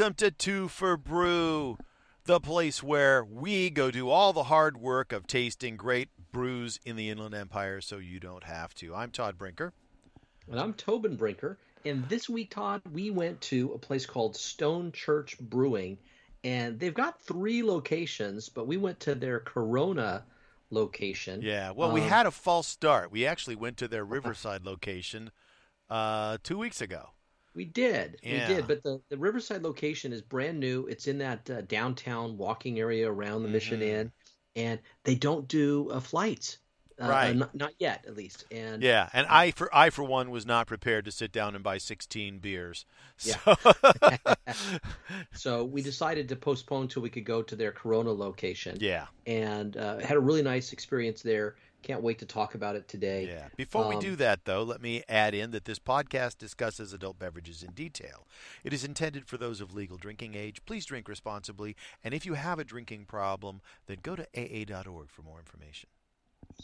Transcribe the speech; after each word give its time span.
Welcome 0.00 0.14
to 0.14 0.30
Two 0.30 0.68
for 0.68 0.96
Brew, 0.96 1.76
the 2.24 2.40
place 2.40 2.82
where 2.82 3.22
we 3.22 3.68
go 3.68 3.90
do 3.90 4.08
all 4.08 4.32
the 4.32 4.44
hard 4.44 4.78
work 4.78 5.12
of 5.12 5.26
tasting 5.26 5.76
great 5.76 6.08
brews 6.32 6.80
in 6.86 6.96
the 6.96 7.10
Inland 7.10 7.34
Empire 7.34 7.82
so 7.82 7.98
you 7.98 8.18
don't 8.18 8.44
have 8.44 8.72
to. 8.76 8.94
I'm 8.94 9.10
Todd 9.10 9.36
Brinker. 9.36 9.74
And 10.50 10.58
I'm 10.58 10.72
Tobin 10.72 11.16
Brinker. 11.16 11.58
And 11.84 12.08
this 12.08 12.30
week, 12.30 12.50
Todd, 12.50 12.80
we 12.90 13.10
went 13.10 13.42
to 13.42 13.72
a 13.74 13.78
place 13.78 14.06
called 14.06 14.36
Stone 14.36 14.92
Church 14.92 15.38
Brewing. 15.38 15.98
And 16.44 16.80
they've 16.80 16.94
got 16.94 17.20
three 17.20 17.62
locations, 17.62 18.48
but 18.48 18.66
we 18.66 18.78
went 18.78 19.00
to 19.00 19.14
their 19.14 19.40
Corona 19.40 20.24
location. 20.70 21.42
Yeah, 21.42 21.72
well, 21.72 21.88
um, 21.88 21.94
we 21.94 22.00
had 22.00 22.24
a 22.24 22.30
false 22.30 22.68
start. 22.68 23.12
We 23.12 23.26
actually 23.26 23.56
went 23.56 23.76
to 23.76 23.86
their 23.86 24.06
Riverside 24.06 24.64
location 24.64 25.30
uh, 25.90 26.38
two 26.42 26.56
weeks 26.56 26.80
ago. 26.80 27.10
We 27.60 27.66
did, 27.66 28.16
yeah. 28.22 28.48
we 28.48 28.54
did, 28.54 28.66
but 28.66 28.82
the, 28.82 29.02
the 29.10 29.18
Riverside 29.18 29.62
location 29.62 30.14
is 30.14 30.22
brand 30.22 30.58
new. 30.58 30.86
It's 30.86 31.06
in 31.08 31.18
that 31.18 31.50
uh, 31.50 31.60
downtown 31.60 32.38
walking 32.38 32.80
area 32.80 33.06
around 33.06 33.42
the 33.42 33.48
mm-hmm. 33.48 33.52
Mission 33.52 33.82
Inn, 33.82 34.12
and 34.56 34.80
they 35.04 35.14
don't 35.14 35.46
do 35.46 35.90
uh, 35.90 36.00
flights. 36.00 36.56
Uh, 36.98 37.08
right, 37.10 37.36
not, 37.36 37.54
not, 37.54 37.72
yet, 37.78 38.02
at 38.08 38.16
least. 38.16 38.46
And 38.50 38.82
yeah, 38.82 39.10
and 39.12 39.26
I 39.26 39.50
for 39.50 39.68
I 39.74 39.90
for 39.90 40.02
one 40.02 40.30
was 40.30 40.46
not 40.46 40.68
prepared 40.68 41.04
to 41.04 41.10
sit 41.10 41.32
down 41.32 41.54
and 41.54 41.62
buy 41.62 41.76
sixteen 41.76 42.38
beers. 42.38 42.86
So. 43.18 43.36
Yeah. 43.46 44.16
so 45.34 45.62
we 45.62 45.82
decided 45.82 46.30
to 46.30 46.36
postpone 46.36 46.88
till 46.88 47.02
we 47.02 47.10
could 47.10 47.26
go 47.26 47.42
to 47.42 47.56
their 47.56 47.72
Corona 47.72 48.10
location. 48.10 48.78
Yeah, 48.80 49.04
and 49.26 49.76
uh, 49.76 49.98
had 49.98 50.16
a 50.16 50.20
really 50.20 50.42
nice 50.42 50.72
experience 50.72 51.20
there. 51.20 51.56
Can't 51.82 52.02
wait 52.02 52.18
to 52.18 52.26
talk 52.26 52.54
about 52.54 52.76
it 52.76 52.88
today. 52.88 53.26
Yeah. 53.28 53.48
Before 53.56 53.84
um, 53.84 53.90
we 53.90 53.98
do 53.98 54.16
that, 54.16 54.44
though, 54.44 54.62
let 54.62 54.82
me 54.82 55.02
add 55.08 55.34
in 55.34 55.50
that 55.52 55.64
this 55.64 55.78
podcast 55.78 56.38
discusses 56.38 56.92
adult 56.92 57.18
beverages 57.18 57.62
in 57.62 57.72
detail. 57.72 58.26
It 58.64 58.72
is 58.72 58.84
intended 58.84 59.26
for 59.26 59.36
those 59.36 59.60
of 59.60 59.74
legal 59.74 59.96
drinking 59.96 60.34
age. 60.34 60.64
Please 60.66 60.84
drink 60.84 61.08
responsibly. 61.08 61.76
And 62.04 62.12
if 62.12 62.26
you 62.26 62.34
have 62.34 62.58
a 62.58 62.64
drinking 62.64 63.06
problem, 63.06 63.60
then 63.86 63.98
go 64.02 64.14
to 64.14 64.26
aa.org 64.34 65.10
for 65.10 65.22
more 65.22 65.38
information. 65.38 65.88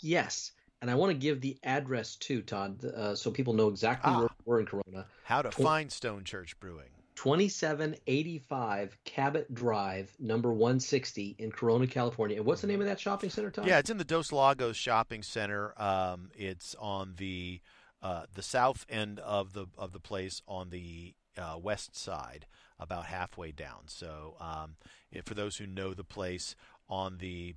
Yes. 0.00 0.52
And 0.82 0.90
I 0.90 0.94
want 0.94 1.10
to 1.10 1.18
give 1.18 1.40
the 1.40 1.56
address 1.64 2.16
too, 2.16 2.42
Todd, 2.42 2.84
uh, 2.84 3.14
so 3.14 3.30
people 3.30 3.54
know 3.54 3.68
exactly 3.68 4.12
ah, 4.12 4.20
where 4.20 4.28
we're 4.44 4.60
in 4.60 4.66
Corona. 4.66 5.06
How 5.24 5.42
to 5.42 5.50
find 5.50 5.90
Stone 5.90 6.24
Church 6.24 6.58
Brewing. 6.60 6.90
2785 7.16 8.96
Cabot 9.04 9.52
Drive, 9.52 10.14
number 10.20 10.52
160 10.52 11.36
in 11.38 11.50
Corona, 11.50 11.86
California. 11.86 12.36
And 12.36 12.46
what's 12.46 12.60
the 12.60 12.66
name 12.66 12.80
of 12.80 12.86
that 12.86 13.00
shopping 13.00 13.30
center, 13.30 13.50
Tom? 13.50 13.66
Yeah, 13.66 13.78
it's 13.78 13.90
in 13.90 13.96
the 13.98 14.04
Dos 14.04 14.32
Lagos 14.32 14.76
Shopping 14.76 15.22
Center. 15.22 15.72
Um, 15.80 16.30
it's 16.34 16.76
on 16.78 17.14
the 17.16 17.60
uh, 18.02 18.26
the 18.32 18.42
south 18.42 18.86
end 18.88 19.18
of 19.20 19.54
the 19.54 19.66
of 19.76 19.92
the 19.92 19.98
place 19.98 20.42
on 20.46 20.70
the 20.70 21.14
uh, 21.36 21.58
west 21.60 21.96
side, 21.96 22.46
about 22.78 23.06
halfway 23.06 23.50
down. 23.50 23.88
So, 23.88 24.36
um, 24.38 24.76
for 25.24 25.34
those 25.34 25.56
who 25.56 25.66
know 25.66 25.94
the 25.94 26.04
place, 26.04 26.54
on 26.88 27.18
the 27.18 27.54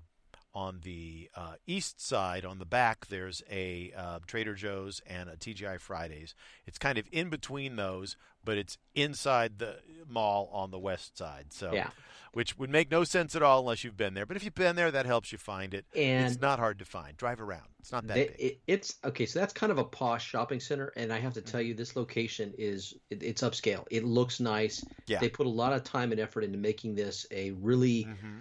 on 0.60 0.82
the 0.84 1.30
uh, 1.38 1.54
east 1.66 2.06
side, 2.06 2.44
on 2.44 2.60
the 2.60 2.66
back, 2.66 3.08
there's 3.08 3.42
a 3.50 3.94
uh, 3.96 4.20
Trader 4.28 4.56
Joe's 4.56 5.02
and 5.08 5.30
a 5.30 5.38
TGI 5.38 5.80
Fridays. 5.80 6.36
It's 6.66 6.78
kind 6.78 6.98
of 6.98 7.08
in 7.14 7.30
between 7.30 7.78
those, 7.78 8.18
but 8.44 8.58
it's 8.58 8.78
inside 8.94 9.60
the 9.60 9.78
mall 10.06 10.50
on 10.52 10.72
the 10.72 10.78
west 10.78 11.18
side. 11.18 11.54
So, 11.54 11.72
yeah. 11.72 11.92
which 12.34 12.58
would 12.58 12.70
make 12.70 12.92
no 12.92 13.06
sense 13.06 13.38
at 13.38 13.42
all 13.42 13.62
unless 13.62 13.86
you've 13.86 13.96
been 13.96 14.16
there. 14.16 14.26
But 14.26 14.36
if 14.36 14.44
you've 14.44 14.54
been 14.54 14.76
there, 14.76 14.92
that 14.92 15.06
helps 15.06 15.32
you 15.32 15.38
find 15.38 15.74
it. 15.74 15.86
And 15.96 16.30
it's 16.30 16.42
not 16.42 16.60
hard 16.60 16.80
to 16.80 16.86
find. 16.86 17.16
Drive 17.16 17.40
around. 17.40 17.68
It's 17.80 17.94
not 17.94 18.06
that 18.08 18.16
they, 18.16 18.26
big. 18.26 18.36
It, 18.38 18.60
it's 18.68 18.96
okay. 19.06 19.28
So 19.28 19.40
that's 19.40 19.54
kind 19.54 19.72
of 19.72 19.78
a 19.78 19.86
posh 19.86 20.28
shopping 20.28 20.60
center, 20.60 20.92
and 20.98 21.14
I 21.14 21.20
have 21.20 21.36
to 21.36 21.42
tell 21.42 21.62
you, 21.62 21.74
this 21.74 21.96
location 21.96 22.54
is 22.58 22.94
it, 23.10 23.24
it's 23.24 23.44
upscale. 23.44 23.86
It 23.90 24.04
looks 24.04 24.42
nice. 24.42 24.84
Yeah. 25.08 25.20
They 25.20 25.30
put 25.30 25.46
a 25.46 25.50
lot 25.50 25.72
of 25.72 25.86
time 25.86 26.12
and 26.12 26.20
effort 26.20 26.44
into 26.44 26.58
making 26.58 26.96
this 26.96 27.26
a 27.32 27.52
really. 27.52 28.04
Mm-hmm 28.10 28.40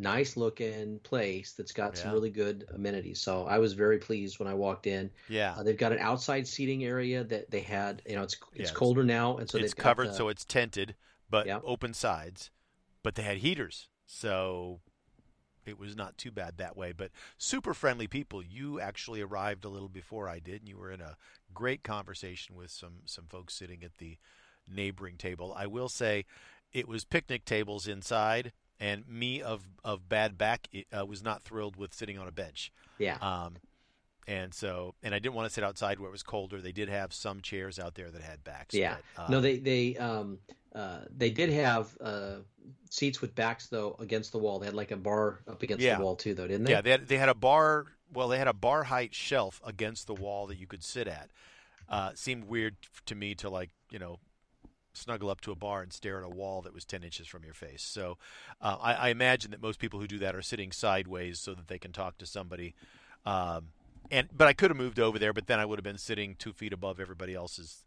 nice 0.00 0.36
looking 0.36 0.98
place 1.00 1.52
that's 1.52 1.72
got 1.72 1.94
yeah. 1.94 2.02
some 2.02 2.12
really 2.12 2.30
good 2.30 2.66
amenities. 2.74 3.20
So 3.20 3.44
I 3.46 3.58
was 3.58 3.74
very 3.74 3.98
pleased 3.98 4.38
when 4.38 4.48
I 4.48 4.54
walked 4.54 4.86
in. 4.86 5.10
Yeah, 5.28 5.54
uh, 5.56 5.62
they've 5.62 5.76
got 5.76 5.92
an 5.92 5.98
outside 5.98 6.48
seating 6.48 6.84
area 6.84 7.22
that 7.24 7.50
they 7.50 7.60
had. 7.60 8.02
You 8.08 8.16
know, 8.16 8.22
it's 8.22 8.36
it's 8.54 8.70
yeah, 8.70 8.74
colder 8.74 9.04
now, 9.04 9.36
and 9.36 9.48
so 9.48 9.58
it's 9.58 9.74
covered, 9.74 10.08
the, 10.08 10.14
so 10.14 10.28
it's 10.28 10.44
tented, 10.44 10.96
but 11.28 11.46
yeah. 11.46 11.60
open 11.64 11.94
sides. 11.94 12.50
But 13.02 13.14
they 13.14 13.22
had 13.22 13.38
heaters, 13.38 13.88
so 14.06 14.80
it 15.64 15.78
was 15.78 15.96
not 15.96 16.18
too 16.18 16.30
bad 16.30 16.58
that 16.58 16.76
way. 16.76 16.92
But 16.92 17.10
super 17.38 17.74
friendly 17.74 18.06
people. 18.06 18.42
You 18.42 18.80
actually 18.80 19.20
arrived 19.20 19.64
a 19.64 19.68
little 19.68 19.88
before 19.88 20.28
I 20.28 20.38
did, 20.38 20.62
and 20.62 20.68
you 20.68 20.78
were 20.78 20.90
in 20.90 21.00
a 21.00 21.16
great 21.54 21.82
conversation 21.82 22.56
with 22.56 22.70
some 22.70 23.02
some 23.04 23.26
folks 23.28 23.54
sitting 23.54 23.84
at 23.84 23.98
the 23.98 24.18
neighboring 24.68 25.16
table. 25.16 25.54
I 25.56 25.66
will 25.66 25.88
say. 25.88 26.24
It 26.72 26.86
was 26.86 27.04
picnic 27.04 27.44
tables 27.44 27.88
inside, 27.88 28.52
and 28.80 29.06
me 29.06 29.42
of 29.42 29.62
of 29.84 30.08
bad 30.08 30.38
back 30.38 30.68
uh, 30.96 31.04
was 31.04 31.22
not 31.22 31.42
thrilled 31.42 31.76
with 31.76 31.94
sitting 31.94 32.18
on 32.18 32.26
a 32.26 32.32
bench. 32.32 32.72
Yeah. 32.98 33.18
Um, 33.20 33.56
and 34.26 34.54
so, 34.54 34.94
and 35.02 35.14
I 35.14 35.18
didn't 35.18 35.34
want 35.34 35.48
to 35.48 35.54
sit 35.54 35.64
outside 35.64 35.98
where 35.98 36.08
it 36.08 36.12
was 36.12 36.22
colder. 36.22 36.60
They 36.60 36.72
did 36.72 36.88
have 36.88 37.12
some 37.12 37.40
chairs 37.40 37.78
out 37.78 37.94
there 37.94 38.10
that 38.10 38.22
had 38.22 38.44
backs. 38.44 38.74
Yeah. 38.74 38.96
But, 39.16 39.24
um, 39.24 39.30
no, 39.30 39.40
they 39.40 39.58
they 39.58 39.96
um 39.96 40.38
uh 40.74 41.00
they 41.16 41.30
did 41.30 41.50
have 41.50 41.96
uh 42.00 42.36
seats 42.90 43.20
with 43.20 43.34
backs 43.34 43.66
though 43.66 43.96
against 43.98 44.32
the 44.32 44.38
wall. 44.38 44.58
They 44.58 44.66
had 44.66 44.74
like 44.74 44.90
a 44.90 44.96
bar 44.96 45.40
up 45.48 45.62
against 45.62 45.84
yeah. 45.84 45.96
the 45.96 46.04
wall 46.04 46.16
too, 46.16 46.34
though, 46.34 46.46
didn't 46.46 46.64
they? 46.64 46.72
Yeah. 46.72 46.80
They 46.80 46.90
had 46.90 47.08
they 47.08 47.18
had 47.18 47.28
a 47.28 47.34
bar. 47.34 47.86
Well, 48.12 48.28
they 48.28 48.38
had 48.38 48.48
a 48.48 48.52
bar 48.52 48.84
height 48.84 49.14
shelf 49.14 49.60
against 49.64 50.06
the 50.06 50.14
wall 50.14 50.48
that 50.48 50.58
you 50.58 50.66
could 50.66 50.82
sit 50.82 51.06
at. 51.06 51.30
Uh, 51.88 52.10
seemed 52.14 52.44
weird 52.44 52.76
to 53.06 53.14
me 53.14 53.34
to 53.36 53.50
like 53.50 53.70
you 53.90 53.98
know 53.98 54.18
snuggle 54.92 55.30
up 55.30 55.40
to 55.42 55.52
a 55.52 55.56
bar 55.56 55.82
and 55.82 55.92
stare 55.92 56.18
at 56.18 56.24
a 56.24 56.28
wall 56.28 56.62
that 56.62 56.74
was 56.74 56.84
10 56.84 57.02
inches 57.02 57.26
from 57.26 57.44
your 57.44 57.54
face. 57.54 57.82
So 57.82 58.18
uh, 58.60 58.76
I, 58.80 58.94
I, 58.94 59.08
imagine 59.10 59.52
that 59.52 59.62
most 59.62 59.78
people 59.78 60.00
who 60.00 60.06
do 60.06 60.18
that 60.18 60.34
are 60.34 60.42
sitting 60.42 60.72
sideways 60.72 61.38
so 61.38 61.54
that 61.54 61.68
they 61.68 61.78
can 61.78 61.92
talk 61.92 62.18
to 62.18 62.26
somebody. 62.26 62.74
Um, 63.24 63.68
and 64.10 64.28
but 64.36 64.48
I 64.48 64.52
could 64.52 64.70
have 64.70 64.76
moved 64.76 64.98
over 64.98 65.18
there, 65.18 65.32
but 65.32 65.46
then 65.46 65.60
I 65.60 65.64
would 65.64 65.78
have 65.78 65.84
been 65.84 65.98
sitting 65.98 66.34
two 66.34 66.52
feet 66.52 66.72
above 66.72 66.98
everybody 66.98 67.34
else's 67.34 67.84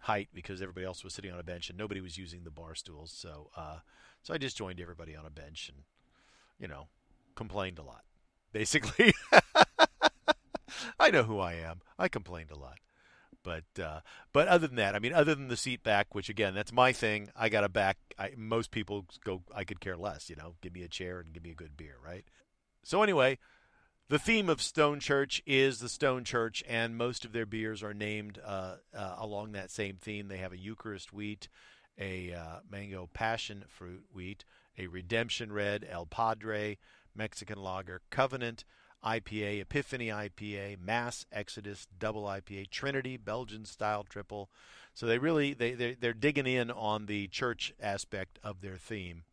height 0.00 0.28
because 0.32 0.62
everybody 0.62 0.86
else 0.86 1.02
was 1.02 1.14
sitting 1.14 1.32
on 1.32 1.40
a 1.40 1.44
bench 1.44 1.68
and 1.68 1.78
nobody 1.78 2.00
was 2.00 2.16
using 2.16 2.44
the 2.44 2.50
bar 2.50 2.74
stools. 2.74 3.10
So 3.10 3.50
uh, 3.56 3.78
so 4.22 4.32
I 4.32 4.38
just 4.38 4.56
joined 4.56 4.80
everybody 4.80 5.16
on 5.16 5.26
a 5.26 5.30
bench 5.30 5.70
and 5.74 5.84
you 6.58 6.68
know 6.68 6.88
complained 7.34 7.78
a 7.78 7.82
lot, 7.82 8.04
basically. 8.52 9.12
I 11.00 11.10
know 11.10 11.24
who 11.24 11.40
I 11.40 11.54
am. 11.54 11.80
I 11.98 12.08
complained 12.08 12.50
a 12.50 12.58
lot. 12.58 12.78
But 13.44 13.64
uh, 13.80 14.00
but 14.32 14.48
other 14.48 14.66
than 14.66 14.76
that, 14.76 14.96
I 14.96 14.98
mean, 14.98 15.12
other 15.12 15.34
than 15.34 15.48
the 15.48 15.56
seat 15.56 15.84
back, 15.84 16.14
which 16.14 16.28
again, 16.28 16.54
that's 16.54 16.72
my 16.72 16.92
thing. 16.92 17.28
I 17.36 17.48
got 17.48 17.62
a 17.62 17.68
back. 17.68 17.98
I, 18.18 18.30
most 18.36 18.70
people 18.72 19.06
go. 19.22 19.42
I 19.54 19.62
could 19.64 19.80
care 19.80 19.96
less. 19.96 20.28
You 20.28 20.36
know, 20.36 20.54
give 20.62 20.74
me 20.74 20.82
a 20.82 20.88
chair 20.88 21.20
and 21.20 21.32
give 21.32 21.44
me 21.44 21.50
a 21.50 21.54
good 21.54 21.76
beer, 21.76 21.96
right? 22.04 22.24
So 22.82 23.02
anyway, 23.02 23.38
the 24.08 24.18
theme 24.18 24.48
of 24.48 24.60
Stone 24.60 25.00
Church 25.00 25.42
is 25.46 25.78
the 25.78 25.88
Stone 25.88 26.24
Church, 26.24 26.64
and 26.68 26.96
most 26.96 27.24
of 27.24 27.32
their 27.32 27.46
beers 27.46 27.82
are 27.82 27.94
named 27.94 28.38
uh, 28.44 28.76
uh, 28.96 29.16
along 29.18 29.52
that 29.52 29.70
same 29.70 29.96
theme. 29.96 30.28
They 30.28 30.38
have 30.38 30.52
a 30.52 30.58
Eucharist 30.58 31.12
wheat, 31.12 31.48
a 31.98 32.32
uh, 32.32 32.58
mango 32.70 33.08
passion 33.12 33.64
fruit 33.68 34.04
wheat, 34.12 34.44
a 34.78 34.86
Redemption 34.86 35.52
Red, 35.52 35.86
El 35.88 36.06
Padre, 36.06 36.78
Mexican 37.14 37.58
Lager, 37.58 38.00
Covenant, 38.10 38.64
IPA, 39.04 39.60
Epiphany 39.62 40.08
IPA, 40.08 40.80
Mass 40.80 41.26
Exodus 41.30 41.86
Double 41.98 42.24
IPA, 42.24 42.70
Trinity 42.70 43.16
Belgian 43.16 43.64
Style 43.64 44.04
Triple. 44.04 44.50
So 44.94 45.06
they 45.06 45.18
really 45.18 45.54
they 45.54 45.72
they 45.72 45.94
they're 45.94 46.12
digging 46.12 46.46
in 46.46 46.70
on 46.70 47.06
the 47.06 47.28
church 47.28 47.72
aspect 47.80 48.38
of 48.42 48.60
their 48.60 48.76
theme. 48.76 49.24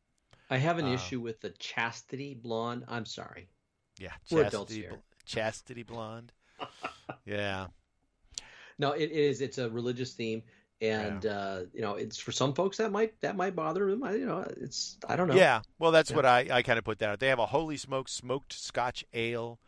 I 0.50 0.58
have 0.58 0.78
an 0.78 0.86
uh, 0.86 0.94
issue 0.94 1.20
with 1.20 1.40
the 1.42 1.52
Chastity 1.52 2.34
Blonde. 2.34 2.84
I'm 2.88 3.06
sorry. 3.06 3.48
Yeah, 4.00 4.12
Chastity, 4.30 4.88
Chastity 5.26 5.84
Blonde. 5.84 6.34
yeah. 7.26 7.68
No, 8.78 8.92
it 8.92 9.12
is. 9.12 9.42
It's 9.42 9.60
a 9.60 9.70
religious 9.70 10.14
theme 10.14 10.44
and 10.82 11.24
yeah. 11.24 11.32
uh, 11.32 11.64
you 11.74 11.82
know 11.82 11.94
it's 11.94 12.18
for 12.18 12.32
some 12.32 12.54
folks 12.54 12.78
that 12.78 12.92
might 12.92 13.20
that 13.22 13.36
might 13.36 13.56
bother 13.56 13.90
them 13.90 14.04
I, 14.04 14.14
you 14.14 14.26
know 14.26 14.46
it's 14.58 14.98
i 15.08 15.16
don't 15.16 15.28
know 15.28 15.36
yeah 15.36 15.62
well 15.80 15.92
that's 15.92 16.10
yeah. 16.10 16.16
what 16.16 16.26
i, 16.26 16.48
I 16.52 16.62
kind 16.64 16.80
of 16.80 16.84
put 16.84 17.00
that 17.00 17.10
out 17.10 17.20
they 17.20 17.28
have 17.28 17.40
a 17.40 17.46
holy 17.46 17.78
smoke 17.78 18.10
smoked 18.10 18.54
scotch 18.54 19.06
ale 19.14 19.60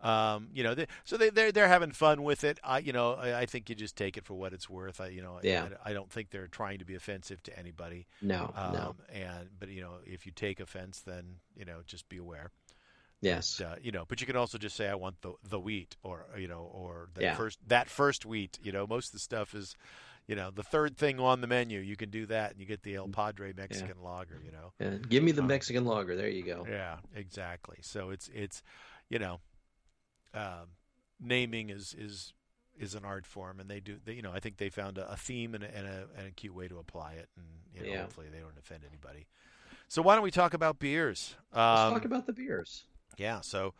um, 0.00 0.48
you 0.52 0.62
know 0.62 0.74
they, 0.74 0.86
so 1.04 1.16
they, 1.16 1.30
they're 1.30 1.52
they're 1.52 1.68
having 1.68 1.90
fun 1.90 2.22
with 2.22 2.44
it 2.44 2.58
i 2.62 2.78
you 2.78 2.92
know 2.92 3.14
i, 3.14 3.40
I 3.40 3.46
think 3.46 3.68
you 3.68 3.74
just 3.74 3.96
take 3.96 4.16
it 4.16 4.24
for 4.24 4.34
what 4.34 4.52
it's 4.52 4.68
worth 4.68 5.00
i 5.00 5.08
you 5.08 5.22
know 5.22 5.40
yeah. 5.42 5.68
I, 5.84 5.90
I 5.90 5.92
don't 5.92 6.10
think 6.10 6.30
they're 6.30 6.46
trying 6.46 6.78
to 6.78 6.84
be 6.84 6.94
offensive 6.94 7.42
to 7.44 7.58
anybody 7.58 8.06
no 8.22 8.52
um, 8.54 8.72
no 8.72 8.96
and 9.12 9.48
but 9.58 9.68
you 9.68 9.80
know 9.80 9.94
if 10.04 10.26
you 10.26 10.32
take 10.32 10.60
offense 10.60 11.00
then 11.00 11.36
you 11.56 11.64
know 11.64 11.80
just 11.86 12.08
be 12.08 12.18
aware 12.18 12.50
Yes. 13.20 13.56
But, 13.58 13.66
uh, 13.66 13.74
you 13.82 13.90
know, 13.90 14.04
but 14.06 14.20
you 14.20 14.28
can 14.28 14.36
also 14.36 14.58
just 14.58 14.76
say 14.76 14.86
I 14.88 14.94
want 14.94 15.20
the 15.22 15.32
the 15.42 15.58
wheat, 15.58 15.96
or 16.04 16.26
you 16.38 16.46
know, 16.46 16.70
or 16.72 17.08
the 17.14 17.22
yeah. 17.22 17.34
first 17.34 17.58
that 17.66 17.88
first 17.88 18.24
wheat. 18.24 18.60
You 18.62 18.70
know, 18.70 18.86
most 18.86 19.06
of 19.06 19.12
the 19.14 19.18
stuff 19.18 19.56
is 19.56 19.74
you 20.28 20.36
know, 20.36 20.50
the 20.54 20.62
third 20.62 20.96
thing 20.96 21.18
on 21.18 21.40
the 21.40 21.46
menu. 21.46 21.80
You 21.80 21.96
can 21.96 22.10
do 22.10 22.26
that, 22.26 22.52
and 22.52 22.60
you 22.60 22.66
get 22.66 22.82
the 22.82 22.96
El 22.96 23.08
Padre 23.08 23.54
Mexican 23.56 23.96
yeah. 24.00 24.08
lager. 24.08 24.40
You 24.44 24.52
know, 24.52 24.72
yeah. 24.78 24.98
give 25.08 25.24
me 25.24 25.32
the 25.32 25.40
um, 25.40 25.48
Mexican 25.48 25.86
lager. 25.86 26.14
There 26.14 26.28
you 26.28 26.44
go. 26.44 26.66
Yeah, 26.68 26.96
exactly. 27.16 27.78
So 27.80 28.10
it's 28.10 28.30
it's, 28.34 28.62
you 29.08 29.18
know, 29.18 29.40
um, 30.38 30.68
naming 31.20 31.70
is 31.70 31.94
is 31.98 32.32
is 32.78 32.94
an 32.94 33.04
art 33.04 33.26
form, 33.26 33.60
and 33.60 33.68
they 33.68 33.80
do. 33.80 33.96
They, 34.04 34.14
you 34.14 34.22
know, 34.22 34.32
I 34.32 34.40
think 34.40 34.56
they 34.56 34.70
found 34.70 34.98
a, 34.98 35.10
a 35.10 35.16
theme 35.16 35.54
and 35.54 35.64
a, 35.64 35.76
and 35.76 35.86
a, 35.86 36.04
and 36.16 36.28
a 36.28 36.30
cute 36.30 36.54
way 36.54 36.68
to 36.68 36.78
apply 36.78 37.14
it, 37.14 37.28
and 37.36 37.46
you 37.74 37.82
know, 37.82 37.92
yeah. 37.92 38.02
hopefully 38.02 38.26
they 38.32 38.38
don't 38.38 38.56
offend 38.58 38.82
anybody. 38.88 39.26
So 39.88 40.02
why 40.02 40.14
don't 40.14 40.24
we 40.24 40.30
talk 40.30 40.54
about 40.54 40.78
beers? 40.78 41.34
Um, 41.52 41.62
Let's 41.62 41.92
talk 41.92 42.04
about 42.04 42.26
the 42.26 42.32
beers. 42.32 42.84
Yeah. 43.16 43.40
So 43.40 43.74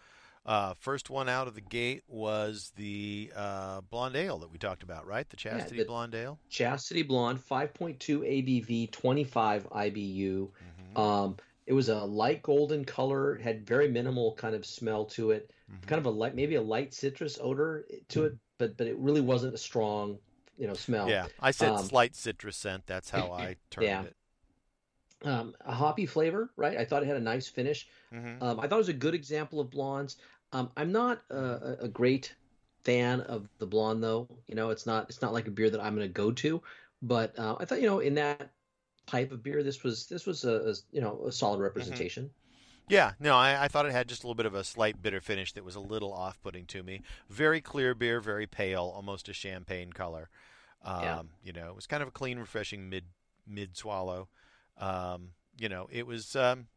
uh, 0.46 0.72
first 0.81 1.10
one 1.10 1.28
out 1.28 1.46
of 1.46 1.55
the 1.55 1.60
gate 1.60 2.02
was 2.08 2.72
the 2.76 3.31
uh, 3.37 3.82
blonde 3.82 4.16
ale 4.16 4.38
that 4.38 4.50
we 4.50 4.56
talked 4.56 4.82
about, 4.82 5.06
right? 5.06 5.28
The 5.28 5.37
Chastity 5.37 5.76
yeah, 5.76 5.82
the 5.82 5.88
Blonde 5.88 6.14
Ale. 6.14 6.38
Chastity 6.49 7.02
Blonde, 7.02 7.38
5.2 7.38 7.99
ABV, 7.99 8.90
25 8.90 9.69
IBU. 9.69 10.49
Mm-hmm. 10.49 10.99
Um, 10.99 11.37
it 11.66 11.75
was 11.75 11.90
a 11.90 11.99
light 11.99 12.43
golden 12.43 12.87
color, 12.87 13.37
had 13.37 13.66
very 13.66 13.90
minimal 13.90 14.34
kind 14.37 14.54
of 14.54 14.64
smell 14.64 15.04
to 15.04 15.32
it, 15.32 15.50
mm-hmm. 15.70 15.87
kind 15.87 15.99
of 15.99 16.06
a 16.06 16.11
light, 16.11 16.35
maybe 16.35 16.56
a 16.56 16.62
light 16.62 16.94
citrus 16.94 17.38
odor 17.41 17.87
to 18.09 18.25
it, 18.25 18.37
but 18.59 18.76
but 18.76 18.87
it 18.87 18.97
really 18.99 19.20
wasn't 19.20 19.55
a 19.55 19.59
strong, 19.59 20.19
you 20.59 20.67
know, 20.67 20.75
smell. 20.75 21.09
Yeah, 21.09 21.26
I 21.41 21.50
said 21.50 21.70
um, 21.70 21.85
slight 21.85 22.15
citrus 22.17 22.56
scent. 22.56 22.87
That's 22.87 23.11
how 23.11 23.32
I 23.32 23.56
termed 23.70 23.87
yeah. 23.87 24.03
it. 24.03 24.15
Um, 25.25 25.55
a 25.65 25.73
hoppy 25.73 26.06
flavor, 26.06 26.50
right? 26.56 26.76
I 26.76 26.85
thought 26.85 27.03
it 27.03 27.06
had 27.06 27.17
a 27.17 27.20
nice 27.20 27.49
finish. 27.49 27.88
Mm-hmm. 28.15 28.43
Um, 28.43 28.61
I 28.61 28.69
thought 28.69 28.76
it 28.76 28.79
was 28.79 28.88
a 28.88 28.93
good 28.93 29.15
example 29.15 29.59
of 29.59 29.69
blondes. 29.69 30.17
Um, 30.53 30.70
I'm 30.76 30.93
not 30.93 31.23
a, 31.29 31.76
a, 31.81 31.88
great 31.88 32.32
fan 32.85 33.21
of 33.23 33.49
the 33.59 33.67
blonde, 33.67 34.03
though. 34.03 34.29
You 34.47 34.55
know, 34.55 34.71
it's 34.71 34.87
not 34.87 35.11
it's 35.11 35.21
not 35.21 35.32
like 35.32 35.49
a 35.49 35.50
beer 35.50 35.71
that 35.71 35.81
I'm 35.81 35.94
going 35.97 36.06
to 36.06 36.12
go 36.12 36.31
to. 36.31 36.62
But 37.03 37.37
uh, 37.38 37.56
I 37.59 37.64
thought, 37.64 37.81
you 37.81 37.88
know, 37.88 37.99
in 37.99 38.14
that 38.14 38.50
type 39.09 39.32
of 39.32 39.43
beer. 39.43 39.62
This 39.62 39.82
was 39.82 40.06
this 40.06 40.26
was 40.26 40.44
a, 40.44 40.71
a 40.71 40.75
you 40.93 41.00
know 41.00 41.25
a 41.26 41.32
solid 41.32 41.56
mm-hmm. 41.56 41.64
representation. 41.64 42.25
Mm-hmm. 42.25 42.32
Yeah, 42.88 43.12
no, 43.20 43.37
I, 43.37 43.64
I, 43.64 43.69
thought 43.69 43.87
it 43.87 43.93
had 43.93 44.08
just 44.08 44.23
a 44.23 44.26
little 44.26 44.35
bit 44.35 44.46
of 44.46 44.55
a 44.55 44.64
slight 44.64 45.02
bitter 45.02 45.20
finish 45.20 45.52
that 45.52 45.64
was 45.64 45.75
a 45.75 45.81
little 45.81 46.12
off-putting 46.12 46.67
to 46.67 46.82
me. 46.82 47.02
Very 47.29 47.61
clear 47.61 47.94
beer, 47.94 48.20
very 48.20 48.46
pale, 48.46 48.93
almost 48.94 49.29
a 49.29 49.32
champagne 49.32 49.93
color. 49.93 50.29
Um, 50.82 51.02
yeah. 51.02 51.23
You 51.44 51.52
know, 51.52 51.69
it 51.69 51.75
was 51.75 51.87
kind 51.87 52.02
of 52.02 52.08
a 52.08 52.12
clean, 52.12 52.38
refreshing 52.38 52.88
mid 52.88 53.05
mid 53.46 53.76
swallow. 53.76 54.29
Um, 54.79 55.31
you 55.58 55.69
know, 55.69 55.88
it 55.90 56.06
was. 56.06 56.35
Um, 56.37 56.69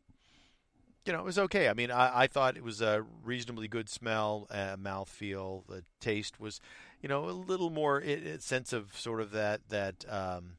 you 1.06 1.14
know, 1.14 1.20
it 1.20 1.26
was 1.26 1.40
okay. 1.40 1.68
I 1.68 1.74
mean, 1.74 1.90
I, 1.90 2.22
I 2.22 2.28
thought 2.28 2.58
it 2.58 2.64
was 2.64 2.80
a 2.80 3.04
reasonably 3.24 3.68
good 3.68 3.90
smell, 3.90 4.48
uh, 4.52 4.76
mouth 4.80 5.10
feel. 5.10 5.64
The 5.68 5.84
taste 6.00 6.40
was, 6.40 6.62
you 7.02 7.10
know, 7.10 7.26
a 7.28 7.32
little 7.32 7.72
more 7.72 8.00
it, 8.00 8.26
it 8.26 8.44
sense 8.44 8.72
of 8.72 8.96
sort 8.96 9.20
of 9.20 9.32
that 9.32 9.62
that 9.70 10.06
um, 10.08 10.58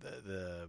the, 0.00 0.22
the 0.24 0.68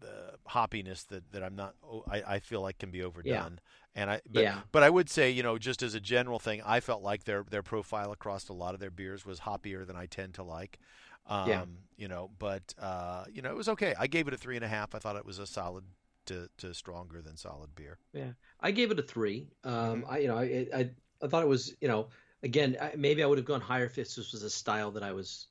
the 0.00 0.34
hoppiness 0.48 1.06
that, 1.08 1.30
that 1.32 1.42
I'm 1.42 1.56
not 1.56 1.74
I, 2.10 2.22
I 2.26 2.38
feel 2.38 2.60
like 2.60 2.78
can 2.78 2.90
be 2.90 3.02
overdone. 3.02 3.32
Yeah. 3.32 3.48
And 3.94 4.10
I 4.10 4.20
but, 4.30 4.42
yeah. 4.42 4.60
but 4.70 4.82
I 4.82 4.90
would 4.90 5.10
say, 5.10 5.30
you 5.30 5.42
know, 5.42 5.58
just 5.58 5.82
as 5.82 5.94
a 5.94 6.00
general 6.00 6.38
thing, 6.38 6.62
I 6.64 6.80
felt 6.80 7.02
like 7.02 7.24
their 7.24 7.44
their 7.50 7.62
profile 7.62 8.12
across 8.12 8.48
a 8.48 8.52
lot 8.52 8.74
of 8.74 8.80
their 8.80 8.90
beers 8.90 9.26
was 9.26 9.40
hoppier 9.40 9.86
than 9.86 9.96
I 9.96 10.06
tend 10.06 10.34
to 10.34 10.42
like. 10.42 10.78
Um, 11.26 11.48
yeah. 11.48 11.64
you 11.96 12.08
know, 12.08 12.30
but 12.38 12.74
uh, 12.80 13.24
you 13.32 13.42
know, 13.42 13.50
it 13.50 13.56
was 13.56 13.68
okay. 13.68 13.94
I 13.98 14.06
gave 14.06 14.28
it 14.28 14.34
a 14.34 14.38
three 14.38 14.56
and 14.56 14.64
a 14.64 14.68
half. 14.68 14.94
I 14.94 14.98
thought 14.98 15.16
it 15.16 15.26
was 15.26 15.38
a 15.38 15.46
solid 15.46 15.84
to, 16.26 16.48
to 16.58 16.72
stronger 16.72 17.20
than 17.20 17.36
solid 17.36 17.74
beer. 17.74 17.98
Yeah. 18.12 18.32
I 18.60 18.70
gave 18.70 18.90
it 18.90 18.98
a 18.98 19.02
three. 19.02 19.48
Um, 19.64 20.02
mm-hmm. 20.02 20.10
I 20.10 20.18
you 20.18 20.28
know, 20.28 20.38
I, 20.38 20.66
I 20.74 20.90
I 21.22 21.26
thought 21.26 21.42
it 21.42 21.48
was, 21.48 21.74
you 21.80 21.88
know, 21.88 22.08
again, 22.42 22.76
maybe 22.96 23.22
I 23.22 23.26
would 23.26 23.38
have 23.38 23.46
gone 23.46 23.60
higher 23.60 23.84
if 23.84 23.96
this 23.96 24.16
was 24.16 24.42
a 24.42 24.50
style 24.50 24.90
that 24.92 25.02
I 25.02 25.12
was 25.12 25.48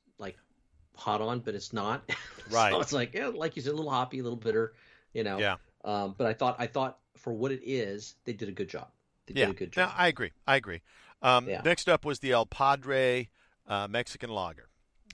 hot 0.98 1.20
on, 1.20 1.40
but 1.40 1.54
it's 1.54 1.72
not. 1.72 2.08
Right. 2.50 2.72
so 2.72 2.80
it's 2.80 2.94
like, 2.94 3.12
yeah, 3.12 3.26
like 3.26 3.56
you 3.56 3.62
said, 3.62 3.74
a 3.74 3.76
little 3.76 3.90
hoppy, 3.90 4.20
a 4.20 4.22
little 4.22 4.38
bitter, 4.38 4.72
you 5.12 5.22
know. 5.22 5.38
Yeah. 5.38 5.56
Um, 5.84 6.14
but 6.16 6.26
I 6.26 6.32
thought, 6.32 6.56
I 6.58 6.66
thought 6.66 6.98
for 7.18 7.30
what 7.30 7.52
it 7.52 7.60
is, 7.62 8.14
they 8.24 8.32
did 8.32 8.48
a 8.48 8.52
good 8.52 8.70
job. 8.70 8.88
They 9.26 9.38
yeah. 9.38 9.46
did 9.48 9.54
a 9.54 9.58
good 9.58 9.72
job. 9.72 9.90
No, 9.90 9.94
I 9.94 10.08
agree. 10.08 10.32
I 10.46 10.56
agree. 10.56 10.80
Um, 11.20 11.46
yeah. 11.46 11.60
Next 11.62 11.90
up 11.90 12.06
was 12.06 12.20
the 12.20 12.32
El 12.32 12.46
Padre 12.46 13.28
uh, 13.66 13.86
Mexican 13.86 14.30
Lager, 14.30 14.70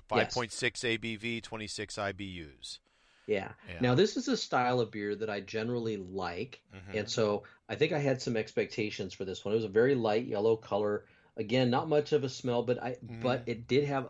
5.6 0.09 0.63
yes. 0.63 0.99
ABV, 0.99 1.43
26 1.43 1.97
IBUs. 1.97 2.79
Yeah. 3.27 3.49
yeah. 3.69 3.79
Now 3.81 3.95
this 3.95 4.17
is 4.17 4.29
a 4.29 4.37
style 4.37 4.81
of 4.81 4.91
beer 4.91 5.15
that 5.15 5.31
I 5.31 5.41
generally 5.41 5.97
like, 5.97 6.61
mm-hmm. 6.75 6.99
and 6.99 7.11
so 7.11 7.45
I 7.69 7.75
think 7.75 7.93
I 7.93 7.99
had 7.99 8.21
some 8.21 8.37
expectations 8.37 9.15
for 9.15 9.25
this 9.25 9.45
one. 9.45 9.53
It 9.55 9.57
was 9.57 9.65
a 9.65 9.69
very 9.69 9.95
light 9.95 10.27
yellow 10.27 10.57
color. 10.57 11.05
Again, 11.37 11.71
not 11.71 11.89
much 11.89 12.13
of 12.13 12.23
a 12.23 12.29
smell, 12.29 12.63
but 12.63 12.83
I 12.83 12.91
mm. 12.91 13.23
but 13.23 13.43
it 13.47 13.67
did 13.67 13.85
have 13.85 14.09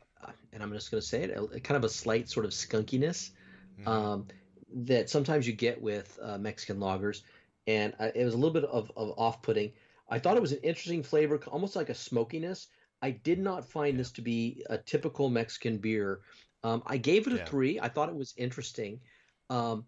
and 0.52 0.62
I'm 0.62 0.72
just 0.72 0.90
going 0.90 1.00
to 1.00 1.06
say 1.06 1.22
it, 1.24 1.36
a, 1.36 1.60
kind 1.60 1.76
of 1.76 1.84
a 1.84 1.88
slight 1.88 2.28
sort 2.28 2.46
of 2.46 2.52
skunkiness 2.52 3.30
mm-hmm. 3.78 3.88
um, 3.88 4.26
that 4.74 5.10
sometimes 5.10 5.46
you 5.46 5.52
get 5.52 5.80
with 5.80 6.18
uh, 6.22 6.38
Mexican 6.38 6.78
lagers, 6.78 7.22
and 7.66 7.94
uh, 7.98 8.10
it 8.14 8.24
was 8.24 8.34
a 8.34 8.36
little 8.36 8.52
bit 8.52 8.64
of, 8.64 8.90
of 8.96 9.14
off-putting. 9.16 9.72
I 10.08 10.18
thought 10.18 10.36
it 10.36 10.42
was 10.42 10.52
an 10.52 10.60
interesting 10.62 11.02
flavor, 11.02 11.40
almost 11.48 11.76
like 11.76 11.88
a 11.88 11.94
smokiness. 11.94 12.68
I 13.02 13.10
did 13.10 13.38
not 13.38 13.68
find 13.68 13.94
yeah. 13.94 13.98
this 13.98 14.12
to 14.12 14.22
be 14.22 14.64
a 14.70 14.78
typical 14.78 15.28
Mexican 15.28 15.78
beer. 15.78 16.20
Um, 16.62 16.82
I 16.86 16.96
gave 16.96 17.26
it 17.26 17.32
a 17.32 17.36
yeah. 17.36 17.44
three. 17.44 17.80
I 17.80 17.88
thought 17.88 18.08
it 18.08 18.14
was 18.14 18.34
interesting, 18.36 19.00
um, 19.50 19.84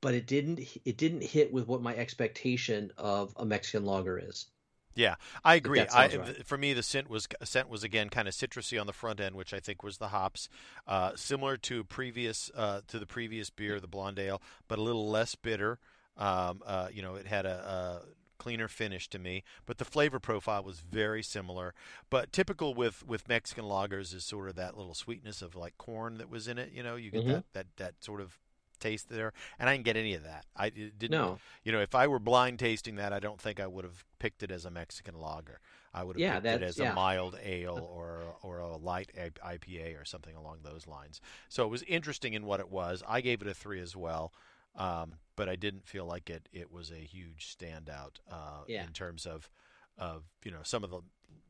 but 0.00 0.14
it 0.14 0.26
didn't. 0.26 0.60
It 0.84 0.98
didn't 0.98 1.22
hit 1.22 1.52
with 1.52 1.66
what 1.66 1.82
my 1.82 1.94
expectation 1.96 2.92
of 2.98 3.32
a 3.36 3.44
Mexican 3.44 3.84
lager 3.86 4.18
is. 4.18 4.46
Yeah, 4.94 5.16
I 5.44 5.56
agree. 5.56 5.80
I, 5.80 6.08
right. 6.08 6.46
For 6.46 6.56
me, 6.56 6.72
the 6.72 6.82
scent 6.82 7.10
was 7.10 7.26
scent 7.42 7.68
was 7.68 7.82
again 7.82 8.08
kind 8.08 8.28
of 8.28 8.34
citrusy 8.34 8.80
on 8.80 8.86
the 8.86 8.92
front 8.92 9.20
end, 9.20 9.34
which 9.34 9.52
I 9.52 9.60
think 9.60 9.82
was 9.82 9.98
the 9.98 10.08
hops, 10.08 10.48
uh, 10.86 11.12
similar 11.16 11.56
to 11.58 11.84
previous 11.84 12.50
uh, 12.54 12.80
to 12.88 12.98
the 12.98 13.06
previous 13.06 13.50
beer, 13.50 13.80
the 13.80 13.88
blonde 13.88 14.18
ale, 14.18 14.40
but 14.68 14.78
a 14.78 14.82
little 14.82 15.08
less 15.08 15.34
bitter. 15.34 15.78
Um, 16.16 16.62
uh, 16.64 16.88
you 16.92 17.02
know, 17.02 17.16
it 17.16 17.26
had 17.26 17.44
a, 17.44 18.02
a, 18.02 18.02
cleaner 18.38 18.68
finish 18.68 19.08
to 19.08 19.18
me, 19.18 19.42
but 19.64 19.78
the 19.78 19.84
flavor 19.84 20.20
profile 20.20 20.62
was 20.62 20.80
very 20.80 21.22
similar. 21.22 21.74
But 22.10 22.30
typical 22.30 22.74
with 22.74 23.04
with 23.06 23.28
Mexican 23.28 23.64
lagers 23.64 24.14
is 24.14 24.24
sort 24.24 24.48
of 24.48 24.54
that 24.56 24.76
little 24.76 24.94
sweetness 24.94 25.42
of 25.42 25.56
like 25.56 25.76
corn 25.76 26.18
that 26.18 26.30
was 26.30 26.46
in 26.46 26.58
it. 26.58 26.70
You 26.72 26.82
know, 26.84 26.94
you 26.94 27.10
get 27.10 27.22
mm-hmm. 27.22 27.32
that, 27.32 27.44
that 27.52 27.66
that 27.78 27.94
sort 28.04 28.20
of 28.20 28.38
taste 28.84 29.08
there, 29.08 29.32
and 29.58 29.68
I 29.68 29.74
didn't 29.74 29.84
get 29.84 29.96
any 29.96 30.14
of 30.14 30.24
that. 30.24 30.44
I 30.56 30.70
didn't. 30.70 31.10
No. 31.10 31.38
You 31.64 31.72
know, 31.72 31.80
if 31.80 31.94
I 31.94 32.06
were 32.06 32.18
blind 32.18 32.58
tasting 32.58 32.96
that, 32.96 33.12
I 33.12 33.20
don't 33.20 33.40
think 33.40 33.60
I 33.60 33.66
would 33.66 33.84
have 33.84 34.04
picked 34.18 34.42
it 34.42 34.50
as 34.50 34.64
a 34.64 34.70
Mexican 34.70 35.18
lager. 35.18 35.60
I 35.92 36.02
would 36.02 36.16
have 36.16 36.20
yeah, 36.20 36.40
picked 36.40 36.62
it 36.62 36.62
as 36.62 36.78
yeah. 36.78 36.92
a 36.92 36.94
mild 36.94 37.38
ale 37.42 37.78
or 37.78 38.22
or 38.42 38.58
a 38.58 38.76
light 38.76 39.10
IPA 39.16 40.00
or 40.00 40.04
something 40.04 40.34
along 40.36 40.58
those 40.62 40.86
lines. 40.86 41.20
So 41.48 41.64
it 41.64 41.68
was 41.68 41.82
interesting 41.84 42.34
in 42.34 42.44
what 42.44 42.60
it 42.60 42.70
was. 42.70 43.02
I 43.08 43.20
gave 43.20 43.42
it 43.42 43.48
a 43.48 43.54
three 43.54 43.80
as 43.80 43.96
well. 43.96 44.32
Um, 44.76 45.14
but 45.36 45.48
I 45.48 45.54
didn't 45.56 45.86
feel 45.86 46.04
like 46.04 46.30
it, 46.30 46.48
it 46.52 46.72
was 46.72 46.90
a 46.90 46.96
huge 46.96 47.56
standout 47.56 48.18
uh, 48.30 48.62
yeah. 48.66 48.84
in 48.84 48.92
terms 48.92 49.26
of 49.26 49.48
of 49.96 50.24
you 50.44 50.50
know 50.50 50.62
some 50.64 50.82
of 50.82 50.90
the 50.90 51.00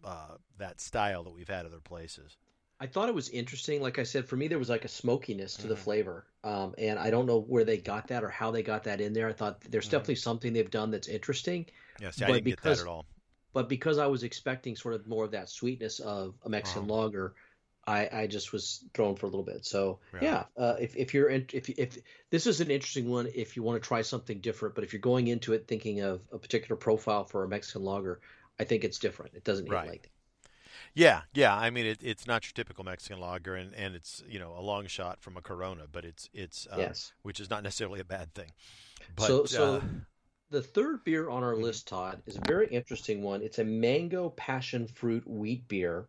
uh, 0.05 0.37
that 0.59 0.81
style 0.81 1.25
that 1.25 1.35
we've 1.35 1.49
had 1.49 1.65
other 1.67 1.81
places. 1.83 2.37
I 2.81 2.87
thought 2.87 3.09
it 3.09 3.15
was 3.15 3.29
interesting. 3.29 3.81
Like 3.81 3.99
I 3.99 4.03
said, 4.03 4.27
for 4.27 4.37
me, 4.37 4.49
there 4.49 4.59
was 4.59 4.69
like 4.69 4.85
a 4.85 4.89
smokiness 4.89 5.55
to 5.55 5.63
mm-hmm. 5.63 5.69
the 5.71 5.77
flavor, 5.77 6.27
um, 6.43 6.75
and 6.77 6.99
I 6.99 7.11
don't 7.11 7.27
know 7.27 7.41
where 7.41 7.65
they 7.65 7.79
got 7.79 8.09
that 8.09 8.25
or 8.25 8.29
how 8.29 8.51
they 8.51 8.63
got 8.63 8.85
that 8.85 9.01
in 9.01 9.13
there. 9.13 9.29
I 9.29 9.33
thought 9.33 9.61
there's 9.61 9.85
mm-hmm. 9.85 9.93
definitely 9.93 10.17
something 10.17 10.53
they've 10.53 10.71
done 10.71 10.91
that's 10.91 11.09
interesting. 11.09 11.67
Yes, 12.01 12.19
yeah, 12.19 12.27
I 12.27 12.33
didn't 12.33 12.45
because, 12.45 12.63
get 12.63 12.77
that 12.77 12.83
at 12.83 12.89
all. 12.89 13.07
But 13.53 13.69
because 13.69 13.99
I 13.99 14.07
was 14.09 14.25
expecting 14.25 14.75
sort 14.75 14.95
of 14.95 15.07
more 15.07 15.25
of 15.25 15.31
that 15.31 15.49
sweetness 15.49 16.01
of 16.01 16.35
a 16.45 16.49
Mexican 16.49 16.91
uh-huh. 16.91 17.03
lager, 17.03 17.35
I, 17.87 18.09
I 18.13 18.27
just 18.27 18.53
was 18.53 18.85
thrown 18.95 19.15
for 19.15 19.27
a 19.27 19.29
little 19.29 19.45
bit. 19.45 19.65
So 19.65 20.01
yeah, 20.15 20.45
yeah 20.57 20.65
uh, 20.65 20.77
if 20.81 20.97
if 20.97 21.15
you're 21.15 21.29
in, 21.29 21.47
if 21.53 21.69
if 21.69 21.99
this 22.31 22.47
is 22.47 22.61
an 22.61 22.71
interesting 22.71 23.09
one, 23.09 23.29
if 23.35 23.57
you 23.57 23.63
want 23.63 23.81
to 23.81 23.87
try 23.87 24.03
something 24.03 24.41
different, 24.41 24.75
but 24.75 24.85
if 24.85 24.93
you're 24.93 25.01
going 25.01 25.29
into 25.29 25.53
it 25.53 25.69
thinking 25.69 26.01
of 26.01 26.23
a 26.33 26.39
particular 26.39 26.77
profile 26.77 27.25
for 27.25 27.45
a 27.45 27.49
Mexican 27.49 27.85
lager, 27.85 28.21
I 28.59 28.65
think 28.65 28.85
it's 28.85 28.99
different. 28.99 29.35
It 29.35 29.45
doesn't 29.45 29.69
right. 29.69 29.89
like 29.89 30.03
that. 30.03 30.14
Yeah, 30.95 31.23
yeah. 31.35 31.55
I 31.55 31.71
mean, 31.71 31.87
it, 31.87 31.99
it's 32.03 32.27
not 32.27 32.45
your 32.45 32.53
typical 32.55 32.85
Mexican 32.85 33.21
lager, 33.21 33.55
and, 33.55 33.75
and 33.75 33.95
it's 33.95 34.23
you 34.29 34.39
know 34.39 34.55
a 34.57 34.63
long 34.63 34.87
shot 34.87 35.21
from 35.21 35.37
a 35.37 35.41
Corona, 35.41 35.85
but 35.91 36.05
it's 36.05 36.29
it's 36.33 36.67
uh, 36.71 36.77
yes, 36.79 37.13
which 37.23 37.41
is 37.41 37.51
not 37.51 37.63
necessarily 37.63 38.01
a 38.01 38.05
bad 38.05 38.33
thing. 38.35 38.51
But, 39.17 39.27
so 39.27 39.45
so 39.45 39.77
uh, 39.77 39.81
the 40.51 40.63
third 40.63 41.05
beer 41.05 41.29
on 41.29 41.43
our 41.43 41.55
mm-hmm. 41.55 41.65
list, 41.65 41.89
Todd, 41.89 42.23
is 42.27 42.37
a 42.37 42.47
very 42.47 42.69
interesting 42.69 43.23
one. 43.23 43.43
It's 43.43 43.59
a 43.59 43.65
mango 43.65 44.31
passion 44.31 44.87
fruit 44.87 45.27
wheat 45.27 45.67
beer, 45.69 46.07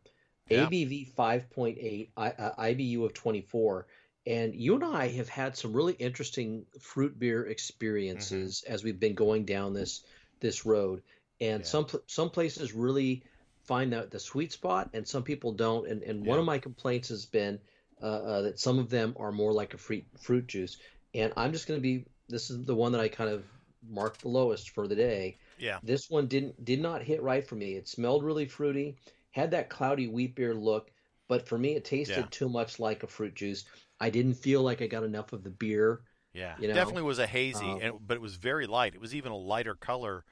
yeah. 0.49 0.67
ABV 0.67 1.07
five 1.09 1.49
point 1.49 1.77
eight, 1.79 2.11
uh, 2.15 2.51
IBU 2.59 3.05
of 3.05 3.13
twenty 3.13 3.41
four. 3.41 3.87
And 4.27 4.55
you 4.55 4.73
and 4.73 4.83
I 4.83 5.09
have 5.09 5.29
had 5.29 5.55
some 5.55 5.73
really 5.73 5.93
interesting 5.93 6.65
fruit 6.79 7.17
beer 7.19 7.45
experiences 7.45 8.63
mm-hmm. 8.63 8.73
as 8.73 8.83
we've 8.83 8.99
been 8.99 9.13
going 9.13 9.45
down 9.45 9.73
this 9.73 10.03
this 10.39 10.65
road. 10.65 11.01
And 11.41 11.61
yeah. 11.61 11.67
some 11.67 11.87
some 12.07 12.29
places 12.29 12.73
really 12.73 13.23
find 13.65 13.93
out 13.93 14.11
the 14.11 14.19
sweet 14.19 14.51
spot, 14.51 14.89
and 14.93 15.07
some 15.07 15.23
people 15.23 15.51
don't. 15.51 15.87
And, 15.87 16.03
and 16.03 16.23
yeah. 16.23 16.29
one 16.29 16.39
of 16.39 16.45
my 16.45 16.57
complaints 16.57 17.09
has 17.09 17.25
been 17.25 17.59
uh, 18.01 18.05
uh, 18.05 18.41
that 18.41 18.59
some 18.59 18.79
of 18.79 18.89
them 18.89 19.15
are 19.19 19.31
more 19.31 19.53
like 19.53 19.73
a 19.73 19.77
fruit 19.77 20.05
fruit 20.19 20.47
juice. 20.47 20.77
And 21.13 21.31
I'm 21.37 21.51
just 21.51 21.67
going 21.67 21.79
to 21.79 21.81
be 21.81 22.05
this 22.27 22.49
is 22.49 22.65
the 22.65 22.75
one 22.75 22.91
that 22.91 23.01
I 23.01 23.07
kind 23.07 23.29
of 23.29 23.43
marked 23.89 24.21
the 24.21 24.29
lowest 24.29 24.71
for 24.71 24.87
the 24.87 24.95
day. 24.95 25.37
Yeah. 25.57 25.79
This 25.83 26.09
one 26.09 26.27
didn't 26.27 26.63
did 26.65 26.81
not 26.81 27.01
hit 27.01 27.21
right 27.21 27.45
for 27.47 27.55
me. 27.55 27.73
It 27.73 27.87
smelled 27.87 28.23
really 28.23 28.45
fruity, 28.45 28.97
had 29.31 29.51
that 29.51 29.69
cloudy 29.69 30.07
wheat 30.07 30.35
beer 30.35 30.53
look, 30.53 30.91
but 31.27 31.47
for 31.47 31.57
me 31.57 31.75
it 31.75 31.85
tasted 31.85 32.17
yeah. 32.17 32.27
too 32.31 32.49
much 32.49 32.79
like 32.79 33.03
a 33.03 33.07
fruit 33.07 33.35
juice. 33.35 33.65
I 33.99 34.09
didn't 34.09 34.33
feel 34.33 34.61
like 34.61 34.81
I 34.81 34.87
got 34.87 35.03
enough 35.03 35.31
of 35.33 35.43
the 35.43 35.49
beer. 35.49 36.01
Yeah, 36.33 36.55
you 36.59 36.67
know? 36.67 36.73
definitely 36.73 37.03
was 37.03 37.19
a 37.19 37.27
hazy, 37.27 37.65
um, 37.65 37.79
and, 37.81 37.93
but 38.05 38.15
it 38.15 38.21
was 38.21 38.35
very 38.35 38.67
light. 38.67 38.93
It 38.93 38.99
was 38.99 39.15
even 39.15 39.31
a 39.31 39.37
lighter 39.37 39.73
color 39.73 40.25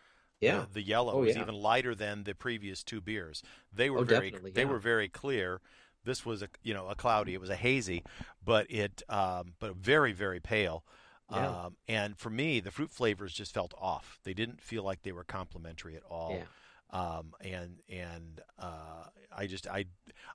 yeah. 0.43 0.59
The, 0.59 0.75
the 0.75 0.81
yellow 0.81 1.13
oh, 1.13 1.19
was 1.19 1.35
yeah. 1.35 1.41
even 1.41 1.55
lighter 1.55 1.95
than 1.95 2.23
the 2.23 2.35
previous 2.35 2.83
two 2.83 3.01
beers. 3.01 3.43
They 3.73 3.89
were 3.89 3.99
oh, 3.99 4.03
very 4.03 4.31
yeah. 4.31 4.49
they 4.53 4.65
were 4.65 4.79
very 4.79 5.09
clear. 5.09 5.61
This 6.05 6.25
was 6.25 6.41
a 6.41 6.49
you 6.61 6.73
know 6.73 6.87
a 6.87 6.95
cloudy. 6.95 7.33
It 7.33 7.41
was 7.41 7.49
a 7.49 7.55
hazy, 7.55 8.03
but 8.43 8.69
it 8.69 9.03
um, 9.09 9.53
but 9.59 9.75
very 9.75 10.11
very 10.11 10.39
pale. 10.39 10.83
Yeah. 11.31 11.47
Um, 11.47 11.77
and 11.87 12.17
for 12.17 12.29
me, 12.29 12.59
the 12.59 12.71
fruit 12.71 12.91
flavors 12.91 13.33
just 13.33 13.53
felt 13.53 13.73
off. 13.79 14.19
They 14.23 14.33
didn't 14.33 14.61
feel 14.61 14.83
like 14.83 15.01
they 15.01 15.13
were 15.13 15.23
complementary 15.23 15.95
at 15.95 16.03
all. 16.03 16.35
Yeah. 16.37 16.43
Um, 16.93 17.33
and 17.41 17.79
and 17.89 18.41
uh, 18.59 19.05
I 19.35 19.47
just 19.47 19.67
I 19.67 19.85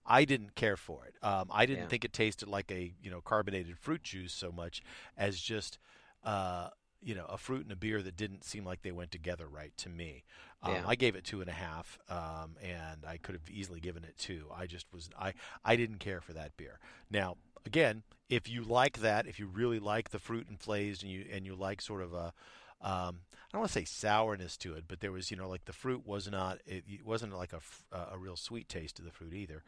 I 0.05 0.25
didn't 0.25 0.57
care 0.57 0.77
for 0.77 1.05
it. 1.05 1.15
Um, 1.25 1.49
I 1.53 1.67
didn't 1.67 1.85
yeah. 1.85 1.88
think 1.88 2.05
it 2.05 2.12
tasted 2.12 2.49
like 2.49 2.73
a 2.73 2.95
you 3.00 3.11
know 3.11 3.21
carbonated 3.21 3.79
fruit 3.79 4.03
juice 4.03 4.33
so 4.33 4.50
much 4.50 4.83
as 5.17 5.41
just 5.41 5.79
uh, 6.25 6.71
you 7.02 7.14
know 7.14 7.26
a 7.26 7.38
fruit 7.38 7.62
and 7.62 7.73
a 7.73 7.76
beer 7.76 8.02
that 8.02 8.17
didn't 8.17 8.45
seem 8.45 8.64
like 8.64 8.83
they 8.83 8.93
went 8.93 9.11
together 9.11 9.47
right 9.47 9.76
to 9.78 9.88
me. 9.88 10.25
Um, 10.62 10.75
yeah. 10.75 10.83
I 10.87 10.95
gave 10.97 11.14
it 11.14 11.25
two 11.25 11.40
and 11.40 11.49
a 11.49 11.52
half, 11.52 11.99
um, 12.09 12.57
and 12.62 13.05
I 13.07 13.17
could 13.17 13.35
have 13.35 13.49
easily 13.50 13.81
given 13.81 14.05
it 14.05 14.17
two. 14.19 14.47
I 14.55 14.67
just 14.67 14.87
was 14.93 15.09
I 15.19 15.35
I 15.64 15.76
didn't 15.76 15.99
care 15.99 16.21
for 16.21 16.33
that 16.33 16.57
beer. 16.57 16.78
Now 17.11 17.37
again, 17.64 18.02
if 18.28 18.49
you 18.49 18.62
like 18.62 18.99
that, 19.00 19.26
if 19.26 19.38
you 19.38 19.47
really 19.47 19.78
like 19.78 20.11
the 20.11 20.19
fruit 20.19 20.49
and 20.49 20.59
flavors, 20.61 21.02
and 21.02 21.11
you 21.11 21.25
and 21.33 21.47
you 21.47 21.55
like 21.55 21.81
sort 21.81 22.02
of 22.02 22.12
a 22.12 22.33
um, 22.81 23.21
I 23.49 23.57
don't 23.57 23.61
want 23.61 23.73
to 23.73 23.78
say 23.78 23.85
sourness 23.85 24.57
to 24.59 24.75
it, 24.75 24.85
but 24.87 25.00
there 25.00 25.11
was, 25.11 25.31
you 25.31 25.37
know, 25.37 25.49
like 25.49 25.64
the 25.64 25.73
fruit 25.73 26.07
was 26.07 26.31
not, 26.31 26.59
it, 26.67 26.85
it 26.87 27.05
wasn't 27.05 27.35
like 27.35 27.52
a, 27.52 27.97
a 28.12 28.19
real 28.19 28.37
sweet 28.37 28.69
taste 28.69 28.97
to 28.97 29.02
the 29.02 29.11
fruit 29.11 29.33
either. 29.33 29.62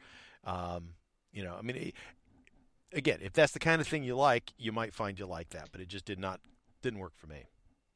Um, 0.45 0.91
you 1.33 1.43
know, 1.43 1.57
I 1.59 1.63
mean, 1.63 1.77
it, 1.77 1.95
again, 2.93 3.21
if 3.23 3.33
that's 3.33 3.53
the 3.53 3.59
kind 3.59 3.81
of 3.81 3.89
thing 3.89 4.05
you 4.05 4.17
like, 4.17 4.53
you 4.59 4.71
might 4.71 4.93
find 4.93 5.19
you 5.19 5.25
like 5.25 5.51
that, 5.51 5.71
but 5.73 5.81
it 5.81 5.89
just 5.89 6.05
did 6.05 6.19
not, 6.19 6.41
didn't 6.83 7.01
work 7.01 7.17
for 7.17 7.27
me. 7.27 7.45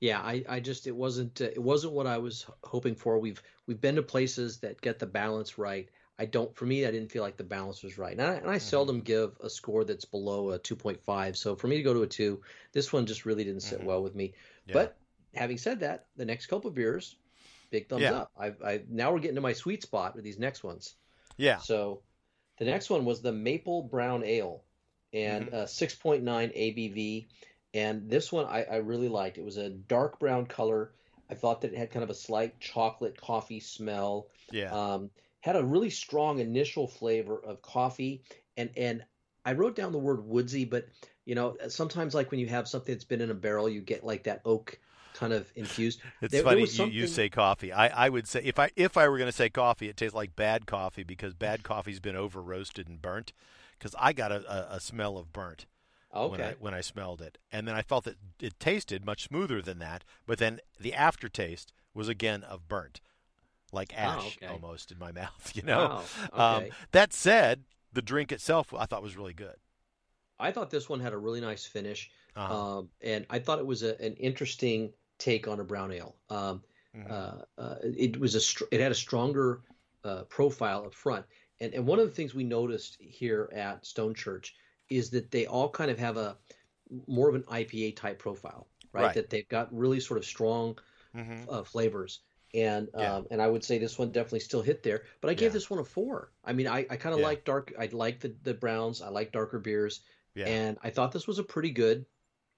Yeah, 0.00 0.20
I, 0.20 0.44
I 0.48 0.60
just 0.60 0.86
it 0.86 0.94
wasn't 0.94 1.40
uh, 1.40 1.44
it 1.44 1.62
wasn't 1.62 1.94
what 1.94 2.06
I 2.06 2.18
was 2.18 2.46
hoping 2.62 2.94
for. 2.94 3.18
We've 3.18 3.42
we've 3.66 3.80
been 3.80 3.96
to 3.96 4.02
places 4.02 4.58
that 4.58 4.80
get 4.80 4.98
the 4.98 5.06
balance 5.06 5.56
right. 5.58 5.88
I 6.18 6.26
don't 6.26 6.54
for 6.54 6.66
me 6.66 6.86
I 6.86 6.90
didn't 6.90 7.10
feel 7.10 7.22
like 7.22 7.36
the 7.36 7.44
balance 7.44 7.82
was 7.82 7.98
right. 7.98 8.12
And 8.12 8.22
I, 8.22 8.34
and 8.34 8.46
I 8.46 8.56
mm-hmm. 8.56 8.58
seldom 8.58 9.00
give 9.00 9.32
a 9.42 9.50
score 9.50 9.84
that's 9.84 10.04
below 10.04 10.50
a 10.50 10.58
2.5. 10.58 11.36
So 11.36 11.56
for 11.56 11.66
me 11.66 11.76
to 11.76 11.82
go 11.82 11.94
to 11.94 12.02
a 12.02 12.06
2, 12.06 12.40
this 12.72 12.92
one 12.92 13.06
just 13.06 13.24
really 13.24 13.44
didn't 13.44 13.62
sit 13.62 13.78
mm-hmm. 13.78 13.88
well 13.88 14.02
with 14.02 14.14
me. 14.14 14.34
Yeah. 14.66 14.74
But 14.74 14.96
having 15.34 15.58
said 15.58 15.80
that, 15.80 16.06
the 16.16 16.24
next 16.24 16.46
couple 16.46 16.68
of 16.68 16.74
beers, 16.74 17.16
big 17.70 17.88
thumbs 17.88 18.02
yeah. 18.02 18.12
up. 18.12 18.32
I, 18.38 18.52
I 18.64 18.82
now 18.88 19.12
we're 19.12 19.20
getting 19.20 19.36
to 19.36 19.40
my 19.40 19.54
sweet 19.54 19.82
spot 19.82 20.14
with 20.14 20.24
these 20.24 20.38
next 20.38 20.62
ones. 20.62 20.94
Yeah. 21.36 21.58
So 21.58 22.02
the 22.58 22.64
next 22.64 22.90
one 22.90 23.04
was 23.04 23.20
the 23.20 23.32
Maple 23.32 23.82
Brown 23.82 24.22
Ale, 24.24 24.62
and 25.12 25.46
mm-hmm. 25.46 25.54
uh, 25.54 25.64
6.9 25.64 26.22
ABV. 26.24 27.26
And 27.74 28.08
this 28.08 28.30
one 28.30 28.46
I, 28.46 28.62
I 28.62 28.76
really 28.76 29.08
liked. 29.08 29.36
It 29.36 29.44
was 29.44 29.56
a 29.56 29.68
dark 29.68 30.20
brown 30.20 30.46
color. 30.46 30.92
I 31.28 31.34
thought 31.34 31.60
that 31.62 31.72
it 31.72 31.78
had 31.78 31.90
kind 31.90 32.04
of 32.04 32.10
a 32.10 32.14
slight 32.14 32.60
chocolate 32.60 33.20
coffee 33.20 33.60
smell. 33.60 34.28
Yeah. 34.52 34.72
Um, 34.72 35.10
had 35.40 35.56
a 35.56 35.64
really 35.64 35.90
strong 35.90 36.38
initial 36.38 36.86
flavor 36.86 37.38
of 37.44 37.60
coffee, 37.60 38.22
and 38.56 38.70
and 38.76 39.04
I 39.44 39.52
wrote 39.52 39.74
down 39.74 39.92
the 39.92 39.98
word 39.98 40.24
woodsy, 40.24 40.64
but 40.64 40.86
you 41.24 41.34
know 41.34 41.56
sometimes 41.68 42.14
like 42.14 42.30
when 42.30 42.40
you 42.40 42.46
have 42.46 42.68
something 42.68 42.94
that's 42.94 43.04
been 43.04 43.20
in 43.20 43.30
a 43.30 43.34
barrel, 43.34 43.68
you 43.68 43.80
get 43.80 44.04
like 44.04 44.24
that 44.24 44.40
oak 44.44 44.78
kind 45.14 45.32
of 45.32 45.50
infused. 45.56 46.00
It's 46.22 46.32
there, 46.32 46.44
funny 46.44 46.60
there 46.60 46.66
something... 46.66 46.94
you, 46.94 47.02
you, 47.02 47.06
say 47.08 47.28
coffee. 47.28 47.72
I, 47.72 48.06
I 48.06 48.08
would 48.08 48.28
say 48.28 48.42
if 48.44 48.58
I 48.58 48.70
if 48.76 48.96
I 48.96 49.08
were 49.08 49.18
going 49.18 49.28
to 49.28 49.36
say 49.36 49.50
coffee, 49.50 49.88
it 49.88 49.96
tastes 49.96 50.14
like 50.14 50.36
bad 50.36 50.66
coffee 50.66 51.02
because 51.02 51.34
bad 51.34 51.64
coffee's 51.64 52.00
been 52.00 52.16
over 52.16 52.40
roasted 52.40 52.86
and 52.88 53.02
burnt. 53.02 53.32
Because 53.76 53.96
I 53.98 54.12
got 54.12 54.30
a, 54.30 54.36
a, 54.48 54.76
a, 54.76 54.80
smell 54.80 55.18
of 55.18 55.32
burnt 55.32 55.66
okay. 56.14 56.30
when 56.30 56.40
I 56.40 56.54
when 56.58 56.74
I 56.74 56.80
smelled 56.80 57.20
it, 57.20 57.38
and 57.52 57.66
then 57.66 57.74
I 57.74 57.82
felt 57.82 58.04
that 58.04 58.16
it 58.40 58.58
tasted 58.58 59.04
much 59.04 59.24
smoother 59.24 59.60
than 59.60 59.78
that. 59.80 60.04
But 60.26 60.38
then 60.38 60.60
the 60.80 60.94
aftertaste 60.94 61.72
was 61.92 62.08
again 62.08 62.42
of 62.44 62.68
burnt, 62.68 63.00
like 63.72 63.92
oh, 63.96 64.00
ash 64.00 64.38
oh, 64.42 64.44
okay. 64.44 64.52
almost 64.52 64.90
in 64.90 64.98
my 64.98 65.12
mouth. 65.20 65.52
You 65.54 65.62
know. 65.62 66.02
Wow. 66.32 66.56
Okay. 66.58 66.66
Um, 66.66 66.72
that 66.92 67.12
said, 67.12 67.64
the 67.92 68.02
drink 68.02 68.32
itself 68.32 68.72
I 68.76 68.86
thought 68.86 69.02
was 69.02 69.16
really 69.16 69.34
good. 69.34 69.56
I 70.38 70.50
thought 70.50 70.70
this 70.70 70.88
one 70.88 71.00
had 71.00 71.12
a 71.12 71.18
really 71.18 71.40
nice 71.40 71.64
finish, 71.64 72.10
uh-huh. 72.34 72.78
um, 72.78 72.88
and 73.02 73.24
I 73.30 73.38
thought 73.38 73.58
it 73.58 73.66
was 73.66 73.82
a, 73.82 74.00
an 74.02 74.14
interesting 74.14 74.92
take 75.18 75.46
on 75.46 75.60
a 75.60 75.64
brown 75.64 75.92
ale. 75.92 76.16
Um, 76.28 76.62
mm-hmm. 76.96 77.10
uh, 77.10 77.62
uh, 77.62 77.76
it 77.82 78.18
was 78.18 78.34
a 78.34 78.40
str- 78.40 78.64
it 78.70 78.80
had 78.80 78.92
a 78.92 78.96
stronger 78.96 79.60
uh, 80.04 80.22
profile 80.24 80.84
up 80.86 80.94
front, 80.94 81.24
and 81.60 81.72
and 81.74 81.86
one 81.86 81.98
of 81.98 82.06
the 82.06 82.12
things 82.12 82.34
we 82.34 82.44
noticed 82.44 82.96
here 83.00 83.50
at 83.54 83.86
Stone 83.86 84.14
Church 84.14 84.54
is 84.90 85.10
that 85.10 85.30
they 85.30 85.46
all 85.46 85.68
kind 85.68 85.90
of 85.90 85.98
have 85.98 86.16
a 86.16 86.36
more 87.06 87.28
of 87.28 87.34
an 87.34 87.42
IPA 87.42 87.96
type 87.96 88.18
profile, 88.18 88.66
right? 88.92 89.04
right. 89.04 89.14
That 89.14 89.30
they've 89.30 89.48
got 89.48 89.74
really 89.76 90.00
sort 90.00 90.18
of 90.18 90.24
strong 90.24 90.78
mm-hmm. 91.16 91.48
Uh, 91.48 91.62
flavors. 91.62 92.20
And 92.54 92.88
yeah. 92.96 93.16
um, 93.16 93.26
and 93.32 93.42
I 93.42 93.48
would 93.48 93.64
say 93.64 93.78
this 93.78 93.98
one 93.98 94.12
definitely 94.12 94.40
still 94.40 94.62
hit 94.62 94.84
there, 94.84 95.02
but 95.20 95.28
I 95.28 95.34
gave 95.34 95.50
yeah. 95.50 95.54
this 95.54 95.70
one 95.70 95.80
a 95.80 95.84
four. 95.84 96.30
I 96.44 96.52
mean, 96.52 96.68
I, 96.68 96.86
I 96.88 96.96
kind 96.96 97.12
of 97.12 97.20
yeah. 97.20 97.26
like 97.26 97.44
dark. 97.44 97.72
I 97.78 97.88
like 97.92 98.20
the 98.20 98.32
the 98.44 98.54
browns. 98.54 99.02
I 99.02 99.08
like 99.08 99.32
darker 99.32 99.58
beers, 99.58 100.02
and 100.36 100.78
I 100.84 100.90
thought 100.90 101.10
this 101.10 101.26
was 101.26 101.40
a 101.40 101.42
pretty 101.42 101.70
good 101.70 102.06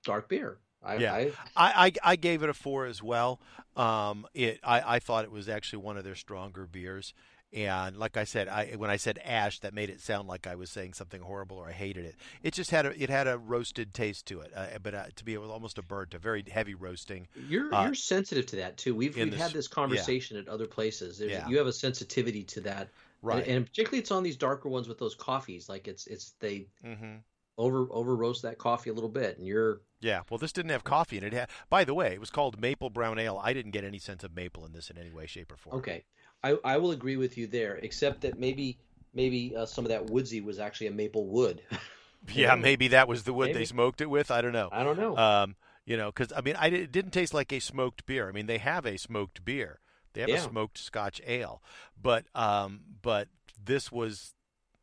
dark 0.04 0.28
beer. 0.28 0.58
I, 0.82 0.96
yeah, 0.96 1.14
I, 1.14 1.32
I, 1.56 1.92
I, 2.04 2.16
gave 2.16 2.42
it 2.42 2.48
a 2.48 2.54
four 2.54 2.84
as 2.86 3.02
well. 3.02 3.40
Um, 3.74 4.26
it 4.34 4.60
I, 4.62 4.96
I 4.96 4.98
thought 5.00 5.24
it 5.24 5.32
was 5.32 5.48
actually 5.48 5.82
one 5.82 5.96
of 5.96 6.04
their 6.04 6.14
stronger 6.14 6.66
beers. 6.66 7.12
And 7.56 7.96
like 7.96 8.18
I 8.18 8.24
said, 8.24 8.48
I 8.48 8.74
when 8.76 8.90
I 8.90 8.96
said 8.96 9.18
ash, 9.24 9.60
that 9.60 9.72
made 9.72 9.88
it 9.88 10.02
sound 10.02 10.28
like 10.28 10.46
I 10.46 10.56
was 10.56 10.68
saying 10.68 10.92
something 10.92 11.22
horrible 11.22 11.56
or 11.56 11.68
I 11.70 11.72
hated 11.72 12.04
it. 12.04 12.14
It 12.42 12.52
just 12.52 12.70
had 12.70 12.84
a 12.84 13.02
it 13.02 13.08
had 13.08 13.26
a 13.26 13.38
roasted 13.38 13.94
taste 13.94 14.26
to 14.26 14.40
it, 14.40 14.52
uh, 14.54 14.66
but 14.82 14.94
uh, 14.94 15.04
to 15.16 15.24
be 15.24 15.38
almost 15.38 15.78
a 15.78 15.82
burnt, 15.82 16.12
a 16.12 16.18
very 16.18 16.44
heavy 16.46 16.74
roasting. 16.74 17.28
You're 17.48 17.74
uh, 17.74 17.86
you're 17.86 17.94
sensitive 17.94 18.44
to 18.46 18.56
that 18.56 18.76
too. 18.76 18.94
We've 18.94 19.16
we've 19.16 19.30
this, 19.30 19.40
had 19.40 19.52
this 19.52 19.68
conversation 19.68 20.36
yeah. 20.36 20.42
at 20.42 20.48
other 20.48 20.66
places. 20.66 21.18
Yeah. 21.18 21.48
You 21.48 21.56
have 21.56 21.66
a 21.66 21.72
sensitivity 21.72 22.44
to 22.44 22.60
that, 22.60 22.90
right? 23.22 23.42
And, 23.42 23.56
and, 23.56 23.66
particularly 23.66 24.00
it's 24.00 24.10
on 24.10 24.22
these 24.22 24.36
darker 24.36 24.68
ones 24.68 24.86
with 24.86 24.98
those 24.98 25.14
coffees. 25.14 25.66
Like 25.66 25.88
it's 25.88 26.06
it's 26.06 26.34
they 26.40 26.66
mm-hmm. 26.84 27.16
over 27.56 27.86
over 27.90 28.14
roast 28.14 28.42
that 28.42 28.58
coffee 28.58 28.90
a 28.90 28.92
little 28.92 29.08
bit, 29.08 29.38
and 29.38 29.46
you're 29.46 29.80
yeah, 30.00 30.22
well, 30.30 30.36
this 30.36 30.52
didn't 30.52 30.72
have 30.72 30.84
coffee 30.84 31.16
in 31.16 31.24
it. 31.24 31.32
it 31.32 31.36
had, 31.36 31.48
by 31.70 31.84
the 31.84 31.94
way, 31.94 32.12
it 32.12 32.20
was 32.20 32.28
called 32.28 32.60
Maple 32.60 32.90
Brown 32.90 33.18
Ale. 33.18 33.40
I 33.42 33.54
didn't 33.54 33.70
get 33.70 33.82
any 33.82 33.98
sense 33.98 34.24
of 34.24 34.36
maple 34.36 34.66
in 34.66 34.72
this 34.72 34.90
in 34.90 34.98
any 34.98 35.10
way, 35.10 35.26
shape, 35.26 35.50
or 35.50 35.56
form. 35.56 35.78
Okay, 35.78 36.04
I, 36.42 36.56
I 36.64 36.76
will 36.78 36.92
agree 36.92 37.16
with 37.16 37.36
you 37.36 37.46
there, 37.46 37.76
except 37.76 38.20
that 38.22 38.38
maybe 38.38 38.78
maybe 39.14 39.54
uh, 39.56 39.66
some 39.66 39.84
of 39.84 39.90
that 39.90 40.10
woodsy 40.10 40.40
was 40.40 40.58
actually 40.58 40.88
a 40.88 40.92
maple 40.92 41.26
wood. 41.26 41.62
yeah, 42.32 42.54
maybe 42.54 42.88
that 42.88 43.08
was 43.08 43.24
the 43.24 43.32
wood 43.32 43.48
maybe. 43.48 43.60
they 43.60 43.64
smoked 43.64 44.00
it 44.00 44.10
with. 44.10 44.30
I 44.30 44.40
don't 44.42 44.52
know. 44.52 44.68
I 44.70 44.84
don't 44.84 44.98
know. 44.98 45.16
Um, 45.16 45.56
you 45.84 45.96
know, 45.96 46.06
because 46.06 46.32
I 46.36 46.40
mean, 46.40 46.56
I, 46.56 46.66
it 46.68 46.92
didn't 46.92 47.12
taste 47.12 47.32
like 47.32 47.52
a 47.52 47.60
smoked 47.60 48.06
beer. 48.06 48.28
I 48.28 48.32
mean, 48.32 48.46
they 48.46 48.58
have 48.58 48.86
a 48.86 48.96
smoked 48.96 49.44
beer. 49.44 49.80
They 50.12 50.20
have 50.22 50.30
yeah. 50.30 50.36
a 50.36 50.48
smoked 50.48 50.78
Scotch 50.78 51.20
ale, 51.26 51.62
but 52.00 52.24
um, 52.34 52.80
but 53.02 53.28
this 53.62 53.92
was 53.92 54.34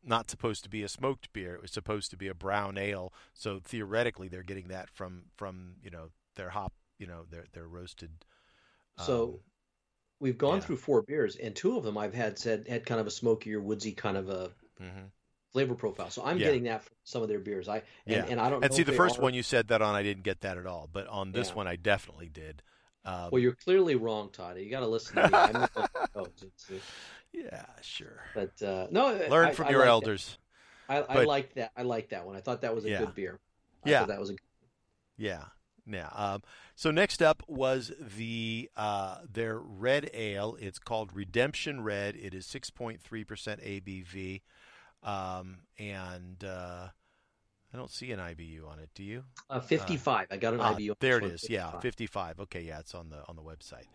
not 0.06 0.30
supposed 0.30 0.62
to 0.64 0.70
be 0.70 0.82
a 0.82 0.88
smoked 0.88 1.32
beer. 1.32 1.54
It 1.54 1.62
was 1.62 1.72
supposed 1.72 2.10
to 2.10 2.16
be 2.16 2.28
a 2.28 2.34
brown 2.34 2.78
ale. 2.78 3.12
So 3.32 3.58
theoretically, 3.62 4.28
they're 4.28 4.42
getting 4.42 4.68
that 4.68 4.90
from 4.90 5.24
from 5.36 5.76
you 5.82 5.90
know 5.90 6.10
their 6.36 6.50
hop, 6.50 6.72
you 6.98 7.06
know 7.06 7.24
their 7.30 7.44
their 7.52 7.66
roasted. 7.66 8.10
Um, 8.96 9.06
so 9.06 9.40
we've 10.24 10.38
gone 10.38 10.56
yeah. 10.56 10.60
through 10.60 10.78
four 10.78 11.02
beers, 11.02 11.36
and 11.36 11.54
two 11.54 11.76
of 11.76 11.84
them 11.84 11.98
I've 11.98 12.14
had 12.14 12.38
said 12.38 12.66
had 12.66 12.86
kind 12.86 12.98
of 12.98 13.06
a 13.06 13.10
smokier, 13.10 13.60
woodsy 13.60 13.92
kind 13.92 14.16
of 14.16 14.30
a 14.30 14.50
mm-hmm. 14.82 15.04
flavor 15.52 15.74
profile. 15.74 16.08
So 16.08 16.24
I'm 16.24 16.38
yeah. 16.38 16.46
getting 16.46 16.64
that 16.64 16.82
from 16.82 16.94
some 17.04 17.22
of 17.22 17.28
their 17.28 17.40
beers. 17.40 17.68
I 17.68 17.82
and, 18.06 18.16
yeah. 18.16 18.24
and 18.26 18.40
I 18.40 18.48
don't. 18.48 18.64
And 18.64 18.72
see, 18.72 18.84
the 18.84 18.92
first 18.92 19.18
are... 19.18 19.22
one 19.22 19.34
you 19.34 19.42
said 19.42 19.68
that 19.68 19.82
on, 19.82 19.94
I 19.94 20.02
didn't 20.02 20.24
get 20.24 20.40
that 20.40 20.56
at 20.56 20.66
all, 20.66 20.88
but 20.90 21.06
on 21.08 21.32
this 21.32 21.50
yeah. 21.50 21.54
one, 21.54 21.68
I 21.68 21.76
definitely 21.76 22.30
did. 22.30 22.62
Um, 23.04 23.28
well, 23.32 23.38
you're 23.38 23.54
clearly 23.54 23.96
wrong, 23.96 24.30
Todd. 24.30 24.58
You 24.58 24.70
got 24.70 24.80
to 24.80 24.86
listen 24.86 25.16
to 25.16 25.68
me. 26.70 26.80
Yeah, 27.36 27.64
sure. 27.82 28.22
But 28.32 28.62
uh, 28.62 28.86
no, 28.92 29.08
learn 29.28 29.48
I, 29.48 29.52
from 29.54 29.66
I 29.66 29.70
your 29.70 29.80
like 29.80 29.88
elders. 29.88 30.38
I, 30.88 30.98
I 30.98 31.14
but, 31.14 31.26
like 31.26 31.54
that. 31.54 31.72
I 31.76 31.82
like 31.82 32.10
that 32.10 32.24
one. 32.26 32.36
I 32.36 32.40
thought 32.40 32.60
that 32.60 32.76
was 32.76 32.84
a 32.84 32.90
good 32.90 33.12
beer. 33.12 33.40
I 33.84 33.90
yeah, 33.90 34.04
that 34.04 34.20
was 34.20 34.30
a. 34.30 34.34
Yeah, 35.16 35.42
yeah. 35.86 36.08
Um, 36.14 36.42
so 36.74 36.90
next 36.90 37.22
up 37.22 37.42
was 37.46 37.92
the 38.16 38.70
uh, 38.76 39.18
their 39.30 39.58
red 39.58 40.10
ale. 40.14 40.56
It's 40.60 40.78
called 40.78 41.10
Redemption 41.14 41.82
Red. 41.82 42.16
It 42.16 42.34
is 42.34 42.46
six 42.46 42.70
point 42.70 43.00
three 43.00 43.24
percent 43.24 43.60
ABV, 43.60 44.42
um, 45.02 45.58
and 45.78 46.42
uh, 46.44 46.88
I 47.72 47.76
don't 47.76 47.90
see 47.90 48.12
an 48.12 48.20
IBU 48.20 48.68
on 48.68 48.78
it. 48.78 48.90
Do 48.94 49.02
you? 49.02 49.24
Uh, 49.50 49.60
55. 49.60 50.28
I 50.30 50.36
got 50.36 50.54
an 50.54 50.60
ah, 50.60 50.74
IBU. 50.74 50.94
There 51.00 51.18
it 51.18 51.24
is. 51.24 51.42
55. 51.42 51.50
Yeah, 51.50 51.80
55. 51.80 52.40
Okay, 52.40 52.62
yeah, 52.62 52.78
it's 52.78 52.94
on 52.94 53.10
the 53.10 53.22
on 53.28 53.36
the 53.36 53.42
website. 53.42 53.86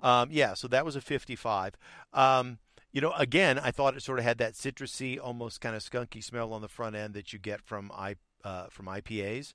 Um, 0.00 0.30
yeah, 0.32 0.54
so 0.54 0.68
that 0.68 0.84
was 0.84 0.96
a 0.96 1.00
55. 1.00 1.74
Um, 2.12 2.58
you 2.92 3.02
know, 3.02 3.12
again, 3.12 3.58
I 3.58 3.72
thought 3.72 3.94
it 3.94 4.02
sort 4.02 4.18
of 4.18 4.24
had 4.24 4.38
that 4.38 4.54
citrusy, 4.54 5.18
almost 5.22 5.60
kind 5.60 5.76
of 5.76 5.82
skunky 5.82 6.24
smell 6.24 6.54
on 6.54 6.62
the 6.62 6.68
front 6.68 6.96
end 6.96 7.12
that 7.12 7.32
you 7.32 7.38
get 7.38 7.60
from 7.60 7.92
I 7.94 8.16
uh, 8.42 8.68
from 8.70 8.86
IPAs. 8.86 9.52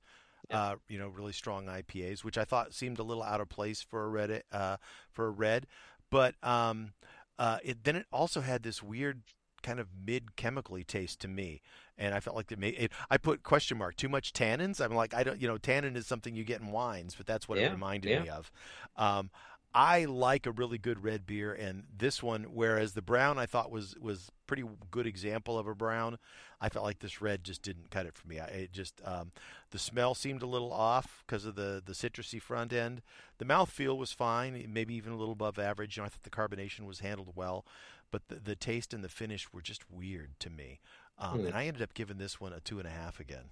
Yeah. 0.52 0.62
Uh, 0.62 0.76
you 0.88 0.98
know, 0.98 1.08
really 1.08 1.32
strong 1.32 1.66
IPAs, 1.66 2.22
which 2.22 2.38
I 2.38 2.44
thought 2.44 2.74
seemed 2.74 2.98
a 2.98 3.02
little 3.02 3.22
out 3.22 3.40
of 3.40 3.48
place 3.48 3.82
for 3.82 4.04
a 4.04 4.08
red 4.08 4.42
uh, 4.52 4.76
for 5.10 5.26
a 5.26 5.30
red. 5.30 5.66
But 6.10 6.34
um, 6.42 6.92
uh, 7.38 7.58
it, 7.64 7.84
then 7.84 7.96
it 7.96 8.06
also 8.12 8.42
had 8.42 8.62
this 8.62 8.82
weird 8.82 9.22
kind 9.62 9.80
of 9.80 9.88
mid 10.04 10.36
chemically 10.36 10.84
taste 10.84 11.20
to 11.20 11.28
me 11.28 11.62
and 11.98 12.14
I 12.14 12.20
felt 12.20 12.36
like 12.36 12.50
it 12.50 12.58
made 12.58 12.74
it, 12.78 12.92
I 13.10 13.16
put 13.16 13.42
question 13.42 13.78
mark 13.78 13.96
too 13.96 14.08
much 14.08 14.32
tannins. 14.32 14.80
I'm 14.80 14.94
like 14.94 15.14
I 15.14 15.22
don't 15.22 15.40
you 15.40 15.48
know 15.48 15.58
tannin 15.58 15.96
is 15.96 16.06
something 16.06 16.34
you 16.34 16.44
get 16.44 16.60
in 16.60 16.72
wines, 16.72 17.14
but 17.14 17.26
that's 17.26 17.48
what 17.48 17.58
yeah, 17.58 17.66
it 17.66 17.72
reminded 17.72 18.10
yeah. 18.10 18.22
me 18.22 18.28
of. 18.28 18.50
Um, 18.96 19.30
I 19.74 20.04
like 20.04 20.46
a 20.46 20.52
really 20.52 20.78
good 20.78 21.02
red 21.02 21.26
beer, 21.26 21.52
and 21.52 21.84
this 21.96 22.22
one, 22.22 22.44
whereas 22.44 22.92
the 22.92 23.02
brown 23.02 23.38
I 23.38 23.46
thought 23.46 23.70
was 23.70 23.94
was 24.00 24.30
pretty 24.46 24.64
good 24.90 25.06
example 25.06 25.58
of 25.58 25.66
a 25.66 25.74
brown, 25.74 26.18
I 26.60 26.68
felt 26.68 26.84
like 26.84 26.98
this 26.98 27.22
red 27.22 27.42
just 27.42 27.62
didn't 27.62 27.90
cut 27.90 28.06
it 28.06 28.14
for 28.14 28.28
me. 28.28 28.38
I 28.38 28.46
it 28.46 28.72
just 28.72 29.00
um, 29.04 29.32
the 29.70 29.78
smell 29.78 30.14
seemed 30.14 30.42
a 30.42 30.46
little 30.46 30.72
off 30.72 31.24
because 31.26 31.44
of 31.44 31.54
the 31.54 31.82
the 31.84 31.92
citrusy 31.94 32.40
front 32.40 32.72
end. 32.72 33.02
The 33.38 33.46
mouthfeel 33.46 33.96
was 33.96 34.12
fine, 34.12 34.64
maybe 34.72 34.94
even 34.94 35.12
a 35.12 35.16
little 35.16 35.32
above 35.32 35.58
average. 35.58 35.96
You 35.96 36.02
know, 36.02 36.06
I 36.06 36.08
thought 36.10 36.22
the 36.22 36.30
carbonation 36.30 36.86
was 36.86 37.00
handled 37.00 37.32
well, 37.34 37.64
but 38.10 38.28
the, 38.28 38.36
the 38.36 38.56
taste 38.56 38.92
and 38.92 39.02
the 39.02 39.08
finish 39.08 39.52
were 39.52 39.62
just 39.62 39.90
weird 39.90 40.38
to 40.40 40.50
me. 40.50 40.80
Um, 41.18 41.40
mm. 41.40 41.46
And 41.46 41.54
I 41.54 41.66
ended 41.66 41.82
up 41.82 41.94
giving 41.94 42.18
this 42.18 42.40
one 42.40 42.52
a 42.52 42.60
two 42.60 42.78
and 42.78 42.86
a 42.86 42.90
half 42.90 43.20
again. 43.20 43.50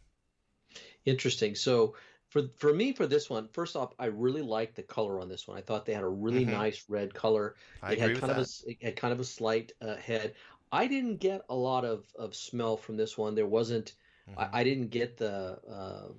Interesting. 1.05 1.55
So 1.55 1.95
for 2.31 2.43
for 2.57 2.73
me 2.73 2.93
for 2.93 3.07
this 3.07 3.29
one, 3.29 3.49
first 3.49 3.77
off, 3.77 3.93
I 3.99 4.07
really 4.07 4.41
liked 4.41 4.77
the 4.77 4.83
color 4.83 5.21
on 5.21 5.29
this 5.29 5.47
one. 5.47 5.59
I 5.59 5.61
thought 5.61 5.85
they 5.85 5.93
had 5.93 6.05
a 6.05 6.09
really 6.09 6.45
mm-hmm. 6.45 6.53
nice 6.53 6.85
red 6.89 7.13
color. 7.13 7.57
I 7.83 7.93
it 7.93 7.99
had 7.99 8.19
kind 8.19 8.33
that. 8.33 8.39
of 8.39 8.47
a 8.47 8.71
it 8.71 8.79
had 8.81 8.97
kind 8.97 9.13
of 9.13 9.21
a 9.21 9.25
slight 9.25 9.73
uh, 9.83 9.97
head. 9.97 10.35
I 10.73 10.87
didn't 10.87 11.17
get 11.17 11.43
a 11.49 11.55
lot 11.55 11.85
of, 11.85 12.05
of 12.17 12.37
smell 12.37 12.77
from 12.77 12.97
this 12.97 13.19
one. 13.19 13.35
There 13.35 13.47
wasn't. 13.47 13.95
Mm-hmm. 14.31 14.41
I, 14.41 14.61
I, 14.61 14.65
didn't 14.65 14.91
get 14.91 15.17
the 15.17 15.59
uh, 15.69 16.13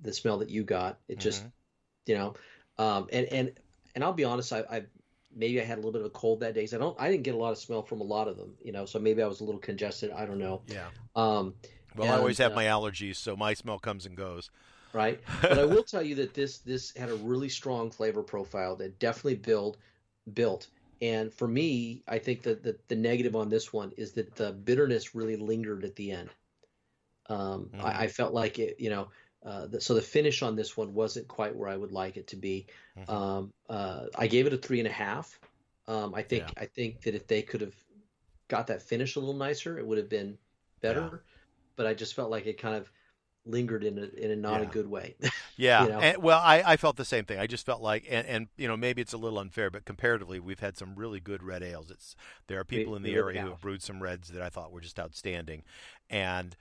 the 0.00 0.14
smell 0.14 0.38
that 0.38 0.48
you 0.48 0.64
got. 0.64 0.98
It 1.08 1.18
just, 1.18 1.42
mm-hmm. 1.42 1.50
you 2.06 2.14
know, 2.16 2.34
um, 2.78 3.08
and 3.12 3.26
and 3.26 3.52
and 3.94 4.02
I'll 4.02 4.14
be 4.14 4.24
honest. 4.24 4.54
I, 4.54 4.60
I 4.60 4.84
maybe 5.36 5.60
I 5.60 5.64
had 5.64 5.74
a 5.74 5.80
little 5.80 5.92
bit 5.92 6.00
of 6.00 6.06
a 6.06 6.10
cold 6.10 6.40
that 6.40 6.54
day. 6.54 6.64
So 6.64 6.78
I 6.78 6.80
don't. 6.80 6.98
I 6.98 7.10
didn't 7.10 7.24
get 7.24 7.34
a 7.34 7.38
lot 7.38 7.50
of 7.50 7.58
smell 7.58 7.82
from 7.82 8.00
a 8.00 8.04
lot 8.04 8.28
of 8.28 8.38
them. 8.38 8.54
You 8.62 8.72
know, 8.72 8.86
so 8.86 8.98
maybe 8.98 9.22
I 9.22 9.26
was 9.26 9.40
a 9.40 9.44
little 9.44 9.60
congested. 9.60 10.10
I 10.10 10.24
don't 10.24 10.38
know. 10.38 10.62
Yeah. 10.66 10.86
Um, 11.14 11.52
well, 11.94 12.06
and, 12.06 12.14
I 12.14 12.18
always 12.18 12.38
have 12.38 12.52
uh, 12.52 12.56
my 12.56 12.64
allergies, 12.64 13.16
so 13.16 13.36
my 13.36 13.52
smell 13.52 13.78
comes 13.78 14.06
and 14.06 14.16
goes 14.16 14.50
right? 14.92 15.20
But 15.42 15.58
I 15.58 15.64
will 15.64 15.82
tell 15.82 16.02
you 16.02 16.14
that 16.16 16.34
this 16.34 16.58
this 16.58 16.94
had 16.96 17.10
a 17.10 17.16
really 17.16 17.48
strong 17.48 17.90
flavor 17.90 18.22
profile 18.22 18.76
that 18.76 18.98
definitely 18.98 19.36
build 19.36 19.76
built. 20.34 20.68
And 21.02 21.32
for 21.32 21.48
me, 21.48 22.02
I 22.06 22.18
think 22.18 22.42
that 22.42 22.62
the, 22.62 22.76
the 22.88 22.96
negative 22.96 23.34
on 23.34 23.48
this 23.48 23.72
one 23.72 23.92
is 23.96 24.12
that 24.12 24.34
the 24.36 24.52
bitterness 24.52 25.14
really 25.14 25.36
lingered 25.36 25.82
at 25.84 25.96
the 25.96 26.12
end. 26.12 26.28
Um, 27.28 27.70
mm. 27.74 27.82
I, 27.82 28.02
I, 28.02 28.06
felt 28.08 28.34
like 28.34 28.58
it, 28.58 28.78
you 28.78 28.90
know, 28.90 29.08
uh, 29.44 29.66
the, 29.66 29.80
so 29.80 29.94
the 29.94 30.02
finish 30.02 30.42
on 30.42 30.56
this 30.56 30.76
one 30.76 30.92
wasn't 30.92 31.26
quite 31.28 31.56
where 31.56 31.68
I 31.68 31.76
would 31.76 31.92
like 31.92 32.16
it 32.16 32.26
to 32.28 32.36
be. 32.36 32.66
Mm-hmm. 32.98 33.10
Um, 33.10 33.52
uh, 33.68 34.06
I 34.18 34.26
gave 34.26 34.46
it 34.46 34.52
a 34.52 34.58
three 34.58 34.80
and 34.80 34.88
a 34.88 34.92
half. 34.92 35.38
Um, 35.88 36.14
I 36.14 36.22
think 36.22 36.44
yeah. 36.44 36.62
I 36.62 36.66
think 36.66 37.02
that 37.02 37.14
if 37.14 37.26
they 37.26 37.40
could 37.40 37.62
have 37.62 37.74
got 38.48 38.66
that 38.66 38.82
finish 38.82 39.16
a 39.16 39.20
little 39.20 39.34
nicer, 39.34 39.78
it 39.78 39.86
would 39.86 39.98
have 39.98 40.08
been 40.08 40.36
better. 40.82 41.08
Yeah. 41.12 41.18
But 41.76 41.86
I 41.86 41.94
just 41.94 42.14
felt 42.14 42.30
like 42.30 42.46
it 42.46 42.60
kind 42.60 42.76
of 42.76 42.90
lingered 43.46 43.84
in 43.84 43.98
a 43.98 44.22
in 44.22 44.30
a 44.30 44.36
not 44.36 44.60
yeah. 44.60 44.66
a 44.66 44.70
good 44.70 44.88
way. 44.88 45.16
yeah. 45.56 45.82
You 45.82 45.88
know? 45.88 46.00
and, 46.00 46.22
well, 46.22 46.40
I, 46.40 46.62
I 46.64 46.76
felt 46.76 46.96
the 46.96 47.04
same 47.04 47.24
thing. 47.24 47.38
I 47.38 47.46
just 47.46 47.66
felt 47.66 47.80
like, 47.80 48.06
and, 48.08 48.26
and 48.26 48.48
you 48.56 48.68
know, 48.68 48.76
maybe 48.76 49.02
it's 49.02 49.12
a 49.12 49.18
little 49.18 49.38
unfair, 49.38 49.70
but 49.70 49.84
comparatively, 49.84 50.40
we've 50.40 50.60
had 50.60 50.76
some 50.76 50.94
really 50.94 51.20
good 51.20 51.42
red 51.42 51.62
ales. 51.62 51.90
It's 51.90 52.16
there 52.46 52.60
are 52.60 52.64
people 52.64 52.96
in 52.96 53.02
the 53.02 53.14
area 53.14 53.42
who 53.42 53.48
have 53.48 53.60
brewed 53.60 53.82
some 53.82 54.02
reds 54.02 54.28
that 54.28 54.42
I 54.42 54.48
thought 54.48 54.72
were 54.72 54.80
just 54.80 54.98
outstanding, 54.98 55.64
and. 56.08 56.56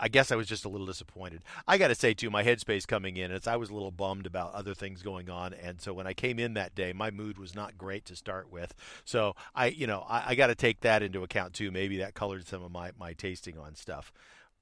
I 0.00 0.06
guess 0.06 0.30
I 0.30 0.36
was 0.36 0.46
just 0.46 0.64
a 0.64 0.68
little 0.68 0.86
disappointed. 0.86 1.42
I 1.66 1.76
got 1.76 1.88
to 1.88 1.94
say 1.96 2.14
too, 2.14 2.30
my 2.30 2.44
headspace 2.44 2.86
coming 2.86 3.16
in, 3.16 3.32
is 3.32 3.48
I 3.48 3.56
was 3.56 3.68
a 3.68 3.74
little 3.74 3.90
bummed 3.90 4.26
about 4.26 4.54
other 4.54 4.72
things 4.72 5.02
going 5.02 5.28
on, 5.28 5.52
and 5.52 5.80
so 5.80 5.92
when 5.92 6.06
I 6.06 6.12
came 6.14 6.38
in 6.38 6.54
that 6.54 6.76
day, 6.76 6.92
my 6.92 7.10
mood 7.10 7.36
was 7.36 7.52
not 7.52 7.76
great 7.76 8.04
to 8.04 8.14
start 8.14 8.48
with. 8.48 8.74
So 9.04 9.34
I, 9.56 9.66
you 9.66 9.88
know, 9.88 10.06
I, 10.08 10.22
I 10.28 10.34
got 10.36 10.46
to 10.46 10.54
take 10.54 10.82
that 10.82 11.02
into 11.02 11.24
account 11.24 11.52
too. 11.52 11.72
Maybe 11.72 11.96
that 11.98 12.14
colored 12.14 12.46
some 12.46 12.62
of 12.62 12.70
my 12.70 12.92
my 12.96 13.12
tasting 13.12 13.58
on 13.58 13.74
stuff, 13.74 14.12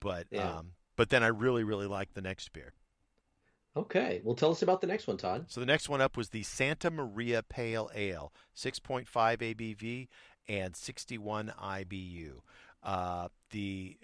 but 0.00 0.26
yeah. 0.30 0.56
um, 0.56 0.70
but 0.96 1.10
then 1.10 1.22
I 1.22 1.28
really, 1.28 1.64
really 1.64 1.86
liked 1.86 2.14
the 2.14 2.22
next 2.22 2.52
beer. 2.52 2.72
Okay. 3.76 4.20
Well, 4.24 4.34
tell 4.34 4.50
us 4.50 4.62
about 4.62 4.80
the 4.80 4.86
next 4.86 5.06
one, 5.06 5.18
Todd. 5.18 5.44
So 5.48 5.60
the 5.60 5.66
next 5.66 5.88
one 5.88 6.00
up 6.00 6.16
was 6.16 6.30
the 6.30 6.42
Santa 6.42 6.90
Maria 6.90 7.42
Pale 7.42 7.90
Ale, 7.94 8.32
6.5 8.56 9.06
ABV 9.06 10.08
and 10.48 10.74
61 10.74 11.52
IBU. 11.62 12.40
Uh, 12.82 13.28
the 13.50 13.96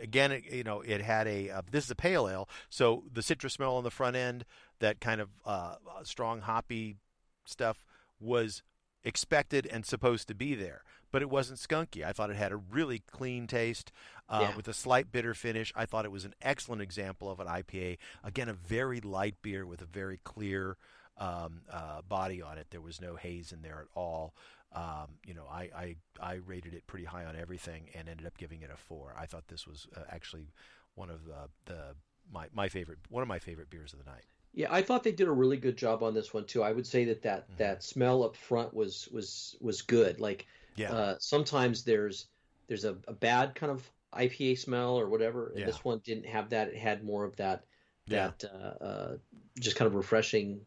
again, 0.00 0.32
it, 0.32 0.44
you 0.50 0.64
know, 0.64 0.80
it 0.80 1.02
had 1.02 1.26
a 1.26 1.50
uh, 1.50 1.62
this 1.70 1.84
is 1.84 1.90
a 1.90 1.94
pale 1.94 2.26
ale, 2.28 2.48
so 2.70 3.04
the 3.12 3.22
citrus 3.22 3.52
smell 3.52 3.74
on 3.76 3.84
the 3.84 3.90
front 3.90 4.16
end, 4.16 4.46
that 4.78 5.00
kind 5.00 5.20
of 5.20 5.28
uh, 5.44 5.74
strong 6.02 6.40
hoppy 6.40 6.96
stuff 7.44 7.84
was 8.18 8.62
expected 9.04 9.66
and 9.66 9.84
supposed 9.84 10.28
to 10.28 10.34
be 10.34 10.54
there, 10.54 10.82
but 11.12 11.22
it 11.22 11.30
wasn't 11.30 11.58
skunky. 11.58 12.04
I 12.04 12.12
thought 12.12 12.30
it 12.30 12.36
had 12.36 12.50
a 12.50 12.56
really 12.56 13.00
clean 13.10 13.46
taste 13.46 13.92
uh, 14.28 14.48
yeah. 14.48 14.56
with 14.56 14.66
a 14.66 14.74
slight 14.74 15.12
bitter 15.12 15.34
finish. 15.34 15.72
I 15.76 15.86
thought 15.86 16.04
it 16.04 16.10
was 16.10 16.24
an 16.24 16.34
excellent 16.42 16.82
example 16.82 17.30
of 17.30 17.38
an 17.38 17.46
IPA. 17.46 17.98
Again, 18.24 18.48
a 18.48 18.54
very 18.54 19.00
light 19.00 19.36
beer 19.42 19.64
with 19.66 19.82
a 19.82 19.86
very 19.86 20.18
clear 20.24 20.76
um, 21.18 21.60
uh, 21.70 22.02
body 22.08 22.42
on 22.42 22.58
it. 22.58 22.66
There 22.70 22.80
was 22.80 23.00
no 23.00 23.14
haze 23.14 23.52
in 23.52 23.62
there 23.62 23.80
at 23.80 23.88
all. 23.94 24.34
Um, 24.74 25.18
you 25.26 25.34
know, 25.34 25.46
I, 25.50 25.68
I, 25.76 25.96
I 26.20 26.34
rated 26.46 26.72
it 26.72 26.86
pretty 26.86 27.04
high 27.04 27.26
on 27.26 27.36
everything 27.36 27.90
and 27.94 28.08
ended 28.08 28.26
up 28.26 28.38
giving 28.38 28.62
it 28.62 28.70
a 28.72 28.76
four. 28.76 29.14
I 29.18 29.26
thought 29.26 29.46
this 29.48 29.66
was 29.66 29.86
uh, 29.94 30.00
actually 30.10 30.46
one 30.94 31.10
of 31.10 31.26
the, 31.26 31.48
the 31.66 31.94
my 32.32 32.46
my 32.54 32.68
favorite 32.68 32.98
one 33.08 33.22
of 33.22 33.28
my 33.28 33.38
favorite 33.38 33.68
beers 33.68 33.92
of 33.92 33.98
the 33.98 34.10
night. 34.10 34.24
Yeah, 34.54 34.68
I 34.70 34.82
thought 34.82 35.02
they 35.02 35.12
did 35.12 35.28
a 35.28 35.32
really 35.32 35.56
good 35.56 35.76
job 35.76 36.02
on 36.02 36.12
this 36.12 36.34
one 36.34 36.44
too. 36.44 36.62
I 36.62 36.72
would 36.72 36.86
say 36.86 37.04
that 37.06 37.22
that, 37.22 37.48
mm-hmm. 37.48 37.56
that 37.58 37.82
smell 37.82 38.22
up 38.22 38.36
front 38.36 38.74
was 38.74 39.08
was 39.08 39.56
was 39.60 39.82
good. 39.82 40.20
Like, 40.20 40.46
yeah. 40.76 40.92
Uh, 40.92 41.16
sometimes 41.18 41.84
there's 41.84 42.26
there's 42.68 42.84
a, 42.84 42.96
a, 43.08 43.12
bad 43.12 43.54
kind 43.54 43.70
of 43.72 43.88
IPA 44.14 44.58
smell 44.58 44.98
or 44.98 45.08
whatever. 45.08 45.48
And 45.48 45.60
yeah. 45.60 45.66
this 45.66 45.84
one 45.84 46.00
didn't 46.04 46.26
have 46.26 46.50
that. 46.50 46.68
It 46.68 46.76
had 46.76 47.04
more 47.04 47.24
of 47.24 47.36
that 47.36 47.64
that 48.08 48.44
yeah. 48.44 48.58
uh, 48.58 48.84
uh, 48.84 49.16
just 49.58 49.76
kind 49.76 49.86
of 49.86 49.94
refreshing 49.94 50.60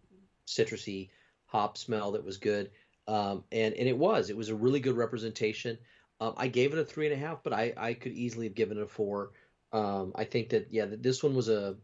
citrusy 0.47 1.09
hop 1.45 1.77
smell 1.77 2.11
that 2.13 2.23
was 2.23 2.37
good. 2.37 2.71
Um, 3.07 3.43
and 3.51 3.73
and 3.73 3.87
it 3.87 3.97
was 3.97 4.29
it 4.29 4.37
was 4.37 4.49
a 4.49 4.55
really 4.55 4.79
good 4.79 4.95
representation. 4.95 5.77
Um, 6.19 6.33
I 6.37 6.47
gave 6.47 6.73
it 6.73 6.79
a 6.79 6.85
three 6.85 7.05
and 7.05 7.13
a 7.13 7.17
half, 7.17 7.43
but 7.43 7.53
I, 7.53 7.73
I 7.75 7.93
could 7.93 8.13
easily 8.13 8.47
have 8.47 8.55
given 8.55 8.77
it 8.77 8.83
a 8.83 8.87
four. 8.87 9.31
Um, 9.73 10.13
I 10.15 10.23
think 10.23 10.49
that 10.49 10.67
yeah, 10.71 10.85
that 10.85 11.03
this 11.03 11.21
one 11.21 11.35
was 11.35 11.49
a 11.49 11.75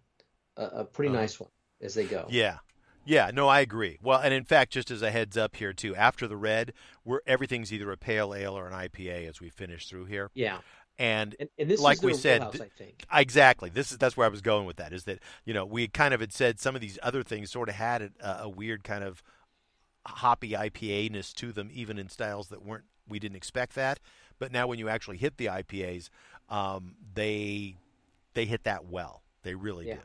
a, 0.58 0.64
a 0.64 0.86
pretty 0.86 1.10
uh, 1.10 1.20
nice 1.20 1.40
one 1.40 1.50
as 1.82 1.94
they 1.94 2.06
go. 2.06 2.28
Yeah, 2.30 2.58
yeah, 3.06 3.32
no, 3.34 3.48
I 3.48 3.62
agree. 3.62 3.98
Well, 4.02 4.20
and 4.20 4.34
in 4.34 4.44
fact, 4.44 4.72
just 4.72 4.92
as 4.92 5.02
a 5.02 5.12
heads 5.12 5.38
up 5.38 5.56
here 5.56 5.74
too, 5.74 5.96
after 5.96 6.28
the 6.28 6.38
red, 6.38 6.74
we're 7.04 7.22
everything's 7.26 7.74
either 7.74 7.92
a 7.92 7.98
pale 7.98 8.34
ale 8.34 8.58
or 8.58 8.68
an 8.68 8.74
IPA 8.74 9.30
as 9.30 9.42
we 9.42 9.50
finish 9.50 9.88
through 9.88 10.06
here. 10.06 10.30
Yeah. 10.34 10.60
And, 11.00 11.36
and, 11.40 11.50
and 11.58 11.80
like 11.80 12.04
we 12.04 12.14
said, 12.14 12.42
house, 12.44 12.58
exactly. 13.12 13.70
This 13.70 13.92
is 13.92 13.98
that's 13.98 14.16
where 14.16 14.28
I 14.28 14.30
was 14.30 14.42
going 14.42 14.66
with 14.68 14.76
that. 14.76 14.94
Is 14.94 15.06
that 15.06 15.20
you 15.46 15.54
know 15.54 15.66
we 15.66 15.88
kind 15.88 16.14
of 16.14 16.20
had 16.20 16.32
said 16.32 16.60
some 16.60 16.76
of 16.76 16.82
these 16.82 17.00
other 17.02 17.24
things 17.24 17.50
sort 17.50 17.70
of 17.70 17.76
had 17.76 18.12
a, 18.22 18.42
a 18.44 18.50
weird 18.50 18.84
kind 18.84 19.04
of 19.04 19.24
hoppy 20.06 20.52
IPA 20.52 21.12
ness 21.12 21.34
to 21.34 21.52
them, 21.52 21.70
even 21.74 21.98
in 21.98 22.08
styles 22.10 22.50
that 22.50 22.64
weren't 22.64 22.84
we 23.08 23.20
didn't 23.20 23.38
expect 23.38 23.74
that. 23.76 24.00
But 24.38 24.52
now 24.52 24.68
when 24.68 24.80
you 24.80 24.90
actually 24.90 25.18
hit 25.18 25.38
the 25.38 25.48
IPAs, 25.48 26.10
um, 26.50 26.96
they 27.14 27.78
they 28.34 28.46
hit 28.46 28.64
that 28.66 28.86
well. 28.86 29.24
They 29.44 29.56
really 29.56 29.88
yeah. 29.88 29.96
do. 29.96 30.02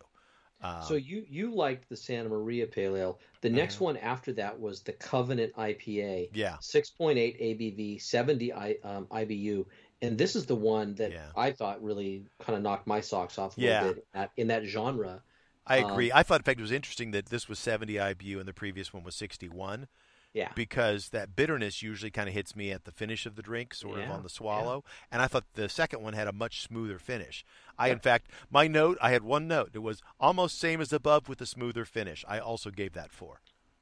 Um, 0.63 0.83
so 0.83 0.95
you 0.95 1.25
you 1.29 1.55
liked 1.55 1.89
the 1.89 1.97
Santa 1.97 2.29
Maria 2.29 2.67
Pale 2.67 2.97
Ale. 2.97 3.21
The 3.43 3.51
next 3.51 3.81
uh, 3.81 3.85
one 3.85 3.97
after 3.99 4.33
that 4.35 4.59
was 4.59 4.81
the 4.81 4.93
Covenant 4.93 5.55
IPA. 5.55 6.31
Yeah. 6.33 6.57
6.8 6.61 7.17
ABV, 7.17 8.01
70 8.01 8.53
I, 8.53 8.77
um, 8.83 9.07
IBU, 9.07 9.67
and 10.03 10.17
this 10.17 10.35
is 10.37 10.47
the 10.47 10.57
one 10.57 10.95
that 10.97 11.13
yeah. 11.13 11.27
I 11.37 11.53
thought 11.53 11.83
really 11.83 12.25
kind 12.41 12.57
of 12.57 12.63
knocked 12.63 12.87
my 12.87 13.01
socks 13.01 13.39
off 13.39 13.57
a 13.59 13.61
yeah. 13.61 13.81
little 13.81 13.95
bit 13.95 14.07
at, 14.15 14.31
in 14.37 14.49
that 14.49 14.65
genre. 14.65 15.23
I 15.67 15.79
agree. 15.79 16.11
Um, 16.11 16.19
I 16.19 16.23
thought, 16.23 16.41
in 16.41 16.45
fact, 16.45 16.61
it 16.61 16.63
was 16.63 16.73
interesting 16.73 17.11
that 17.11 17.27
this 17.27 17.49
was 17.49 17.59
70 17.59 17.95
IBU 17.95 18.39
and 18.39 18.47
the 18.47 18.53
previous 18.53 18.95
one 18.95 19.03
was 19.03 19.17
61. 19.17 19.89
Yeah. 20.37 20.51
Because 20.55 21.09
that 21.09 21.35
bitterness 21.35 21.83
usually 21.83 22.11
kind 22.11 22.29
of 22.29 22.35
hits 22.35 22.55
me 22.55 22.71
at 22.71 22.85
the 22.85 22.93
finish 22.93 23.25
of 23.25 23.37
the 23.37 23.43
drink, 23.43 23.73
sort 23.73 23.99
yeah. 23.99 24.05
of 24.05 24.11
on 24.11 24.23
the 24.23 24.29
swallow. 24.29 24.85
Yeah. 24.85 24.93
And 25.13 25.23
I 25.23 25.29
thought 25.29 25.45
the 25.55 25.67
second 25.67 26.03
one 26.03 26.13
had 26.13 26.29
a 26.29 26.33
much 26.33 26.61
smoother 26.61 26.99
finish. 26.99 27.43
I, 27.79 27.89
in 27.89 28.01
fact, 28.01 28.31
my 28.51 28.69
note, 28.69 28.99
I 29.01 29.13
had 29.13 29.23
one 29.23 29.49
note. 29.49 29.71
It 29.73 29.79
was 29.79 30.03
almost 30.21 30.61
same 30.61 30.83
as 30.83 30.93
above 30.93 31.27
with 31.27 31.41
a 31.41 31.47
smoother 31.47 31.87
finish. 31.87 32.23
I 32.29 32.39
also 32.39 32.71
gave 32.71 32.93
that 32.93 33.13
four. 33.13 33.41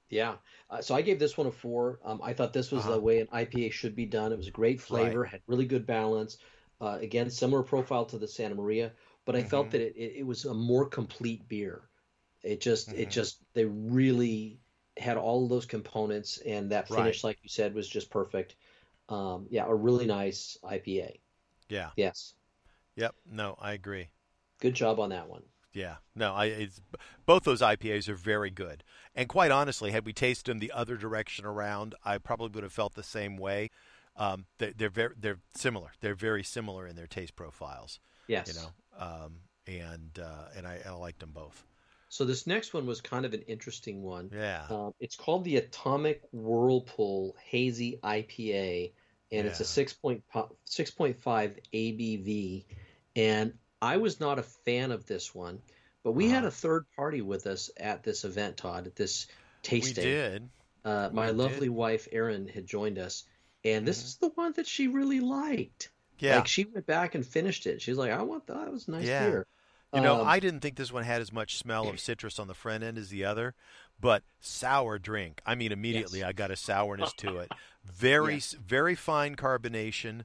Yeah. 0.09 0.35
Uh, 0.71 0.81
so 0.81 0.95
I 0.95 1.03
gave 1.03 1.19
this 1.19 1.37
one 1.37 1.49
a 1.49 1.51
four. 1.51 1.99
Um, 2.05 2.21
I 2.23 2.33
thought 2.33 2.53
this 2.53 2.71
was 2.71 2.85
uh-huh. 2.85 2.93
the 2.93 3.01
way 3.01 3.19
an 3.19 3.27
IPA 3.35 3.73
should 3.73 3.97
be 3.97 4.07
done. 4.07 4.31
It 4.31 4.39
was 4.39 4.47
a 4.47 4.53
great 4.53 4.81
flavor, 4.81 5.23
right. 5.23 5.31
had 5.33 5.41
really 5.49 5.67
good 5.67 5.89
balance. 5.89 6.39
Uh, 6.81 6.99
again, 7.01 7.31
similar 7.31 7.65
profile 7.65 8.05
to 8.05 8.19
the 8.19 8.29
Santa 8.29 8.55
Maria, 8.55 8.93
but 9.25 9.35
I 9.35 9.41
mm-hmm. 9.41 9.49
felt 9.49 9.73
that 9.73 9.81
it, 9.81 9.97
it, 9.97 10.13
it, 10.19 10.27
was 10.27 10.45
a 10.45 10.55
more 10.55 10.87
complete 10.87 11.49
beer. 11.49 11.83
It 12.45 12.61
just, 12.61 12.91
mm-hmm. 12.91 13.01
it 13.01 13.11
just, 13.11 13.39
they 13.55 13.65
really 13.65 14.61
had 14.97 15.17
all 15.17 15.45
of 15.45 15.51
those 15.51 15.67
components, 15.67 16.39
and 16.39 16.71
that 16.71 16.89
finish, 16.89 17.25
right. 17.25 17.31
like 17.31 17.39
you 17.43 17.49
said, 17.49 17.75
was 17.75 17.89
just 17.89 18.11
perfect. 18.11 18.55
Um, 19.09 19.47
yeah, 19.51 19.67
a 19.67 19.75
really 19.75 20.07
nice 20.07 20.57
IPA. 20.65 21.19
Yeah. 21.69 21.91
Yes. 21.97 22.35
Yep. 22.97 23.15
No, 23.31 23.57
I 23.61 23.73
agree. 23.73 24.09
Good 24.61 24.75
job 24.75 25.01
on 25.01 25.11
that 25.11 25.29
one. 25.29 25.43
Yeah, 25.75 25.97
no, 26.15 26.33
I 26.33 26.69
both 27.27 27.43
those 27.43 27.61
IPAs 27.61 28.09
are 28.09 28.15
very 28.15 28.51
good. 28.51 28.85
And 29.15 29.29
quite 29.29 29.51
honestly, 29.51 29.91
had 29.91 30.07
we 30.07 30.13
tasted 30.13 30.51
them 30.51 30.61
the 30.61 30.71
other 30.71 30.97
direction 30.97 31.45
around, 31.45 31.97
I 32.05 32.19
probably 32.19 32.49
would 32.55 32.63
have 32.63 32.73
felt 32.73 32.95
the 32.95 33.03
same 33.03 33.37
way. 33.37 33.71
Um, 34.17 34.47
they, 34.59 34.71
they're 34.71 34.89
very 34.89 35.15
they're 35.19 35.41
similar. 35.57 35.91
They're 36.01 36.15
very 36.15 36.45
similar 36.45 36.87
in 36.87 36.95
their 36.95 37.09
taste 37.09 37.35
profiles. 37.35 37.99
Yes, 38.29 38.47
you 38.47 38.55
know, 38.55 39.05
um, 39.05 39.41
and 39.67 40.17
uh, 40.23 40.51
and 40.57 40.65
I, 40.65 40.79
I 40.87 40.91
liked 40.93 41.19
them 41.19 41.33
both. 41.35 41.65
So 42.15 42.25
this 42.25 42.47
next 42.47 42.73
one 42.73 42.87
was 42.87 43.01
kind 43.01 43.27
of 43.27 43.35
an 43.35 43.43
interesting 43.49 44.01
one. 44.01 44.31
Yeah. 44.33 44.67
Um, 44.71 44.95
it's 45.01 45.17
called 45.17 45.43
the 45.43 45.57
Atomic 45.57 46.23
Whirlpool 46.31 47.35
Hazy 47.45 47.99
IPA, 48.05 48.93
and 49.33 49.45
yeah. 49.45 49.51
it's 49.51 49.59
a 49.59 49.65
6.5 49.65 50.23
ABV. 51.75 52.65
And 53.17 53.55
I 53.83 53.97
was 53.97 54.21
not 54.21 54.39
a 54.39 54.45
fan 54.45 54.93
of 54.93 55.07
this 55.07 55.35
one, 55.35 55.61
but 56.05 56.13
we 56.13 56.27
uh-huh. 56.27 56.35
had 56.37 56.45
a 56.45 56.53
third 56.53 56.85
party 56.95 57.21
with 57.21 57.49
us 57.49 57.69
at 57.77 58.05
this 58.05 58.25
event, 58.25 58.59
Todd, 58.59 58.87
at 58.87 58.95
this 58.95 59.27
tasting. 59.65 60.05
We 60.05 60.11
did. 60.11 60.49
Uh, 60.85 61.11
my 61.13 61.33
we 61.33 61.37
lovely 61.37 61.67
did. 61.67 61.71
wife, 61.71 62.07
Erin, 62.13 62.47
had 62.47 62.65
joined 62.65 63.01
us, 63.01 63.25
and 63.65 63.85
this 63.85 63.99
mm-hmm. 63.99 64.07
is 64.07 64.17
the 64.19 64.29
one 64.37 64.53
that 64.53 64.69
she 64.69 64.87
really 64.87 65.19
liked. 65.19 65.91
Yeah. 66.21 66.37
Like 66.37 66.47
she 66.47 66.65
went 66.65 66.87
back 66.87 67.17
and 67.17 67.27
finished 67.27 67.67
it. 67.67 67.83
She's 67.83 67.97
like, 67.97 68.13
I 68.13 68.23
want 68.23 68.47
that. 68.47 68.67
That 68.67 68.71
was 68.71 68.87
nice 68.87 69.05
yeah. 69.05 69.29
beer. 69.29 69.47
You 69.95 70.01
know, 70.01 70.21
um, 70.21 70.27
I 70.27 70.41
didn't 70.41 70.61
think 70.61 70.77
this 70.77 70.93
one 70.93 71.05
had 71.05 71.21
as 71.21 71.33
much 71.33 71.57
smell 71.57 71.89
of 71.89 72.01
citrus 72.01 72.39
on 72.39 72.49
the 72.49 72.55
front 72.55 72.83
end 72.83 72.99
as 72.99 73.11
the 73.11 73.25
other, 73.25 73.55
but 74.01 74.23
sour 74.41 74.99
drink. 74.99 75.41
I 75.47 75.55
mean, 75.55 75.73
immediately 75.73 76.21
yes. 76.21 76.29
I 76.29 76.33
got 76.33 76.51
a 76.51 76.57
sourness 76.57 77.13
to 77.19 77.39
it. 77.39 77.53
Very, 77.85 78.37
yeah. 78.37 78.59
very 78.67 78.95
fine 78.95 79.37
carbonation. 79.37 80.23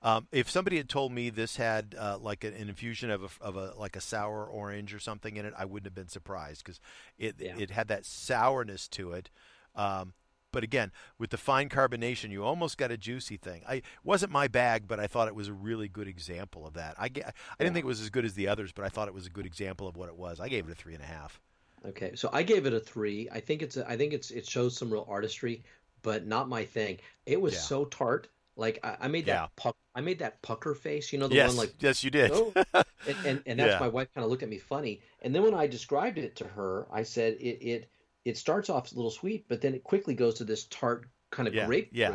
Um, 0.00 0.26
if 0.32 0.50
somebody 0.50 0.78
had 0.78 0.88
told 0.88 1.12
me 1.12 1.28
this 1.28 1.56
had 1.56 1.94
uh, 1.98 2.16
like 2.18 2.44
an, 2.44 2.54
infusion 2.54 3.10
of 3.10 3.22
a, 3.22 3.44
of 3.44 3.56
a 3.56 3.74
like 3.78 3.94
a 3.94 4.00
sour 4.00 4.46
orange 4.46 4.94
or 4.94 4.98
something 4.98 5.36
in 5.36 5.44
it, 5.44 5.52
I 5.56 5.66
wouldn't 5.66 5.86
have 5.86 5.94
been 5.94 6.08
surprised 6.08 6.64
because 6.64 6.80
it 7.18 7.36
yeah. 7.38 7.56
it 7.58 7.70
had 7.70 7.88
that 7.88 8.06
sourness 8.06 8.88
to 8.88 9.12
it. 9.12 9.28
Um, 9.74 10.14
but 10.54 10.62
again, 10.62 10.92
with 11.18 11.30
the 11.30 11.36
fine 11.36 11.68
carbonation, 11.68 12.30
you 12.30 12.44
almost 12.44 12.78
got 12.78 12.90
a 12.90 12.96
juicy 12.96 13.36
thing. 13.36 13.62
I 13.68 13.82
wasn't 14.04 14.32
my 14.32 14.48
bag, 14.48 14.84
but 14.86 15.00
I 15.00 15.08
thought 15.08 15.28
it 15.28 15.34
was 15.34 15.48
a 15.48 15.52
really 15.52 15.88
good 15.88 16.08
example 16.08 16.66
of 16.66 16.74
that. 16.74 16.94
I, 16.96 17.04
I 17.04 17.08
didn't 17.08 17.24
yeah. 17.58 17.66
think 17.72 17.78
it 17.78 17.86
was 17.86 18.00
as 18.00 18.08
good 18.08 18.24
as 18.24 18.34
the 18.34 18.48
others, 18.48 18.72
but 18.72 18.84
I 18.84 18.88
thought 18.88 19.08
it 19.08 19.14
was 19.14 19.26
a 19.26 19.30
good 19.30 19.46
example 19.46 19.88
of 19.88 19.96
what 19.96 20.08
it 20.08 20.16
was. 20.16 20.40
I 20.40 20.48
gave 20.48 20.66
it 20.66 20.72
a 20.72 20.74
three 20.74 20.94
and 20.94 21.02
a 21.02 21.06
half. 21.06 21.40
Okay, 21.86 22.14
so 22.14 22.30
I 22.32 22.44
gave 22.44 22.64
it 22.64 22.72
a 22.72 22.80
three. 22.80 23.28
I 23.30 23.40
think 23.40 23.62
it's 23.62 23.76
a, 23.76 23.88
I 23.88 23.96
think 23.96 24.12
it's 24.12 24.30
it 24.30 24.46
shows 24.46 24.76
some 24.76 24.90
real 24.90 25.06
artistry, 25.08 25.64
but 26.02 26.26
not 26.26 26.48
my 26.48 26.64
thing. 26.64 26.98
It 27.26 27.40
was 27.40 27.54
yeah. 27.54 27.60
so 27.60 27.84
tart. 27.86 28.28
Like 28.56 28.78
I, 28.84 28.96
I 29.02 29.08
made 29.08 29.26
that 29.26 29.32
yeah. 29.32 29.46
puck, 29.56 29.76
I 29.94 30.00
made 30.00 30.20
that 30.20 30.40
pucker 30.40 30.74
face. 30.74 31.12
You 31.12 31.18
know 31.18 31.26
the 31.26 31.34
yes. 31.34 31.48
one 31.48 31.56
like 31.56 31.74
yes 31.80 32.04
you 32.04 32.10
did. 32.10 32.30
oh. 32.32 32.52
and, 32.74 33.16
and, 33.26 33.42
and 33.44 33.58
that's 33.58 33.80
my 33.80 33.88
wife 33.88 34.08
kind 34.14 34.24
of 34.24 34.30
looked 34.30 34.44
at 34.44 34.48
me 34.48 34.58
funny. 34.58 35.00
And 35.20 35.34
then 35.34 35.42
when 35.42 35.54
I 35.54 35.66
described 35.66 36.16
it 36.16 36.36
to 36.36 36.44
her, 36.44 36.86
I 36.92 37.02
said 37.02 37.34
it 37.34 37.58
it 37.60 37.90
it 38.24 38.36
starts 38.36 38.70
off 38.70 38.92
a 38.92 38.94
little 38.94 39.10
sweet, 39.10 39.46
but 39.48 39.60
then 39.60 39.74
it 39.74 39.84
quickly 39.84 40.14
goes 40.14 40.34
to 40.34 40.44
this 40.44 40.64
tart 40.64 41.06
kind 41.30 41.48
of 41.48 41.54
yeah, 41.54 41.66
grapefruit. 41.66 41.92
Yeah. 41.92 42.14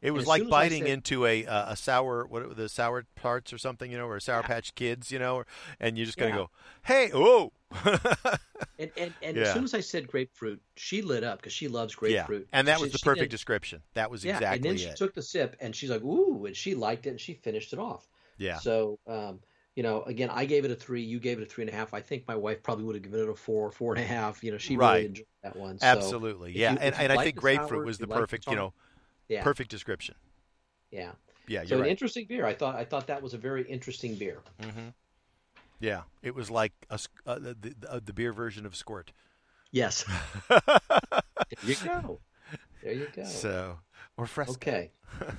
It 0.00 0.12
was 0.12 0.26
like 0.26 0.48
biting 0.48 0.84
said, 0.84 0.92
into 0.92 1.26
a 1.26 1.44
uh, 1.46 1.72
a 1.72 1.76
sour 1.76 2.26
what 2.26 2.56
the 2.56 2.68
sour 2.68 3.06
parts 3.16 3.52
or 3.52 3.58
something, 3.58 3.90
you 3.90 3.98
know, 3.98 4.06
or 4.06 4.20
sour 4.20 4.40
yeah. 4.40 4.46
patch 4.46 4.74
kids, 4.74 5.10
you 5.10 5.18
know, 5.18 5.44
and 5.80 5.98
you're 5.98 6.06
just 6.06 6.18
gonna 6.18 6.30
yeah. 6.30 6.36
go, 6.36 6.50
hey, 6.84 7.10
oh. 7.12 7.52
and 8.78 8.90
and, 8.96 9.14
and 9.22 9.38
as 9.38 9.52
soon 9.52 9.64
as 9.64 9.74
I 9.74 9.80
said 9.80 10.06
grapefruit, 10.06 10.60
she 10.76 11.02
lit 11.02 11.24
up 11.24 11.38
because 11.38 11.52
she 11.52 11.68
loves 11.68 11.94
grapefruit. 11.94 12.48
Yeah. 12.52 12.58
And 12.58 12.68
that 12.68 12.78
she, 12.78 12.84
was 12.84 12.92
the 12.92 12.98
perfect 12.98 13.30
description. 13.30 13.82
That 13.94 14.10
was 14.10 14.24
exactly 14.24 14.46
And 14.56 14.64
then 14.64 14.74
it. 14.74 14.78
she 14.78 14.90
took 14.94 15.14
the 15.14 15.22
sip 15.22 15.56
and 15.60 15.74
she's 15.74 15.90
like, 15.90 16.02
ooh, 16.02 16.46
and 16.46 16.56
she 16.56 16.74
liked 16.74 17.06
it 17.06 17.10
and 17.10 17.20
she 17.20 17.34
finished 17.34 17.72
it 17.72 17.78
off. 17.78 18.06
Yeah. 18.38 18.58
So 18.58 18.98
um, 19.06 19.40
you 19.76 19.82
know, 19.82 20.02
again, 20.02 20.30
I 20.30 20.44
gave 20.44 20.64
it 20.64 20.70
a 20.70 20.74
three. 20.74 21.02
You 21.02 21.20
gave 21.20 21.38
it 21.38 21.42
a 21.42 21.46
three 21.46 21.62
and 21.62 21.72
a 21.72 21.74
half. 21.74 21.94
I 21.94 22.00
think 22.00 22.26
my 22.26 22.36
wife 22.36 22.62
probably 22.62 22.84
would 22.84 22.96
have 22.96 23.02
given 23.02 23.20
it 23.20 23.28
a 23.28 23.34
four, 23.34 23.70
four 23.70 23.94
and 23.94 24.02
a 24.02 24.06
half. 24.06 24.42
You 24.42 24.52
know, 24.52 24.58
she 24.58 24.76
right. 24.76 24.94
really 24.94 25.06
enjoyed 25.06 25.26
that 25.42 25.56
one. 25.56 25.78
So 25.78 25.86
Absolutely, 25.86 26.52
yeah. 26.52 26.72
You, 26.72 26.78
and 26.80 26.94
and 26.94 27.08
like 27.10 27.18
I 27.18 27.24
think 27.24 27.36
grapefruit 27.36 27.70
sour, 27.70 27.84
was 27.84 27.98
the 27.98 28.08
perfect, 28.08 28.46
like 28.46 28.52
you 28.52 28.60
know, 28.60 28.72
yeah. 29.28 29.42
perfect 29.42 29.70
description. 29.70 30.16
Yeah. 30.90 31.12
Yeah, 31.46 31.64
so 31.64 31.80
right. 31.80 31.90
interesting 31.90 32.26
beer. 32.28 32.46
I 32.46 32.54
thought 32.54 32.76
I 32.76 32.84
thought 32.84 33.08
that 33.08 33.22
was 33.22 33.34
a 33.34 33.38
very 33.38 33.64
interesting 33.64 34.14
beer. 34.14 34.38
Mm-hmm. 34.62 34.88
Yeah, 35.80 36.02
it 36.22 36.34
was 36.34 36.48
like 36.48 36.72
a, 36.90 37.00
uh, 37.26 37.38
the, 37.40 37.56
the, 37.60 37.74
uh, 37.90 38.00
the 38.04 38.12
beer 38.12 38.32
version 38.32 38.66
of 38.66 38.76
Squirt. 38.76 39.12
Yes. 39.72 40.04
there 40.48 40.60
you 41.64 41.74
go. 41.84 42.20
There 42.84 42.92
you 42.92 43.08
go. 43.14 43.24
So, 43.24 43.78
or 44.16 44.26
Fresca. 44.26 44.52
Okay. 44.52 44.90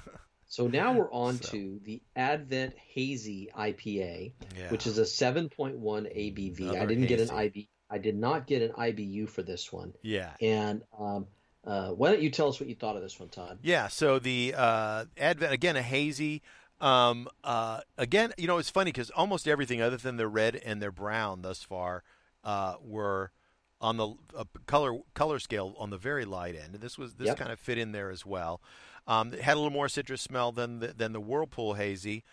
So 0.51 0.67
now 0.67 0.91
we're 0.91 1.11
on 1.13 1.41
so. 1.41 1.51
to 1.51 1.79
the 1.85 2.01
Advent 2.13 2.73
Hazy 2.77 3.49
IPA, 3.57 4.33
yeah. 4.59 4.69
which 4.69 4.85
is 4.85 4.97
a 4.97 5.03
7.1 5.03 5.79
ABV. 5.79 6.59
Another 6.59 6.77
I 6.77 6.85
didn't 6.85 7.03
hazy. 7.03 7.07
get 7.07 7.19
an 7.21 7.29
IB. 7.31 7.69
I 7.89 7.97
did 7.99 8.17
not 8.17 8.47
get 8.47 8.61
an 8.61 8.71
IBU 8.71 9.29
for 9.29 9.43
this 9.43 9.71
one. 9.71 9.93
Yeah. 10.01 10.31
And 10.41 10.81
um, 10.99 11.27
uh, 11.65 11.91
why 11.91 12.11
don't 12.11 12.21
you 12.21 12.29
tell 12.29 12.49
us 12.49 12.59
what 12.59 12.67
you 12.67 12.75
thought 12.75 12.97
of 12.97 13.01
this 13.01 13.17
one, 13.17 13.29
Todd? 13.29 13.59
Yeah. 13.61 13.87
So 13.87 14.19
the 14.19 14.53
uh, 14.57 15.05
Advent 15.17 15.53
again 15.53 15.77
a 15.77 15.81
hazy. 15.81 16.41
Um, 16.81 17.29
uh, 17.45 17.79
again, 17.97 18.33
you 18.37 18.47
know, 18.47 18.57
it's 18.57 18.69
funny 18.69 18.91
because 18.91 19.09
almost 19.11 19.47
everything 19.47 19.81
other 19.81 19.97
than 19.97 20.17
their 20.17 20.27
red 20.27 20.57
and 20.57 20.81
their 20.81 20.91
brown 20.91 21.43
thus 21.43 21.63
far 21.63 22.03
uh, 22.43 22.75
were 22.83 23.31
on 23.79 23.95
the 23.95 24.15
uh, 24.37 24.43
color 24.65 24.99
color 25.13 25.39
scale 25.39 25.75
on 25.77 25.91
the 25.91 25.97
very 25.97 26.25
light 26.25 26.55
end. 26.55 26.73
And 26.73 26.83
this 26.83 26.97
was 26.97 27.15
this 27.15 27.27
Yep. 27.27 27.37
kind 27.37 27.51
of 27.53 27.59
fit 27.59 27.77
in 27.77 27.93
there 27.93 28.11
as 28.11 28.25
well. 28.25 28.61
Um, 29.07 29.33
it 29.33 29.41
had 29.41 29.55
a 29.55 29.59
little 29.59 29.71
more 29.71 29.89
citrus 29.89 30.21
smell 30.21 30.51
than 30.51 30.79
the, 30.79 30.87
than 30.87 31.13
the 31.13 31.19
Whirlpool 31.19 31.73
hazy, 31.73 32.23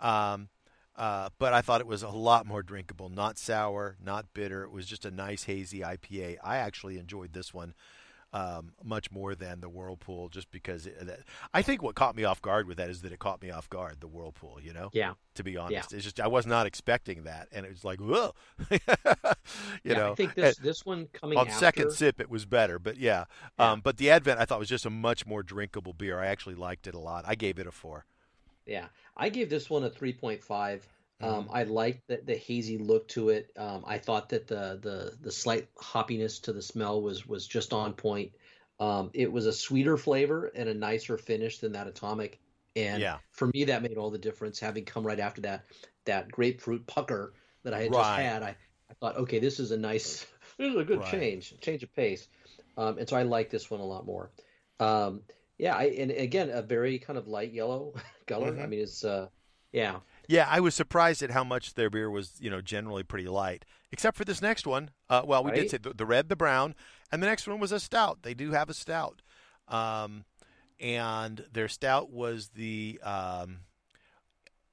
um, 0.00 0.48
uh, 0.96 1.30
but 1.38 1.52
I 1.52 1.62
thought 1.62 1.80
it 1.80 1.86
was 1.86 2.02
a 2.02 2.08
lot 2.08 2.46
more 2.46 2.62
drinkable. 2.62 3.08
Not 3.08 3.38
sour, 3.38 3.96
not 4.04 4.26
bitter. 4.34 4.64
It 4.64 4.72
was 4.72 4.86
just 4.86 5.04
a 5.04 5.10
nice 5.10 5.44
hazy 5.44 5.80
IPA. 5.80 6.36
I 6.42 6.56
actually 6.56 6.98
enjoyed 6.98 7.32
this 7.32 7.54
one 7.54 7.74
um, 8.32 8.72
much 8.84 9.10
more 9.10 9.34
than 9.34 9.60
the 9.60 9.68
Whirlpool, 9.68 10.28
just 10.28 10.50
because 10.50 10.86
it, 10.86 11.06
that, 11.06 11.20
I 11.54 11.62
think 11.62 11.82
what 11.82 11.94
caught 11.94 12.14
me 12.16 12.24
off 12.24 12.42
guard 12.42 12.66
with 12.66 12.76
that 12.76 12.90
is 12.90 13.02
that 13.02 13.12
it 13.12 13.18
caught 13.18 13.40
me 13.40 13.50
off 13.50 13.68
guard. 13.70 13.96
The 14.00 14.06
Whirlpool, 14.08 14.58
you 14.62 14.72
know. 14.72 14.90
Yeah. 14.92 15.14
To 15.36 15.44
be 15.44 15.56
honest, 15.56 15.92
it's 15.92 16.02
just 16.04 16.18
I 16.20 16.26
was 16.26 16.46
not 16.46 16.66
expecting 16.66 17.22
that, 17.22 17.48
and 17.52 17.64
it 17.64 17.70
was 17.70 17.84
like 17.84 18.00
whoa, 18.00 18.34
you 18.70 18.78
yeah, 19.84 19.94
know. 19.94 20.12
I 20.12 20.14
think 20.14 20.34
this 20.34 20.56
And- 20.58 20.66
this 20.66 20.84
one 20.84 21.06
coming 21.12 21.38
on 21.38 21.46
after, 21.46 21.58
second 21.58 21.92
sip 21.92 22.20
it 22.20 22.28
was 22.28 22.44
better 22.44 22.78
but 22.78 22.96
yeah, 22.96 23.24
Yeah. 23.58 23.70
Um, 23.72 23.80
but 23.80 23.96
the 23.98 24.10
advent 24.10 24.40
i 24.40 24.44
thought 24.44 24.58
was 24.58 24.68
just 24.68 24.84
a 24.84 24.90
much 24.90 25.26
more 25.26 25.42
drinkable 25.42 25.92
beer 25.92 26.18
i 26.18 26.26
actually 26.26 26.56
liked 26.56 26.86
it 26.86 26.94
a 26.94 26.98
lot 26.98 27.24
i 27.26 27.34
gave 27.34 27.58
it 27.58 27.66
a 27.66 27.70
four 27.70 28.04
Yeah, 28.66 28.86
I 29.16 29.28
gave 29.28 29.48
this 29.48 29.70
one 29.70 29.84
a 29.84 29.90
3.5. 29.90 30.80
Um, 31.20 31.48
Mm-hmm. 31.48 31.52
I 31.52 31.64
liked 31.64 32.06
the, 32.08 32.18
the 32.24 32.36
hazy 32.36 32.78
look 32.78 33.08
to 33.08 33.30
it. 33.30 33.50
Um, 33.56 33.84
I 33.86 33.98
thought 33.98 34.28
that 34.30 34.46
the, 34.46 34.78
the 34.80 35.16
the 35.20 35.32
slight 35.32 35.68
hoppiness 35.74 36.42
to 36.42 36.52
the 36.52 36.62
smell 36.62 37.02
was 37.02 37.26
was 37.26 37.46
just 37.46 37.72
on 37.72 37.94
point. 37.94 38.32
Um, 38.80 39.10
it 39.14 39.30
was 39.32 39.46
a 39.46 39.52
sweeter 39.52 39.96
flavor 39.96 40.46
and 40.46 40.68
a 40.68 40.74
nicer 40.74 41.18
finish 41.18 41.58
than 41.58 41.72
that 41.72 41.88
atomic. 41.88 42.40
And 42.76 43.02
Yeah. 43.02 43.18
for 43.32 43.48
me, 43.54 43.64
that 43.64 43.82
made 43.82 43.98
all 43.98 44.10
the 44.10 44.18
difference. 44.18 44.60
Having 44.60 44.84
come 44.84 45.04
right 45.04 45.18
after 45.18 45.40
that 45.42 45.66
that 46.04 46.30
grapefruit 46.30 46.86
pucker 46.86 47.34
that 47.64 47.74
I 47.74 47.82
had 47.82 47.92
just 47.92 48.12
had, 48.12 48.42
I, 48.42 48.56
I 48.90 48.94
thought, 49.00 49.16
okay, 49.16 49.40
this 49.40 49.58
is 49.60 49.72
a 49.72 49.76
nice, 49.76 50.24
this 50.58 50.72
is 50.72 50.76
a 50.76 50.84
good 50.84 51.02
Right. 51.02 51.04
change, 51.04 51.58
change 51.60 51.82
of 51.82 51.92
pace. 51.92 52.28
Um, 52.76 52.98
and 52.98 53.08
so 53.08 53.16
I 53.16 53.22
like 53.24 53.50
this 53.50 53.70
one 53.70 53.80
a 53.80 53.84
lot 53.84 54.06
more. 54.06 54.32
Um, 54.78 55.22
yeah, 55.58 55.74
I, 55.76 55.84
and 55.86 56.10
again, 56.12 56.50
a 56.50 56.62
very 56.62 56.98
kind 56.98 57.18
of 57.18 57.26
light 57.26 57.52
yellow 57.52 57.94
color. 58.26 58.58
I 58.60 58.66
Mhm. 58.66 58.68
mean, 58.68 58.80
it's 58.80 59.04
uh, 59.04 59.28
yeah, 59.72 60.00
yeah 60.28 60.46
i 60.48 60.60
was 60.60 60.74
surprised 60.74 61.22
at 61.22 61.30
how 61.32 61.42
much 61.42 61.74
their 61.74 61.90
beer 61.90 62.08
was 62.10 62.34
you 62.38 62.48
know 62.50 62.60
generally 62.60 63.02
pretty 63.02 63.26
light 63.26 63.64
except 63.90 64.16
for 64.16 64.24
this 64.26 64.40
next 64.42 64.66
one. 64.66 64.90
Uh, 65.08 65.22
well 65.24 65.42
we 65.42 65.50
did 65.50 65.70
say 65.70 65.78
the, 65.78 65.94
the 65.94 66.04
red 66.06 66.28
the 66.28 66.36
brown 66.36 66.74
and 67.10 67.20
the 67.22 67.26
next 67.26 67.48
one 67.48 67.58
was 67.58 67.72
a 67.72 67.80
stout. 67.80 68.18
They 68.22 68.34
do 68.34 68.52
have 68.52 68.68
a 68.68 68.74
stout. 68.74 69.22
Um, 69.66 70.24
and 70.78 71.44
their 71.50 71.68
stout 71.68 72.10
was 72.12 72.50
the 72.54 73.00
um, 73.02 73.60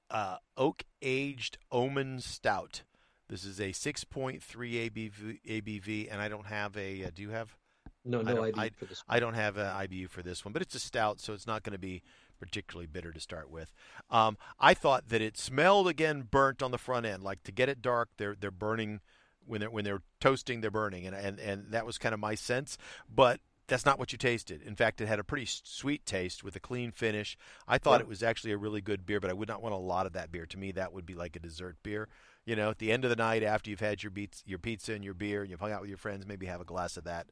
uh, 0.10 0.38
oak 0.58 0.84
aged 1.02 1.58
omen 1.72 2.20
stout. 2.20 2.84
This 3.30 3.44
is 3.46 3.60
a 3.60 3.70
6.3 3.70 4.41
ABV, 4.44 5.39
ABV 5.48 6.12
and 6.12 6.22
i 6.22 6.28
don't 6.28 6.46
have 6.48 6.76
a 6.78 7.06
uh, 7.06 7.10
do 7.15 7.22
you 7.22 7.30
have? 7.30 7.56
No, 8.04 8.20
I 8.20 8.24
no 8.24 8.36
don't- 8.36 8.60
idea 8.60 8.72
for 8.78 8.86
this. 8.86 9.02
I 9.08 9.20
don't 9.22 9.34
have 9.34 9.58
an 9.58 9.65
IBU 9.68 10.10
for 10.10 10.22
this 10.22 10.44
one, 10.46 10.52
but 10.52 10.62
it's 10.62 10.76
a 10.76 10.80
stout, 10.80 11.20
so 11.22 11.34
it's 11.34 11.48
not 11.48 11.63
going 11.63 11.72
to 11.74 11.80
be 11.80 12.04
particularly 12.39 12.88
bitter 12.88 13.12
to 13.12 13.19
start 13.19 13.50
with. 13.50 13.74
Um, 14.10 14.38
I 14.60 14.74
thought 14.74 15.10
that 15.10 15.21
it 15.21 15.38
smelled 15.38 15.88
again 15.88 16.24
burnt 16.30 16.62
on 16.62 16.71
the 16.71 16.78
front 16.78 17.06
end, 17.06 17.24
like 17.24 17.43
to 17.43 17.52
get 17.52 17.69
it 17.69 17.82
dark, 17.82 18.10
they're 18.17 18.36
they're 18.39 18.52
burning 18.52 19.02
when 19.45 19.62
they're 19.62 19.69
when 19.69 19.84
they're 19.86 20.02
toasting, 20.19 20.62
they're 20.62 20.71
burning, 20.71 21.06
and 21.06 21.15
and 21.15 21.39
and 21.39 21.71
that 21.71 21.86
was 21.86 21.98
kind 21.98 22.13
of 22.13 22.19
my 22.19 22.36
sense, 22.36 22.78
but. 23.13 23.39
That's 23.67 23.84
not 23.84 23.98
what 23.98 24.12
you 24.12 24.19
tasted. 24.19 24.62
In 24.62 24.76
fact, 24.76 25.02
it 25.02 25.08
had 25.08 25.17
a 25.17 25.24
pretty 25.24 25.48
sweet 25.48 26.06
taste 26.06 26.43
with 26.43 26.56
a 26.56 26.60
clean 26.60 26.91
finish. 26.91 27.36
I 27.67 27.80
thought 27.80 28.00
Yeah. 28.00 28.04
it 28.04 28.08
was 28.08 28.21
actually 28.21 28.52
a 28.52 28.60
really 28.60 28.80
good 28.80 29.08
beer, 29.08 29.19
but 29.19 29.32
I 29.32 29.34
would 29.34 29.48
not 29.48 29.60
want 29.63 29.74
a 29.74 29.78
lot 29.80 30.06
of 30.06 30.13
that 30.13 30.32
beer. 30.32 30.45
To 30.45 30.58
me, 30.60 30.71
that 30.74 30.93
would 30.93 31.04
be 31.04 31.15
like 31.15 31.36
a 31.36 31.39
dessert 31.39 31.78
beer. 31.82 32.08
You 32.45 32.56
know, 32.56 32.69
at 32.69 32.78
the 32.78 32.91
end 32.91 33.06
of 33.06 33.10
the 33.10 33.15
night, 33.15 33.41
after 33.41 33.71
you've 33.71 33.80
had 33.80 34.04
your 34.04 34.12
beats, 34.12 34.43
your 34.45 34.60
pizza 34.60 34.93
and 34.93 35.04
your 35.04 35.15
beer, 35.15 35.41
and 35.41 35.50
you've 35.50 35.60
hung 35.62 35.71
out 35.71 35.82
with 35.82 35.89
your 35.89 35.98
friends, 35.98 36.28
maybe 36.28 36.45
have 36.45 36.62
a 36.62 36.63
glass 36.63 36.95
of 36.95 37.06
that. 37.06 37.26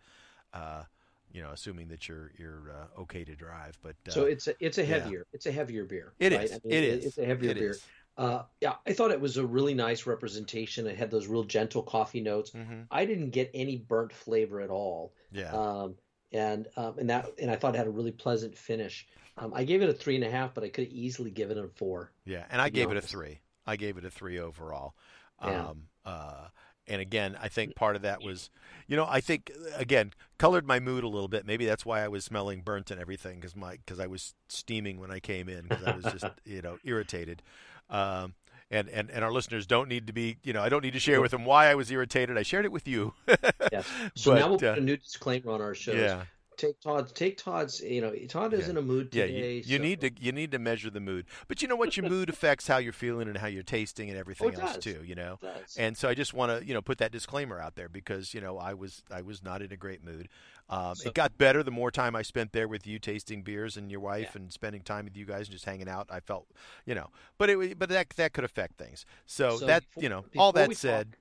Uh, 0.52 0.86
you 1.34 1.42
know, 1.42 1.50
assuming 1.52 1.90
that 1.90 2.08
you're 2.08 2.32
you're 2.38 2.72
uh, 2.72 3.02
okay 3.02 3.24
to 3.26 3.36
drive. 3.36 3.78
But 3.82 3.96
uh, 4.08 4.12
so 4.12 4.26
it's 4.26 4.48
a 4.48 4.54
it's 4.60 4.78
a 4.78 4.86
yeah. 4.86 5.00
heavier 5.00 5.26
it's 5.34 5.46
a 5.46 5.52
heavier 5.52 5.86
beer. 5.86 6.14
It 6.20 6.34
right? 6.34 6.46
is. 6.46 6.52
I 6.54 6.60
mean, 6.64 6.74
It 6.74 6.84
is. 6.84 7.06
It's 7.06 7.18
a 7.18 7.26
heavier 7.26 7.52
It 7.52 7.56
beer. 7.60 7.78
Uh, 8.16 8.44
yeah, 8.62 8.76
I 8.86 8.94
thought 8.94 9.12
it 9.12 9.20
was 9.20 9.38
a 9.38 9.46
really 9.46 9.74
nice 9.74 10.06
representation. 10.06 10.86
It 10.86 10.96
had 10.98 11.10
those 11.10 11.28
real 11.28 11.44
gentle 11.44 11.82
coffee 11.82 12.22
notes. 12.22 12.52
Mhm. 12.52 12.86
I 12.92 13.06
didn't 13.06 13.32
get 13.32 13.50
any 13.56 13.78
burnt 13.78 14.14
flavor 14.14 14.62
at 14.62 14.70
all. 14.70 15.14
yeah, 15.32 15.52
Um, 15.52 15.96
and 16.32 16.68
um, 16.78 17.00
and 17.00 17.10
that 17.10 17.28
and 17.40 17.50
I 17.50 17.56
thought 17.56 17.74
it 17.76 17.78
had 17.80 17.88
a 17.88 17.92
really 17.92 18.12
pleasant 18.12 18.56
finish. 18.58 19.08
Um, 19.38 19.52
I 19.54 19.64
gave 19.64 19.82
it 19.82 19.90
a 19.90 19.94
three 19.94 20.16
and 20.16 20.24
a 20.24 20.30
half, 20.30 20.54
but 20.54 20.64
I 20.64 20.70
could 20.70 20.88
easily 20.90 21.32
give 21.32 21.50
it 21.50 21.58
a 21.58 21.68
four. 21.68 22.12
yeah, 22.26 22.46
and 22.52 22.62
I 22.62 22.70
gave 22.70 22.92
it 22.92 22.98
a 22.98 23.02
three. 23.02 23.42
I 23.66 23.76
gave 23.78 23.98
it 23.98 24.06
a 24.06 24.12
three 24.12 24.40
overall. 24.40 24.96
Yeah. 25.44 25.70
Um, 25.70 25.84
uh, 26.06 26.48
and 26.88 27.02
again, 27.02 27.38
I 27.42 27.48
think 27.48 27.76
part 27.76 27.96
of 27.96 28.02
that 28.02 28.22
was, 28.22 28.50
you 28.88 28.98
know, 28.98 29.06
I 29.10 29.22
think 29.22 29.52
again 29.76 30.12
colored 30.38 30.68
my 30.68 30.80
mood 30.80 31.04
a 31.04 31.08
little 31.08 31.28
bit. 31.28 31.46
Maybe 31.46 31.66
that's 31.66 31.86
why 31.86 32.04
I 32.04 32.08
was 32.08 32.26
smelling 32.26 32.62
burnt 32.62 32.92
and 32.92 33.00
everything 33.00 33.36
because 33.36 33.56
my 33.56 33.78
because 33.78 34.00
I 34.00 34.08
was 34.08 34.34
steaming 34.48 35.00
when 35.00 35.12
I 35.12 35.20
came 35.20 35.48
in 35.48 35.64
because 35.68 35.86
I 35.86 35.96
was 35.96 36.06
just 36.06 36.26
you 36.46 36.62
know 36.62 36.78
irritated. 36.84 37.42
Um, 37.90 38.34
and, 38.72 38.90
and, 38.90 39.12
and 39.12 39.24
our 39.24 39.32
listeners 39.32 39.68
don't 39.68 39.88
need 39.88 40.08
to 40.08 40.14
be, 40.14 40.38
you 40.42 40.52
know, 40.52 40.64
I 40.64 40.70
don't 40.70 40.84
need 40.84 40.94
to 40.94 41.00
share 41.00 41.22
with 41.22 41.30
them 41.30 41.46
why 41.46 41.68
I 41.68 41.76
was 41.76 41.92
irritated. 41.92 42.40
I 42.40 42.42
shared 42.42 42.66
it 42.66 42.72
with 42.72 42.88
you. 42.88 43.14
yes. 43.72 43.86
So 44.16 44.32
but, 44.32 44.40
now 44.40 44.48
we'll 44.48 44.58
put 44.58 44.70
uh, 44.70 44.74
a 44.78 44.80
new 44.80 44.98
disclaimer 44.98 45.52
on 45.52 45.62
our 45.62 45.76
shows. 45.76 45.98
Yeah 45.98 46.24
take 46.58 46.80
Todd's 46.82 47.12
take 47.12 47.38
Todd's 47.38 47.82
you 47.82 48.02
know 48.02 48.14
Todd 48.28 48.54
is 48.54 48.66
yeah. 48.66 48.72
in 48.72 48.78
a 48.78 48.82
mood 48.82 49.12
today. 49.12 49.32
Yeah, 49.32 49.46
you, 49.46 49.64
you 49.66 49.78
so. 49.78 49.84
need 49.84 50.02
to 50.02 50.12
you 50.20 50.32
need 50.32 50.52
to 50.52 50.60
measure 50.60 50.90
the 50.90 51.00
mood. 51.00 51.26
But 51.48 51.62
you 51.62 51.68
know 51.68 51.76
what 51.76 51.98
your 51.98 52.10
mood 52.10 52.30
affects 52.30 52.68
how 52.68 52.78
you're 52.78 52.94
feeling 52.94 53.28
and 53.28 53.38
how 53.38 53.48
you're 53.48 53.64
tasting 53.64 54.10
and 54.10 54.18
everything 54.18 54.54
oh, 54.58 54.62
else 54.62 54.78
too, 54.78 55.02
you 55.06 55.16
know. 55.16 55.40
And 55.78 55.98
so 55.98 56.10
I 56.10 56.14
just 56.14 56.34
want 56.34 56.58
to, 56.58 56.66
you 56.66 56.74
know, 56.74 56.82
put 56.82 56.98
that 57.00 57.12
disclaimer 57.12 57.60
out 57.60 57.76
there 57.76 57.90
because, 57.90 58.34
you 58.34 58.42
know, 58.42 58.58
I 58.58 58.74
was 58.74 59.04
I 59.12 59.22
was 59.22 59.44
not 59.44 59.62
in 59.62 59.72
a 59.72 59.78
great 59.78 60.04
mood. 60.04 60.30
Um, 60.70 60.96
so, 60.96 61.10
it 61.10 61.14
got 61.14 61.38
better 61.38 61.62
the 61.62 61.72
more 61.72 61.92
time 61.92 62.16
I 62.16 62.22
spent 62.22 62.54
there 62.54 62.68
with 62.68 62.88
you 62.88 62.98
tasting 62.98 63.42
beers 63.42 63.76
and 63.76 63.92
your 63.92 64.00
wife 64.00 64.32
yeah. 64.34 64.42
and 64.42 64.54
spending 64.54 64.82
time 64.82 65.06
with 65.06 65.18
you 65.18 65.26
guys 65.26 65.48
and 65.48 65.52
just 65.52 65.66
hanging 65.66 65.90
out. 65.90 66.08
I 66.10 66.20
felt, 66.20 66.48
you 66.86 66.96
know, 66.96 67.10
but 67.38 67.50
it 67.50 67.78
but 67.78 67.90
that 67.90 68.10
that 68.12 68.34
could 68.34 68.44
affect 68.44 68.78
things. 68.78 69.06
So, 69.26 69.58
so 69.58 69.66
that, 69.66 69.84
before, 69.90 70.04
you 70.04 70.10
know, 70.10 70.26
all 70.38 70.52
that 70.54 70.76
said, 70.76 71.12
talk, 71.12 71.20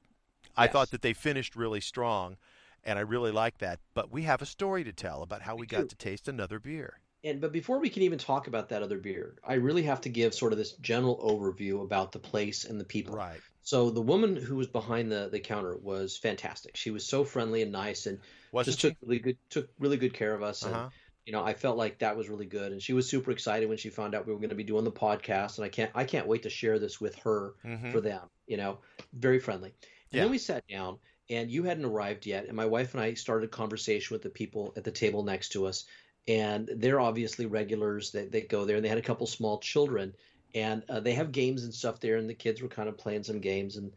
I 0.57 0.65
yes. 0.65 0.73
thought 0.73 0.91
that 0.91 1.03
they 1.03 1.13
finished 1.13 1.57
really 1.57 1.81
strong 1.81 2.37
and 2.85 2.99
I 2.99 3.03
really 3.03 3.33
like 3.33 3.59
that. 3.59 3.81
But 3.95 4.11
we 4.11 4.23
have 4.23 4.43
a 4.43 4.47
story 4.47 4.85
to 4.85 4.93
tell 4.93 5.23
about 5.23 5.43
how 5.43 5.55
we, 5.55 5.61
we 5.61 5.67
got 5.67 5.89
to 5.89 5.97
taste 5.97 6.29
another 6.29 6.59
beer. 6.59 7.01
And 7.25 7.41
but 7.41 7.53
before 7.53 7.79
we 7.79 7.89
can 7.89 8.03
even 8.03 8.19
talk 8.19 8.49
about 8.49 8.71
that 8.71 8.83
other 8.83 8.99
beer, 8.99 9.37
I 9.47 9.55
really 9.55 9.85
have 9.85 10.01
to 10.03 10.09
give 10.09 10.35
sort 10.35 10.53
of 10.53 10.59
this 10.59 10.73
general 10.73 11.19
overview 11.19 11.83
about 11.83 12.13
the 12.13 12.19
place 12.19 12.65
and 12.65 12.81
the 12.81 12.85
people. 12.85 13.17
Right. 13.17 13.41
So 13.63 13.91
the 13.91 14.03
woman 14.03 14.35
who 14.35 14.57
was 14.57 14.67
behind 14.67 15.13
the, 15.13 15.29
the 15.31 15.39
counter 15.39 15.77
was 15.77 16.17
fantastic. 16.17 16.77
She 16.77 16.91
was 16.91 17.07
so 17.07 17.23
friendly 17.23 17.63
and 17.63 17.71
nice, 17.71 18.07
and 18.07 18.19
Wasn't 18.51 18.73
just 18.73 18.81
she? 18.81 18.89
took 18.89 18.99
really 19.03 19.19
good 19.21 19.37
took 19.51 19.69
really 19.79 19.97
good 19.97 20.15
care 20.15 20.35
of 20.35 20.43
us. 20.43 20.65
And 20.65 20.75
uh-huh. 20.75 20.89
you 21.25 21.33
know, 21.33 21.45
I 21.45 21.55
felt 21.55 21.77
like 21.77 22.01
that 22.01 22.17
was 22.17 22.29
really 22.29 22.47
good. 22.47 22.73
And 22.73 22.83
she 22.83 22.93
was 22.93 23.09
super 23.09 23.31
excited 23.31 23.69
when 23.69 23.79
she 23.79 23.89
found 23.89 24.17
out 24.17 24.27
we 24.27 24.33
were 24.33 24.41
going 24.41 24.51
to 24.51 24.57
be 24.57 24.65
doing 24.65 24.83
the 24.83 24.91
podcast. 24.91 25.59
And 25.59 25.65
I 25.65 25.69
can't 25.69 25.93
I 25.95 26.03
can't 26.05 26.27
wait 26.27 26.43
to 26.43 26.51
share 26.51 26.81
this 26.81 27.01
with 27.01 27.15
her 27.21 27.55
mm-hmm. 27.65 27.93
for 27.93 28.01
them. 28.01 28.23
You 28.49 28.57
know, 28.57 28.79
very 29.13 29.39
friendly. 29.39 29.69
And 30.11 30.19
yeah. 30.19 30.23
then 30.23 30.33
we 30.33 30.39
sat 30.39 30.67
down 30.67 30.99
and 31.33 31.51
you 31.51 31.65
hadn't 31.65 31.87
arrived 31.87 32.27
yet. 32.27 32.47
And 32.47 32.57
my 32.57 32.67
wife 32.67 32.95
and 32.95 33.03
I 33.03 33.15
started 33.15 33.47
a 33.47 33.49
conversation 33.49 34.15
with 34.15 34.23
the 34.23 34.29
people 34.29 34.75
at 34.77 34.85
the 34.85 34.91
table 34.91 35.23
next 35.23 35.51
to 35.51 35.67
us, 35.67 35.85
and 36.29 36.69
they're 36.77 37.01
obviously 37.01 37.47
regulars 37.47 38.13
that, 38.13 38.33
that 38.33 38.49
go 38.49 38.65
there. 38.65 38.77
And 38.77 38.85
they 38.85 38.91
had 38.91 38.99
a 38.99 39.03
couple 39.03 39.27
small 39.27 39.59
children, 39.59 40.15
and 40.55 40.83
uh, 40.89 41.01
they 41.01 41.15
have 41.15 41.33
games 41.33 41.65
and 41.65 41.73
stuff 41.73 42.01
there, 42.01 42.17
and 42.17 42.29
the 42.29 42.35
kids 42.35 42.61
were 42.61 42.69
kind 42.69 42.89
of 42.89 42.99
playing 42.99 43.25
some 43.25 43.41
games, 43.41 43.77
and 43.77 43.93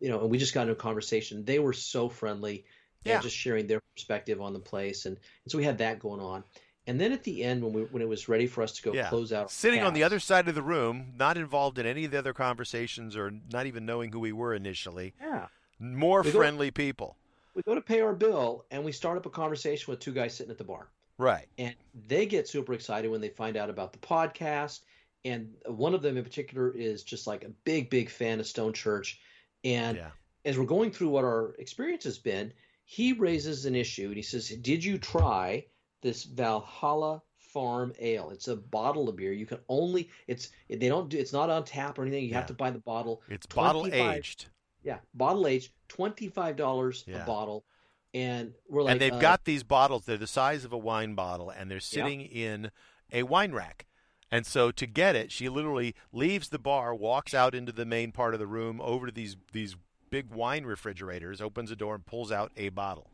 you 0.00 0.08
know, 0.08 0.20
and 0.20 0.30
we 0.30 0.38
just 0.38 0.54
got 0.54 0.62
into 0.62 0.72
a 0.72 0.76
conversation. 0.76 1.44
They 1.44 1.58
were 1.58 1.74
so 1.74 2.08
friendly, 2.08 2.64
yeah. 3.04 3.20
just 3.20 3.36
sharing 3.36 3.66
their 3.66 3.82
perspective 3.94 4.40
on 4.40 4.54
the 4.54 4.58
place, 4.58 5.04
and, 5.04 5.16
and 5.44 5.52
so 5.52 5.58
we 5.58 5.64
had 5.64 5.78
that 5.78 5.98
going 5.98 6.20
on. 6.20 6.42
And 6.86 6.98
then 6.98 7.12
at 7.12 7.22
the 7.22 7.44
end, 7.44 7.62
when 7.62 7.74
we 7.74 7.82
when 7.82 8.02
it 8.02 8.08
was 8.08 8.26
ready 8.26 8.46
for 8.46 8.62
us 8.62 8.72
to 8.72 8.82
go 8.82 8.94
yeah. 8.94 9.10
close 9.10 9.32
out, 9.32 9.50
sitting 9.50 9.82
on 9.82 9.92
the 9.92 10.02
other 10.02 10.18
side 10.18 10.48
of 10.48 10.54
the 10.54 10.62
room, 10.62 11.12
not 11.16 11.36
involved 11.36 11.78
in 11.78 11.84
any 11.84 12.06
of 12.06 12.10
the 12.10 12.18
other 12.18 12.32
conversations, 12.32 13.16
or 13.16 13.30
not 13.52 13.66
even 13.66 13.84
knowing 13.84 14.10
who 14.10 14.18
we 14.18 14.32
were 14.32 14.54
initially. 14.54 15.12
Yeah 15.20 15.48
more 15.80 16.22
we 16.22 16.30
friendly 16.30 16.70
go, 16.70 16.74
people. 16.74 17.16
We 17.54 17.62
go 17.62 17.74
to 17.74 17.80
pay 17.80 18.00
our 18.00 18.14
bill 18.14 18.64
and 18.70 18.84
we 18.84 18.92
start 18.92 19.16
up 19.16 19.26
a 19.26 19.30
conversation 19.30 19.90
with 19.90 20.00
two 20.00 20.12
guys 20.12 20.34
sitting 20.34 20.50
at 20.50 20.58
the 20.58 20.64
bar. 20.64 20.88
Right. 21.18 21.48
And 21.58 21.74
they 22.06 22.26
get 22.26 22.48
super 22.48 22.72
excited 22.72 23.10
when 23.10 23.20
they 23.20 23.28
find 23.28 23.56
out 23.56 23.70
about 23.70 23.92
the 23.92 23.98
podcast. 23.98 24.80
And 25.24 25.52
one 25.66 25.94
of 25.94 26.02
them 26.02 26.16
in 26.16 26.24
particular 26.24 26.70
is 26.70 27.02
just 27.02 27.26
like 27.26 27.44
a 27.44 27.50
big, 27.64 27.90
big 27.90 28.08
fan 28.08 28.40
of 28.40 28.46
Stone 28.46 28.72
Church. 28.72 29.20
And 29.64 29.96
yeah. 29.98 30.10
as 30.44 30.58
we're 30.58 30.64
going 30.64 30.92
through 30.92 31.08
what 31.08 31.24
our 31.24 31.54
experience 31.58 32.04
has 32.04 32.18
been, 32.18 32.52
he 32.84 33.12
raises 33.12 33.66
an 33.66 33.74
issue 33.74 34.06
and 34.06 34.16
he 34.16 34.22
says, 34.22 34.48
Did 34.48 34.82
you 34.82 34.98
try 34.98 35.66
this 36.02 36.24
Valhalla 36.24 37.22
Farm 37.38 37.92
Ale. 37.98 38.30
It's 38.30 38.48
a 38.48 38.56
bottle 38.56 39.08
of 39.08 39.16
beer. 39.16 39.32
You 39.32 39.46
can 39.46 39.58
only 39.68 40.08
it's 40.28 40.50
they 40.68 40.88
don't 40.88 41.08
do 41.08 41.18
it's 41.18 41.32
not 41.32 41.50
on 41.50 41.64
tap 41.64 41.98
or 41.98 42.02
anything. 42.02 42.24
You 42.24 42.30
yeah. 42.30 42.36
have 42.36 42.46
to 42.46 42.54
buy 42.54 42.70
the 42.70 42.78
bottle. 42.78 43.22
It's 43.28 43.46
bottle 43.46 43.86
aged. 43.92 44.46
Yeah, 44.82 44.98
bottle 45.14 45.46
aged, 45.46 45.72
twenty 45.88 46.28
five 46.28 46.56
dollars 46.56 47.04
yeah. 47.06 47.22
a 47.22 47.26
bottle, 47.26 47.64
and 48.14 48.54
we're 48.68 48.82
like, 48.82 48.92
and 48.92 49.00
they've 49.00 49.12
uh, 49.12 49.18
got 49.18 49.44
these 49.44 49.62
bottles. 49.62 50.04
They're 50.04 50.16
the 50.16 50.26
size 50.26 50.64
of 50.64 50.72
a 50.72 50.78
wine 50.78 51.14
bottle, 51.14 51.50
and 51.50 51.70
they're 51.70 51.80
sitting 51.80 52.20
yeah. 52.20 52.54
in 52.54 52.70
a 53.12 53.22
wine 53.24 53.52
rack. 53.52 53.86
And 54.32 54.46
so 54.46 54.70
to 54.70 54.86
get 54.86 55.16
it, 55.16 55.32
she 55.32 55.48
literally 55.48 55.94
leaves 56.12 56.50
the 56.50 56.58
bar, 56.58 56.94
walks 56.94 57.34
out 57.34 57.54
into 57.54 57.72
the 57.72 57.84
main 57.84 58.12
part 58.12 58.32
of 58.32 58.40
the 58.40 58.46
room, 58.46 58.80
over 58.80 59.06
to 59.06 59.12
these 59.12 59.36
these 59.52 59.76
big 60.08 60.30
wine 60.30 60.64
refrigerators, 60.64 61.40
opens 61.40 61.70
a 61.70 61.76
door, 61.76 61.94
and 61.94 62.06
pulls 62.06 62.30
out 62.30 62.52
a 62.56 62.68
bottle. 62.68 63.10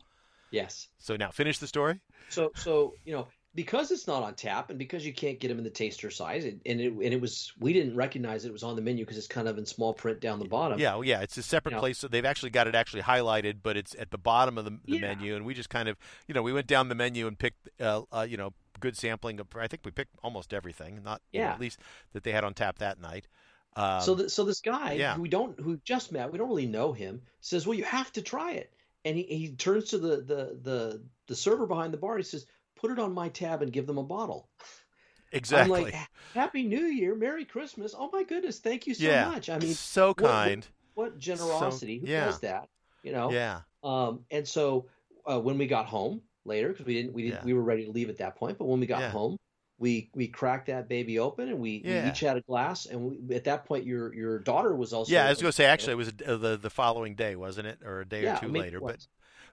Yes. 0.51 0.87
So 0.97 1.15
now 1.15 1.31
finish 1.31 1.57
the 1.57 1.67
story. 1.67 2.01
So 2.29 2.51
so 2.55 2.93
you 3.03 3.13
know 3.13 3.27
because 3.57 3.89
it's 3.89 4.05
not 4.05 4.21
on 4.21 4.35
tap 4.35 4.69
and 4.69 4.77
because 4.77 5.03
you 5.03 5.11
can't 5.11 5.39
get 5.39 5.47
them 5.47 5.57
in 5.57 5.63
the 5.63 5.69
taster 5.71 6.11
size 6.11 6.45
it, 6.45 6.59
and 6.67 6.79
it 6.79 6.93
and 6.93 7.01
it 7.01 7.19
was 7.19 7.51
we 7.59 7.73
didn't 7.73 7.95
recognize 7.95 8.45
it 8.45 8.53
was 8.53 8.61
on 8.61 8.75
the 8.75 8.83
menu 8.83 9.03
because 9.03 9.17
it's 9.17 9.25
kind 9.25 9.47
of 9.47 9.57
in 9.57 9.65
small 9.65 9.95
print 9.95 10.21
down 10.21 10.37
the 10.37 10.45
bottom. 10.45 10.79
Yeah, 10.79 11.01
yeah, 11.01 11.21
it's 11.21 11.35
a 11.37 11.43
separate 11.43 11.73
you 11.73 11.79
place. 11.79 11.97
So 11.97 12.07
they've 12.07 12.23
actually 12.23 12.51
got 12.51 12.67
it 12.67 12.75
actually 12.75 13.01
highlighted, 13.01 13.57
but 13.63 13.75
it's 13.75 13.95
at 13.97 14.11
the 14.11 14.17
bottom 14.19 14.59
of 14.59 14.65
the, 14.65 14.77
the 14.85 14.97
yeah. 14.97 14.99
menu. 14.99 15.35
And 15.35 15.43
we 15.43 15.55
just 15.55 15.71
kind 15.71 15.89
of 15.89 15.97
you 16.27 16.35
know 16.35 16.43
we 16.43 16.53
went 16.53 16.67
down 16.67 16.87
the 16.87 16.95
menu 16.95 17.25
and 17.25 17.37
picked 17.37 17.67
uh, 17.81 18.03
uh, 18.11 18.27
you 18.29 18.37
know 18.37 18.53
good 18.79 18.95
sampling 18.95 19.39
of. 19.39 19.47
I 19.59 19.67
think 19.67 19.81
we 19.83 19.89
picked 19.89 20.13
almost 20.23 20.53
everything, 20.53 21.01
not 21.03 21.23
yeah. 21.31 21.47
Know, 21.47 21.53
at 21.53 21.59
least 21.59 21.79
that 22.13 22.23
they 22.23 22.33
had 22.33 22.43
on 22.43 22.53
tap 22.53 22.77
that 22.77 23.01
night. 23.01 23.27
Um, 23.75 24.01
so 24.01 24.13
the, 24.13 24.29
so 24.29 24.43
this 24.43 24.61
guy 24.61 24.93
yeah. 24.93 25.15
who 25.15 25.23
we 25.23 25.29
don't 25.29 25.59
who 25.59 25.77
just 25.83 26.11
met 26.11 26.31
we 26.31 26.37
don't 26.37 26.49
really 26.49 26.65
know 26.65 26.93
him 26.93 27.21
says 27.41 27.67
well 27.67 27.77
you 27.77 27.83
have 27.83 28.11
to 28.13 28.23
try 28.23 28.53
it 28.53 28.73
and 29.05 29.15
he, 29.15 29.23
he 29.23 29.49
turns 29.51 29.89
to 29.89 29.99
the 29.99 30.17
the 30.17 30.57
the 30.63 31.01
the 31.27 31.35
server 31.35 31.67
behind 31.67 31.93
the 31.93 31.97
bar 31.97 32.17
he 32.17 32.23
says 32.23 32.47
put 32.77 32.91
it 32.91 32.99
on 32.99 33.13
my 33.13 33.29
tab 33.29 33.61
and 33.61 33.71
give 33.71 33.87
them 33.87 33.97
a 33.97 34.03
bottle. 34.03 34.49
Exactly. 35.31 35.77
I'm 35.77 35.83
like, 35.85 35.95
Happy 36.33 36.63
New 36.63 36.85
Year, 36.85 37.15
Merry 37.15 37.45
Christmas. 37.45 37.93
Oh 37.97 38.09
my 38.13 38.23
goodness, 38.23 38.59
thank 38.59 38.87
you 38.87 38.93
so 38.93 39.03
yeah, 39.03 39.29
much. 39.29 39.49
I 39.49 39.57
mean, 39.57 39.73
so 39.73 40.13
kind. 40.13 40.65
What, 40.93 41.11
what, 41.11 41.19
generosity? 41.19 41.99
So, 41.99 42.05
Who 42.05 42.11
yeah. 42.11 42.25
does 42.25 42.39
that? 42.39 42.69
You 43.03 43.11
know. 43.11 43.31
Yeah. 43.31 43.61
Um, 43.83 44.21
and 44.31 44.47
so 44.47 44.87
uh, 45.29 45.39
when 45.39 45.57
we 45.57 45.67
got 45.67 45.85
home 45.85 46.21
later, 46.45 46.69
because 46.69 46.85
we 46.85 46.93
didn't, 46.93 47.13
we 47.13 47.23
didn't, 47.23 47.39
yeah. 47.39 47.45
we 47.45 47.53
were 47.53 47.61
ready 47.61 47.85
to 47.85 47.91
leave 47.91 48.09
at 48.09 48.17
that 48.17 48.35
point. 48.35 48.57
But 48.57 48.65
when 48.65 48.79
we 48.79 48.85
got 48.85 49.01
yeah. 49.01 49.09
home, 49.09 49.37
we 49.79 50.09
we 50.15 50.27
cracked 50.27 50.67
that 50.67 50.89
baby 50.89 51.19
open 51.19 51.49
and 51.49 51.59
we, 51.59 51.81
yeah. 51.83 52.03
we 52.03 52.09
each 52.09 52.21
had 52.21 52.37
a 52.37 52.41
glass. 52.41 52.85
And 52.85 53.27
we, 53.27 53.35
at 53.35 53.43
that 53.43 53.65
point, 53.65 53.85
your 53.85 54.13
your 54.13 54.39
daughter 54.39 54.75
was 54.75 54.93
also. 54.93 55.11
Yeah, 55.11 55.25
I 55.25 55.29
was 55.29 55.41
going 55.41 55.49
to 55.51 55.55
say 55.55 55.65
actually 55.65 55.93
it 55.93 55.97
was 55.97 56.09
uh, 56.25 56.37
the 56.37 56.57
the 56.57 56.69
following 56.69 57.15
day, 57.15 57.35
wasn't 57.35 57.67
it, 57.67 57.79
or 57.83 58.01
a 58.01 58.07
day 58.07 58.25
or 58.25 58.37
two 58.37 58.47
later? 58.47 58.79
But 58.79 59.05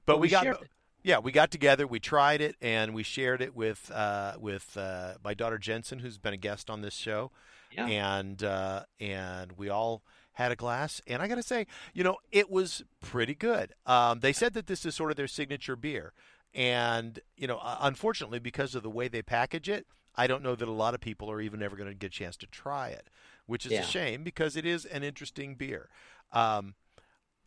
but, 0.07 0.19
we, 0.19 0.27
we 0.27 0.31
got. 0.31 0.63
Yeah, 1.05 1.19
we 1.19 1.33
got 1.33 1.51
together, 1.51 1.87
we 1.87 2.01
tried 2.01 2.41
it, 2.41 2.57
and 2.63 2.95
we 2.95 3.03
shared 3.03 3.43
it 3.43 3.55
with 3.55 3.91
uh, 3.93 4.37
with 4.41 4.75
uh, 4.79 5.15
my 5.23 5.35
daughter 5.35 5.59
Jensen, 5.59 5.99
who's 5.99 6.17
been 6.17 6.33
a 6.33 6.39
guest 6.39 6.71
on 6.71 6.81
this 6.81 6.95
show, 6.95 7.31
yeah. 7.71 7.87
and 7.87 8.43
uh, 8.43 8.85
and 8.99 9.53
we 9.53 9.69
all 9.69 10.03
had 10.33 10.51
a 10.51 10.57
glass, 10.57 11.03
and 11.07 11.21
I 11.21 11.29
got 11.29 11.35
to 11.35 11.43
say, 11.43 11.67
you 11.93 12.03
know, 12.03 12.17
it 12.33 12.51
was 12.51 12.83
pretty 13.03 13.35
good. 13.35 13.75
Um, 13.85 14.21
they 14.21 14.33
said 14.33 14.55
that 14.55 14.67
this 14.67 14.87
is 14.87 14.95
sort 14.95 15.11
of 15.11 15.19
their 15.19 15.29
signature 15.29 15.77
beer, 15.77 16.15
and 16.55 17.21
you 17.37 17.47
know, 17.47 17.61
unfortunately, 17.63 18.39
because 18.39 18.75
of 18.75 18.83
the 18.83 18.89
way 18.89 19.07
they 19.07 19.21
package 19.21 19.69
it, 19.69 19.87
I 20.17 20.27
don't 20.27 20.43
know 20.43 20.55
that 20.55 20.67
a 20.67 20.73
lot 20.73 20.95
of 20.95 21.03
people 21.03 21.31
are 21.31 21.41
even 21.43 21.63
ever 21.63 21.77
going 21.77 21.91
to 21.91 21.95
get 21.95 22.07
a 22.07 22.11
chance 22.11 22.39
to 22.39 22.47
try 22.47 22.89
it, 22.89 23.11
which 23.45 23.67
is 23.67 23.73
yeah. 23.73 23.81
a 23.81 23.85
shame 23.85 24.25
because 24.25 24.57
it 24.57 24.65
is 24.65 24.87
an 24.87 25.03
interesting 25.03 25.55
beer. 25.55 25.91
Um, 26.33 26.77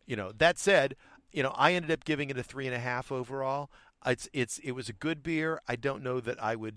you 0.06 0.14
know, 0.14 0.30
that 0.38 0.58
said, 0.58 0.94
you 1.32 1.42
know, 1.42 1.52
I 1.56 1.72
ended 1.74 1.90
up 1.90 2.04
giving 2.04 2.30
it 2.30 2.38
a 2.38 2.42
three 2.42 2.66
and 2.66 2.74
a 2.74 2.78
half 2.78 3.12
overall. 3.12 3.70
It's 4.06 4.28
it's 4.32 4.58
it 4.58 4.72
was 4.72 4.88
a 4.88 4.92
good 4.92 5.22
beer. 5.22 5.60
I 5.68 5.76
don't 5.76 6.02
know 6.02 6.20
that 6.20 6.42
I 6.42 6.56
would, 6.56 6.76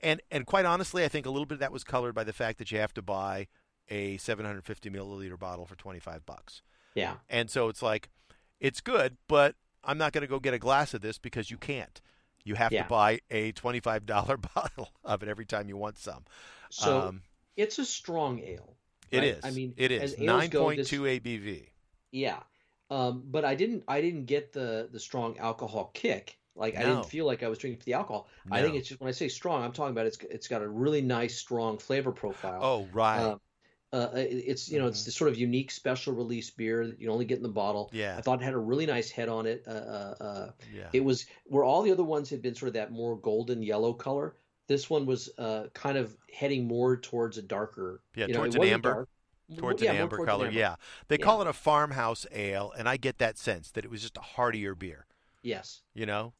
and 0.00 0.20
and 0.30 0.46
quite 0.46 0.64
honestly, 0.64 1.04
I 1.04 1.08
think 1.08 1.26
a 1.26 1.30
little 1.30 1.46
bit 1.46 1.54
of 1.54 1.60
that 1.60 1.72
was 1.72 1.84
colored 1.84 2.14
by 2.14 2.24
the 2.24 2.32
fact 2.32 2.58
that 2.58 2.70
you 2.70 2.78
have 2.78 2.94
to 2.94 3.02
buy 3.02 3.48
a 3.90 4.16
750 4.18 4.90
milliliter 4.90 5.38
bottle 5.38 5.66
for 5.66 5.74
25 5.76 6.26
bucks. 6.26 6.62
Yeah. 6.94 7.14
And 7.28 7.50
so 7.50 7.68
it's 7.68 7.82
like, 7.82 8.10
it's 8.60 8.80
good, 8.80 9.16
but 9.28 9.54
I'm 9.84 9.98
not 9.98 10.12
going 10.12 10.22
to 10.22 10.28
go 10.28 10.40
get 10.40 10.54
a 10.54 10.58
glass 10.58 10.94
of 10.94 11.00
this 11.00 11.18
because 11.18 11.50
you 11.50 11.56
can't. 11.56 12.00
You 12.44 12.54
have 12.54 12.72
yeah. 12.72 12.82
to 12.82 12.88
buy 12.88 13.20
a 13.30 13.52
$25 13.52 14.06
bottle 14.54 14.90
of 15.04 15.22
it 15.22 15.28
every 15.28 15.46
time 15.46 15.68
you 15.68 15.76
want 15.76 15.98
some. 15.98 16.24
So 16.70 17.00
um, 17.00 17.22
it's 17.56 17.78
a 17.78 17.84
strong 17.84 18.40
ale. 18.40 18.76
Right? 19.12 19.24
It 19.24 19.36
is. 19.36 19.44
I 19.44 19.50
mean, 19.50 19.74
it 19.76 19.90
is 19.90 20.16
9.2. 20.16 20.78
ABV. 21.20 21.66
Yeah. 22.10 22.38
Um, 22.90 23.22
but 23.26 23.44
I 23.44 23.54
didn't 23.54 23.84
I 23.88 24.00
didn't 24.00 24.26
get 24.26 24.52
the 24.52 24.88
the 24.90 25.00
strong 25.00 25.38
alcohol 25.38 25.90
kick. 25.94 26.38
Like 26.54 26.74
no. 26.74 26.80
I 26.80 26.84
didn't 26.84 27.06
feel 27.06 27.26
like 27.26 27.42
I 27.42 27.48
was 27.48 27.58
drinking 27.58 27.80
for 27.80 27.84
the 27.84 27.94
alcohol. 27.94 28.28
No. 28.46 28.56
I 28.56 28.62
think 28.62 28.74
it's 28.74 28.88
just 28.88 29.00
when 29.00 29.08
I 29.08 29.12
say 29.12 29.28
strong, 29.28 29.62
I'm 29.62 29.72
talking 29.72 29.92
about 29.92 30.06
it's 30.06 30.18
it's 30.30 30.48
got 30.48 30.62
a 30.62 30.68
really 30.68 31.02
nice 31.02 31.36
strong 31.36 31.78
flavor 31.78 32.12
profile. 32.12 32.60
Oh 32.62 32.88
right. 32.92 33.20
Uh, 33.20 33.36
uh, 33.90 34.10
it's 34.14 34.70
you 34.70 34.78
know 34.78 34.84
mm-hmm. 34.84 34.90
it's 34.90 35.04
the 35.04 35.10
sort 35.10 35.30
of 35.30 35.38
unique 35.38 35.70
special 35.70 36.12
release 36.12 36.50
beer 36.50 36.86
that 36.86 37.00
you 37.00 37.10
only 37.10 37.24
get 37.24 37.38
in 37.38 37.42
the 37.42 37.48
bottle. 37.48 37.88
Yeah, 37.92 38.16
I 38.18 38.20
thought 38.20 38.42
it 38.42 38.44
had 38.44 38.52
a 38.52 38.58
really 38.58 38.84
nice 38.84 39.10
head 39.10 39.30
on 39.30 39.46
it. 39.46 39.64
Uh, 39.66 39.70
uh, 39.70 40.14
uh, 40.20 40.50
yeah, 40.74 40.88
it 40.92 41.02
was 41.02 41.24
where 41.46 41.64
all 41.64 41.82
the 41.82 41.92
other 41.92 42.04
ones 42.04 42.28
had 42.28 42.42
been 42.42 42.54
sort 42.54 42.68
of 42.68 42.74
that 42.74 42.92
more 42.92 43.16
golden 43.16 43.62
yellow 43.62 43.94
color. 43.94 44.36
This 44.66 44.90
one 44.90 45.06
was 45.06 45.30
uh, 45.38 45.68
kind 45.72 45.96
of 45.96 46.14
heading 46.34 46.68
more 46.68 46.98
towards 46.98 47.38
a 47.38 47.42
darker. 47.42 48.02
Yeah, 48.14 48.26
you 48.26 48.34
know, 48.34 48.40
towards 48.40 48.56
an 48.56 48.64
amber. 48.64 48.92
Dark, 48.92 49.08
towards 49.56 49.82
yeah, 49.82 49.92
an 49.92 49.96
amber 49.98 50.24
color. 50.24 50.46
Amber. 50.46 50.58
Yeah, 50.58 50.76
they 51.08 51.16
yeah. 51.18 51.24
call 51.24 51.40
it 51.40 51.46
a 51.46 51.52
farmhouse 51.52 52.26
ale, 52.32 52.72
and 52.76 52.88
I 52.88 52.96
get 52.96 53.18
that 53.18 53.38
sense 53.38 53.70
that 53.72 53.84
it 53.84 53.90
was 53.90 54.02
just 54.02 54.16
a 54.16 54.22
heartier 54.22 54.74
beer. 54.74 55.06
Yes, 55.42 55.82
you 55.94 56.06
know, 56.06 56.34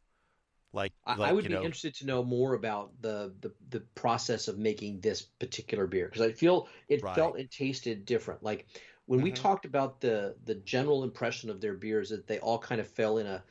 like, 0.72 0.92
I, 1.06 1.14
like, 1.16 1.30
I 1.30 1.32
would 1.32 1.44
be 1.44 1.54
know, 1.54 1.62
interested 1.62 1.94
to 1.96 2.06
know 2.06 2.22
more 2.22 2.54
about 2.54 2.92
the 3.00 3.32
the, 3.40 3.52
the 3.70 3.80
process 3.94 4.48
of 4.48 4.58
making 4.58 5.00
this 5.00 5.22
particular 5.22 5.86
beer 5.86 6.06
because 6.06 6.22
I 6.22 6.32
feel 6.32 6.68
it 6.88 7.02
right. 7.02 7.14
felt 7.14 7.38
and 7.38 7.50
tasted 7.50 8.04
different. 8.04 8.42
Like 8.42 8.66
when 9.06 9.20
mm-hmm. 9.20 9.24
we 9.24 9.32
talked 9.32 9.64
about 9.64 10.00
the 10.00 10.36
the 10.44 10.56
general 10.56 11.04
impression 11.04 11.48
of 11.48 11.60
their 11.60 11.74
beers, 11.74 12.10
that 12.10 12.26
they 12.26 12.38
all 12.40 12.58
kind 12.58 12.80
of 12.80 12.86
fell 12.86 13.18
in 13.18 13.26
a 13.26 13.42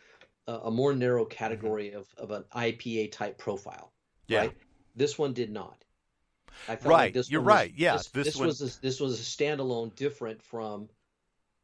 a 0.48 0.72
more 0.72 0.94
narrow 0.94 1.24
mm-hmm. 1.24 1.36
category 1.38 1.90
mm-hmm. 1.90 2.00
of, 2.00 2.08
of 2.18 2.32
an 2.32 2.44
IPA 2.56 3.12
type 3.12 3.38
profile. 3.38 3.92
Yeah. 4.28 4.40
Right? 4.40 4.54
This 4.96 5.18
one 5.18 5.34
did 5.34 5.52
not. 5.52 5.84
Right. 6.68 6.84
Like 6.86 7.14
this 7.14 7.30
You're 7.30 7.42
right. 7.42 7.72
Was, 7.72 7.80
yeah. 7.80 7.94
This, 7.94 8.08
this, 8.08 8.26
this 8.26 8.36
one... 8.38 8.48
was 8.48 8.62
a, 8.62 8.82
this 8.82 9.00
was 9.00 9.20
a 9.20 9.24
standalone, 9.24 9.96
different 9.96 10.42
from 10.42 10.90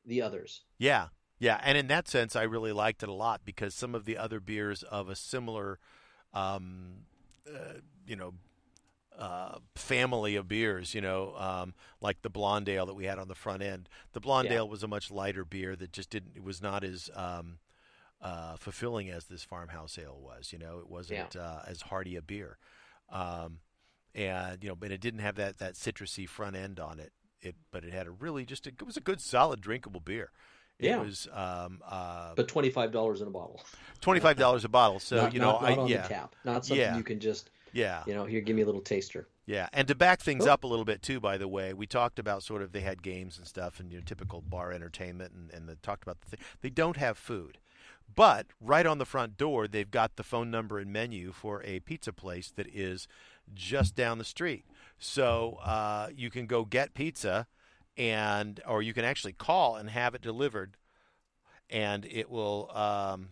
the 0.05 0.21
others. 0.21 0.61
Yeah. 0.77 1.07
Yeah, 1.39 1.59
and 1.61 1.77
in 1.77 1.87
that 1.87 2.07
sense, 2.07 2.37
I 2.37 2.43
really 2.43 2.71
liked 2.71 3.03
it 3.03 3.09
a 3.09 3.13
lot 3.13 3.41
because 3.43 3.75
some 3.75 3.95
of 3.95 4.05
the 4.05 4.17
other 4.17 4.39
beers 4.39 4.81
of 4.83 5.09
a 5.09 5.15
similar, 5.15 5.77
um, 6.33 6.99
uh, 7.45 7.79
you 8.07 8.15
know, 8.15 8.33
uh, 9.17 9.57
family 9.75 10.35
of 10.35 10.47
beers, 10.47 10.93
you 10.93 11.01
know, 11.01 11.35
um, 11.37 11.73
like 12.01 12.21
the 12.21 12.29
Blonde 12.29 12.69
Ale 12.69 12.85
that 12.85 12.93
we 12.93 13.05
had 13.05 13.19
on 13.19 13.27
the 13.27 13.35
front 13.35 13.61
end. 13.61 13.89
The 14.13 14.19
Blonde 14.19 14.49
yeah. 14.49 14.57
Ale 14.57 14.69
was 14.69 14.83
a 14.83 14.87
much 14.87 15.11
lighter 15.11 15.43
beer 15.43 15.75
that 15.75 15.91
just 15.91 16.09
didn't. 16.09 16.31
It 16.35 16.43
was 16.43 16.61
not 16.61 16.83
as 16.83 17.09
um, 17.13 17.57
uh, 18.21 18.55
fulfilling 18.55 19.09
as 19.09 19.25
this 19.25 19.43
farmhouse 19.43 19.97
ale 19.97 20.17
was. 20.19 20.53
You 20.53 20.59
know, 20.59 20.79
it 20.79 20.89
wasn't 20.89 21.35
yeah. 21.35 21.41
uh, 21.41 21.63
as 21.67 21.81
hearty 21.81 22.15
a 22.15 22.21
beer, 22.21 22.57
um, 23.09 23.59
and 24.15 24.63
you 24.63 24.69
know, 24.69 24.75
but 24.75 24.91
it 24.91 25.01
didn't 25.01 25.21
have 25.21 25.35
that 25.35 25.59
that 25.59 25.73
citrusy 25.73 26.27
front 26.27 26.55
end 26.55 26.79
on 26.79 26.99
it. 26.99 27.11
It, 27.41 27.55
but 27.71 27.83
it 27.83 27.91
had 27.91 28.07
a 28.07 28.11
really 28.11 28.45
just 28.45 28.67
a, 28.67 28.69
it 28.69 28.85
was 28.85 28.95
a 28.95 29.01
good 29.01 29.19
solid 29.19 29.59
drinkable 29.59 29.99
beer. 29.99 30.31
It 30.79 30.87
yeah. 30.87 31.01
was, 31.01 31.27
um, 31.33 31.81
uh, 31.87 32.33
but 32.35 32.47
twenty 32.47 32.69
five 32.69 32.91
dollars 32.91 33.21
in 33.21 33.27
a 33.27 33.31
bottle. 33.31 33.61
Twenty 34.01 34.19
five 34.19 34.37
dollars 34.37 34.65
a 34.65 34.69
bottle. 34.69 34.99
So 34.99 35.17
not, 35.17 35.33
you 35.33 35.39
know, 35.39 35.51
not, 35.51 35.61
not 35.61 35.71
I, 35.71 35.75
on 35.75 35.87
yeah, 35.87 36.01
the 36.01 36.07
tap, 36.07 36.35
not 36.43 36.65
something 36.65 36.81
yeah. 36.81 36.97
you 36.97 37.03
can 37.03 37.19
just, 37.19 37.51
yeah, 37.73 38.01
you 38.07 38.13
know, 38.13 38.25
here, 38.25 38.41
give 38.41 38.55
me 38.55 38.61
a 38.61 38.65
little 38.65 38.81
taster. 38.81 39.27
Yeah, 39.45 39.67
and 39.73 39.87
to 39.89 39.95
back 39.95 40.21
things 40.21 40.47
oh. 40.47 40.53
up 40.53 40.63
a 40.63 40.67
little 40.67 40.85
bit 40.85 41.01
too, 41.01 41.19
by 41.19 41.37
the 41.37 41.47
way, 41.47 41.73
we 41.73 41.85
talked 41.85 42.17
about 42.17 42.43
sort 42.43 42.61
of 42.61 42.71
they 42.71 42.81
had 42.81 43.03
games 43.03 43.37
and 43.37 43.45
stuff 43.45 43.79
and 43.79 43.91
your 43.91 44.01
know, 44.01 44.05
typical 44.05 44.41
bar 44.41 44.71
entertainment, 44.71 45.33
and, 45.33 45.51
and 45.51 45.67
the, 45.67 45.75
talked 45.75 46.03
about 46.03 46.21
the 46.21 46.29
thing. 46.29 46.39
They 46.61 46.69
don't 46.69 46.97
have 46.97 47.17
food. 47.17 47.59
But 48.15 48.47
right 48.61 48.85
on 48.85 48.99
the 48.99 49.05
front 49.05 49.37
door, 49.37 49.67
they've 49.67 49.89
got 49.89 50.15
the 50.15 50.23
phone 50.23 50.51
number 50.51 50.79
and 50.79 50.91
menu 50.91 51.31
for 51.31 51.63
a 51.63 51.79
pizza 51.81 52.13
place 52.13 52.51
that 52.55 52.67
is 52.67 53.07
just 53.53 53.95
down 53.95 54.17
the 54.17 54.23
street. 54.23 54.65
So 54.99 55.59
uh, 55.63 56.09
you 56.15 56.29
can 56.29 56.45
go 56.45 56.65
get 56.65 56.93
pizza, 56.93 57.47
and 57.97 58.61
or 58.67 58.81
you 58.81 58.93
can 58.93 59.05
actually 59.05 59.33
call 59.33 59.75
and 59.75 59.89
have 59.89 60.15
it 60.15 60.21
delivered, 60.21 60.77
and 61.69 62.05
it 62.05 62.29
will 62.29 62.71
um, 62.75 63.29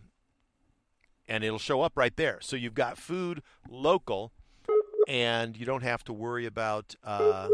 and 1.28 1.44
it'll 1.44 1.58
show 1.58 1.82
up 1.82 1.92
right 1.96 2.16
there. 2.16 2.38
So 2.40 2.56
you've 2.56 2.74
got 2.74 2.98
food 2.98 3.42
local, 3.68 4.32
and 5.08 5.56
you 5.56 5.64
don't 5.64 5.82
have 5.82 6.04
to 6.04 6.12
worry 6.12 6.46
about 6.46 6.94
uh, 7.04 7.48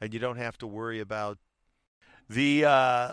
and 0.00 0.14
you 0.14 0.20
don't 0.20 0.38
have 0.38 0.56
to 0.58 0.66
worry 0.66 1.00
about 1.00 1.38
the 2.28 2.64
uh, 2.64 3.12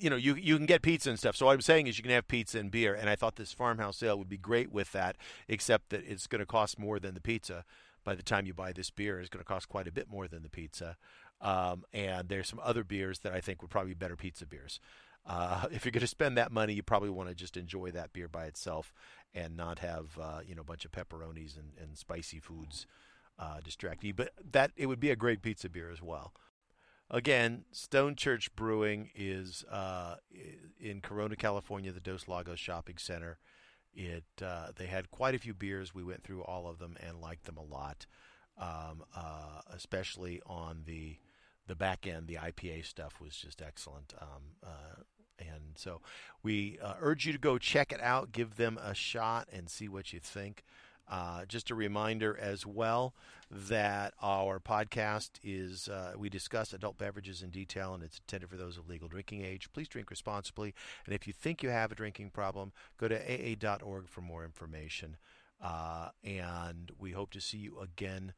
you 0.00 0.10
know, 0.10 0.16
you 0.16 0.34
you 0.34 0.56
can 0.56 0.66
get 0.66 0.82
pizza 0.82 1.10
and 1.10 1.18
stuff. 1.18 1.36
So 1.36 1.46
what 1.46 1.52
I'm 1.52 1.60
saying 1.60 1.86
is 1.86 1.98
you 1.98 2.02
can 2.02 2.12
have 2.12 2.26
pizza 2.26 2.58
and 2.58 2.70
beer, 2.70 2.94
and 2.94 3.08
I 3.08 3.16
thought 3.16 3.36
this 3.36 3.52
farmhouse 3.52 4.02
ale 4.02 4.18
would 4.18 4.28
be 4.28 4.38
great 4.38 4.72
with 4.72 4.92
that, 4.92 5.16
except 5.48 5.90
that 5.90 6.04
it's 6.06 6.26
going 6.26 6.40
to 6.40 6.46
cost 6.46 6.78
more 6.78 6.98
than 6.98 7.14
the 7.14 7.20
pizza. 7.20 7.64
By 8.02 8.14
the 8.14 8.22
time 8.22 8.46
you 8.46 8.54
buy 8.54 8.72
this 8.72 8.90
beer, 8.90 9.20
it's 9.20 9.28
going 9.28 9.44
to 9.44 9.48
cost 9.48 9.68
quite 9.68 9.86
a 9.86 9.92
bit 9.92 10.08
more 10.10 10.26
than 10.26 10.42
the 10.42 10.48
pizza. 10.48 10.96
Um, 11.42 11.84
and 11.92 12.28
there's 12.28 12.48
some 12.48 12.60
other 12.62 12.82
beers 12.82 13.20
that 13.20 13.32
I 13.32 13.40
think 13.40 13.60
would 13.60 13.70
probably 13.70 13.90
be 13.90 13.98
better 13.98 14.16
pizza 14.16 14.46
beers. 14.46 14.80
Uh, 15.26 15.66
if 15.72 15.84
you're 15.84 15.92
going 15.92 16.00
to 16.00 16.06
spend 16.06 16.36
that 16.38 16.50
money, 16.50 16.72
you 16.72 16.82
probably 16.82 17.10
want 17.10 17.28
to 17.28 17.34
just 17.34 17.56
enjoy 17.56 17.90
that 17.90 18.12
beer 18.12 18.28
by 18.28 18.46
itself 18.46 18.92
and 19.34 19.56
not 19.56 19.80
have 19.80 20.18
uh, 20.20 20.40
you 20.46 20.54
know 20.54 20.62
a 20.62 20.64
bunch 20.64 20.84
of 20.84 20.92
pepperonis 20.92 21.56
and, 21.56 21.72
and 21.80 21.98
spicy 21.98 22.40
foods 22.40 22.86
uh, 23.38 23.60
distract 23.62 24.02
you. 24.02 24.14
But 24.14 24.32
that 24.50 24.72
it 24.76 24.86
would 24.86 25.00
be 25.00 25.10
a 25.10 25.16
great 25.16 25.42
pizza 25.42 25.68
beer 25.68 25.90
as 25.90 26.02
well. 26.02 26.32
Again, 27.10 27.64
Stone 27.72 28.14
Church 28.14 28.54
Brewing 28.54 29.10
is 29.16 29.64
uh, 29.70 30.16
in 30.78 31.00
Corona, 31.00 31.34
California, 31.34 31.90
the 31.90 32.00
Dos 32.00 32.28
Lagos 32.28 32.60
Shopping 32.60 32.98
Center. 32.98 33.38
It 33.92 34.24
uh, 34.40 34.68
they 34.76 34.86
had 34.86 35.10
quite 35.10 35.34
a 35.34 35.38
few 35.38 35.52
beers. 35.52 35.92
We 35.92 36.04
went 36.04 36.22
through 36.22 36.42
all 36.42 36.68
of 36.68 36.78
them 36.78 36.96
and 37.04 37.20
liked 37.20 37.46
them 37.46 37.56
a 37.56 37.62
lot, 37.62 38.06
um, 38.56 39.02
uh, 39.16 39.62
especially 39.74 40.40
on 40.46 40.82
the 40.86 41.18
the 41.66 41.74
back 41.74 42.06
end. 42.06 42.28
The 42.28 42.36
IPA 42.36 42.86
stuff 42.86 43.20
was 43.20 43.34
just 43.34 43.60
excellent. 43.60 44.14
Um, 44.20 44.42
uh, 44.64 45.02
and 45.40 45.76
so 45.76 46.00
we 46.44 46.78
uh, 46.80 46.94
urge 47.00 47.26
you 47.26 47.32
to 47.32 47.38
go 47.38 47.58
check 47.58 47.90
it 47.90 48.00
out, 48.00 48.30
give 48.30 48.54
them 48.54 48.78
a 48.80 48.94
shot, 48.94 49.48
and 49.52 49.68
see 49.68 49.88
what 49.88 50.12
you 50.12 50.20
think. 50.20 50.62
Uh, 51.10 51.44
just 51.44 51.70
a 51.70 51.74
reminder 51.74 52.38
as 52.40 52.64
well 52.64 53.12
that 53.50 54.14
our 54.22 54.60
podcast 54.60 55.30
is, 55.42 55.88
uh, 55.88 56.12
we 56.16 56.30
discuss 56.30 56.72
adult 56.72 56.96
beverages 56.98 57.42
in 57.42 57.50
detail 57.50 57.94
and 57.94 58.04
it's 58.04 58.18
intended 58.18 58.48
for 58.48 58.56
those 58.56 58.78
of 58.78 58.88
legal 58.88 59.08
drinking 59.08 59.44
age. 59.44 59.72
Please 59.72 59.88
drink 59.88 60.08
responsibly. 60.08 60.72
And 61.04 61.12
if 61.12 61.26
you 61.26 61.32
think 61.32 61.64
you 61.64 61.70
have 61.70 61.90
a 61.90 61.96
drinking 61.96 62.30
problem, 62.30 62.72
go 62.96 63.08
to 63.08 63.16
aa.org 63.16 64.08
for 64.08 64.20
more 64.20 64.44
information. 64.44 65.16
Uh, 65.60 66.10
and 66.22 66.92
we 66.96 67.10
hope 67.10 67.32
to 67.32 67.40
see 67.40 67.58
you 67.58 67.80
again 67.80 68.32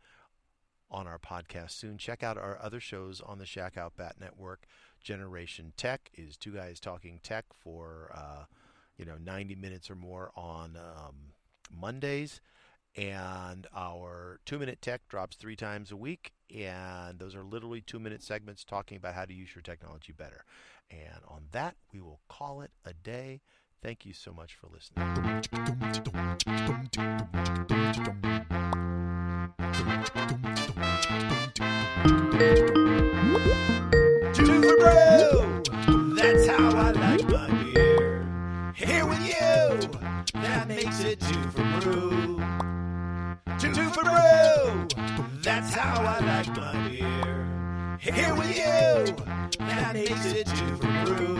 on 0.91 1.07
our 1.07 1.19
podcast 1.19 1.73
soon. 1.73 1.99
Check 1.99 2.23
out 2.23 2.39
our 2.39 2.59
other 2.61 2.81
shows 2.81 3.21
on 3.21 3.39
the 3.39 3.47
Shack 3.47 3.77
Out 3.77 3.97
Bat 3.99 4.17
Network. 4.19 4.65
Generation 4.99 5.75
Tech 5.77 6.11
is 6.15 6.39
two 6.39 6.53
guys 6.53 6.81
talking 6.81 7.21
tech 7.23 7.45
for, 7.53 8.11
uh, 8.15 8.45
you 8.97 9.05
know, 9.05 9.17
90 9.23 9.57
minutes 9.57 9.91
or 9.91 9.95
more 9.95 10.31
on 10.35 10.77
um, 10.77 11.33
Mondays 11.71 12.41
and 12.97 13.67
our 13.75 14.39
two 14.45 14.59
minute 14.59 14.83
tech 14.83 15.09
drops 15.09 15.37
three 15.37 15.57
times 15.57 15.91
a 15.91 15.97
week 15.97 16.33
and 16.55 17.19
those 17.19 17.35
are 17.35 17.43
literally 17.43 17.81
two 17.81 17.99
minute 17.99 18.23
segments 18.23 18.65
talking 18.65 18.97
about 18.97 19.15
how 19.15 19.25
to 19.25 19.33
use 19.33 19.55
your 19.55 19.63
technology 19.63 20.13
better. 20.13 20.45
And 20.91 21.23
on 21.27 21.45
that 21.53 21.77
we 21.93 22.01
will 22.01 22.21
call 22.29 22.61
it 22.61 22.71
a 22.85 22.93
day. 22.93 23.41
Thank 23.83 24.05
you 24.05 24.13
so 24.13 24.33
much 24.33 24.55
for 24.55 24.69
listening. 24.69 25.43
That's 36.15 36.47
how 36.47 36.71
i 36.71 36.93
like 36.93 37.29
my 37.29 37.51
beer. 37.73 38.73
Here 38.77 39.07
with 39.07 39.27
you. 39.27 40.41
That 40.41 40.69
makes 40.69 41.01
it 41.01 41.19
two 41.21 41.51
for 41.51 41.81
brew 41.81 42.33
two, 43.59 43.73
two 43.73 43.88
for 43.91 44.03
row. 44.03 44.87
That's 45.43 45.75
how 45.75 46.03
I 46.03 46.21
like 46.25 46.57
my 46.57 46.88
beer. 46.88 47.99
Here 48.01 48.35
with 48.35 48.57
you, 48.57 49.15
that 49.59 49.95
makes 49.95 50.27
it 50.27 50.47
two 50.47 50.77
for 50.77 51.05
brew. 51.05 51.33